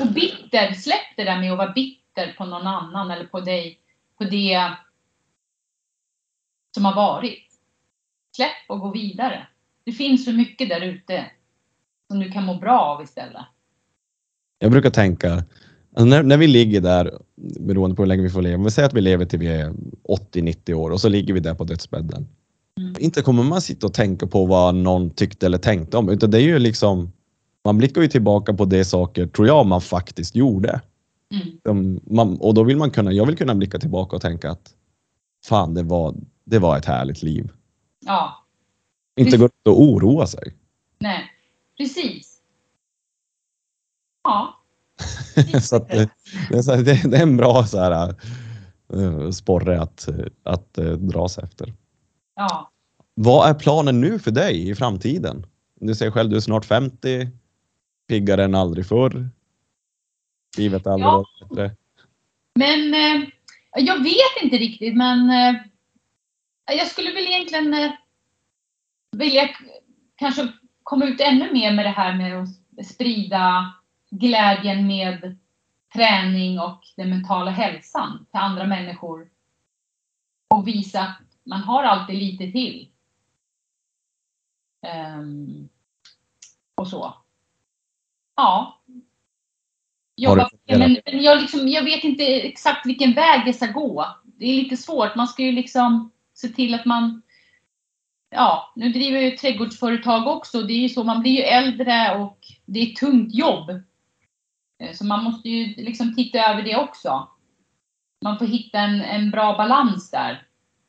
[0.00, 3.80] Och bitter, släpp det där med att vara bitter på någon annan eller på dig,
[4.18, 4.72] på det
[6.74, 7.49] som har varit.
[8.36, 9.46] Släpp och gå vidare.
[9.84, 11.24] Det finns så mycket där ute
[12.10, 13.42] som du kan må bra av istället.
[14.58, 17.18] Jag brukar tänka, alltså när, när vi ligger där,
[17.60, 19.72] beroende på hur länge vi får leva, vi säger att vi lever till vi är
[20.08, 22.26] 80-90 år och så ligger vi där på dödsbädden.
[22.78, 22.94] Mm.
[22.98, 26.38] Inte kommer man sitta och tänka på vad någon tyckte eller tänkte om, utan det
[26.38, 27.12] är ju liksom,
[27.64, 30.80] man blickar ju tillbaka på de saker, tror jag, man faktiskt gjorde.
[31.34, 31.58] Mm.
[31.62, 34.70] De, man, och då vill man kunna, jag vill kunna blicka tillbaka och tänka att
[35.44, 37.50] fan, det var, det var ett härligt liv.
[38.06, 38.46] Ja,
[39.16, 40.54] Inte gå ut och oroa sig.
[40.98, 41.30] nej,
[41.78, 42.36] precis.
[44.24, 44.56] Ja.
[45.62, 46.10] så att, det,
[46.50, 48.14] det, är det, är en bra så här,
[48.92, 50.08] eh, sporre att,
[50.42, 51.74] att eh, dra sig efter.
[52.34, 52.70] Ja.
[53.14, 55.46] Vad är planen nu för dig i framtiden?
[55.80, 57.28] Du säger själv, du är snart 50,
[58.08, 59.28] piggare än aldrig förr.
[60.58, 61.24] Livet har aldrig Ja.
[61.48, 61.76] bättre.
[62.54, 63.28] Men eh,
[63.76, 65.60] jag vet inte riktigt, men eh,
[66.72, 67.92] jag skulle väl egentligen eh,
[69.16, 69.48] vilja
[70.16, 70.52] kanske
[70.82, 73.74] komma ut ännu mer med det här med att sprida
[74.10, 75.36] glädjen med
[75.94, 79.30] träning och den mentala hälsan till andra människor.
[80.54, 82.88] Och visa att man har alltid lite till.
[84.86, 85.68] Ehm,
[86.74, 87.14] och så.
[88.36, 88.80] Ja.
[90.16, 94.06] Jobba, men men jag, liksom, jag vet inte exakt vilken väg jag ska gå.
[94.24, 95.14] Det är lite svårt.
[95.14, 96.10] Man ska ju liksom
[96.40, 97.22] se till att man...
[98.30, 100.62] Ja, nu driver jag ju trädgårdsföretag också.
[100.62, 103.70] Det är ju så, man blir ju äldre och det är ett tungt jobb.
[104.82, 107.28] Eh, Så man måste ju liksom titta över det också.
[108.24, 110.46] Man får hitta en, en bra balans där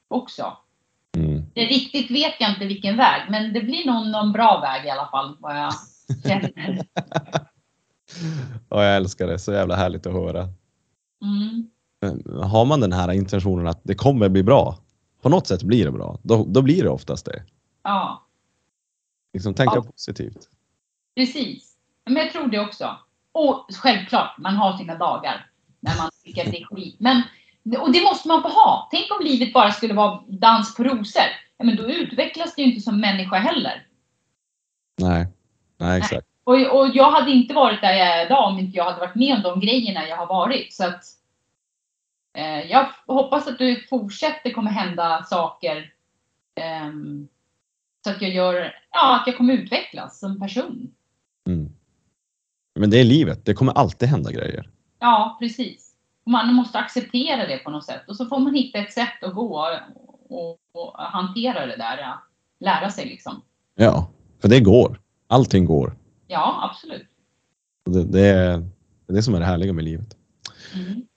[0.07, 0.57] också.
[1.17, 1.43] Mm.
[1.53, 4.89] Det riktigt vet jag inte vilken väg, men det blir nog någon bra väg i
[4.89, 5.37] alla fall.
[5.39, 5.73] Vad jag
[6.23, 6.81] känner.
[8.69, 10.47] Ja, jag älskar det, så jävla härligt att höra.
[11.21, 11.69] Mm.
[12.43, 14.77] Har man den här intentionen att det kommer bli bra,
[15.21, 17.43] på något sätt blir det bra, då, då blir det oftast det.
[17.83, 18.25] Ja,
[19.33, 19.81] Liksom tänka Ja.
[19.83, 20.49] positivt.
[21.15, 21.75] precis.
[22.05, 22.97] Men jag tror det också.
[23.31, 25.49] Och självklart, man har sina dagar
[25.79, 26.95] när man tycker att det är skit.
[26.99, 27.21] Men,
[27.79, 28.87] och det måste man få ha.
[28.91, 31.23] Tänk om livet bara skulle vara dans på rosor.
[31.57, 33.87] Ja, men då utvecklas det ju inte som människa heller.
[35.01, 35.27] Nej,
[35.77, 36.27] nej exakt.
[36.43, 39.15] Och, och jag hade inte varit där jag är idag om inte jag hade varit
[39.15, 40.73] med om de grejerna jag har varit.
[40.73, 41.03] Så att,
[42.69, 45.93] jag hoppas att det fortsätter kommer hända saker.
[46.55, 47.27] ehm,
[48.03, 50.93] så att jag gör, ja, att jag kommer utvecklas som person.
[51.47, 51.71] Mm.
[52.79, 54.69] Men det är livet, det kommer alltid hända grejer.
[54.99, 55.93] Ja, precis.
[56.25, 58.01] Man måste acceptera det på något sätt.
[58.07, 59.67] Och så får man hitta ett sätt att gå
[60.29, 62.15] och, och, hantera det där.
[62.59, 63.41] Lära sig liksom.
[63.75, 64.99] Ja, för det går.
[65.27, 65.97] Allting går.
[66.27, 67.07] Ja, absolut.
[67.85, 68.69] Det, det är
[69.07, 70.17] det som är det härliga med livet.
[70.75, 71.07] Mm.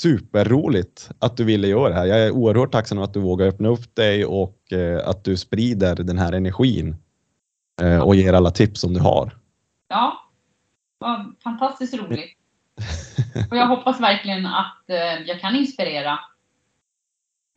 [0.00, 2.06] Superroligt att du ville göra det här.
[2.06, 5.94] Jag är oerhört tacksam att du vågar öppna upp dig och eh, att du sprider
[5.94, 6.96] den här energin
[7.82, 9.38] eh, och ger alla tips som du har.
[9.88, 10.30] Ja,
[10.98, 12.36] vad fantastiskt roligt.
[13.50, 16.18] Och jag hoppas verkligen att eh, jag kan inspirera.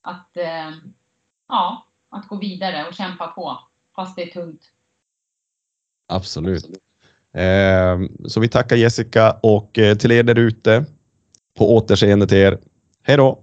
[0.02, 0.38] Att,
[1.48, 3.60] ja, att gå vidare och kämpa på,
[3.96, 4.72] fast det är tungt.
[6.08, 6.66] Absolut.
[7.34, 10.86] Eh, så vi tackar Jessica och till er där ute,
[11.58, 12.60] på återseende till er.
[13.04, 13.43] Hej då!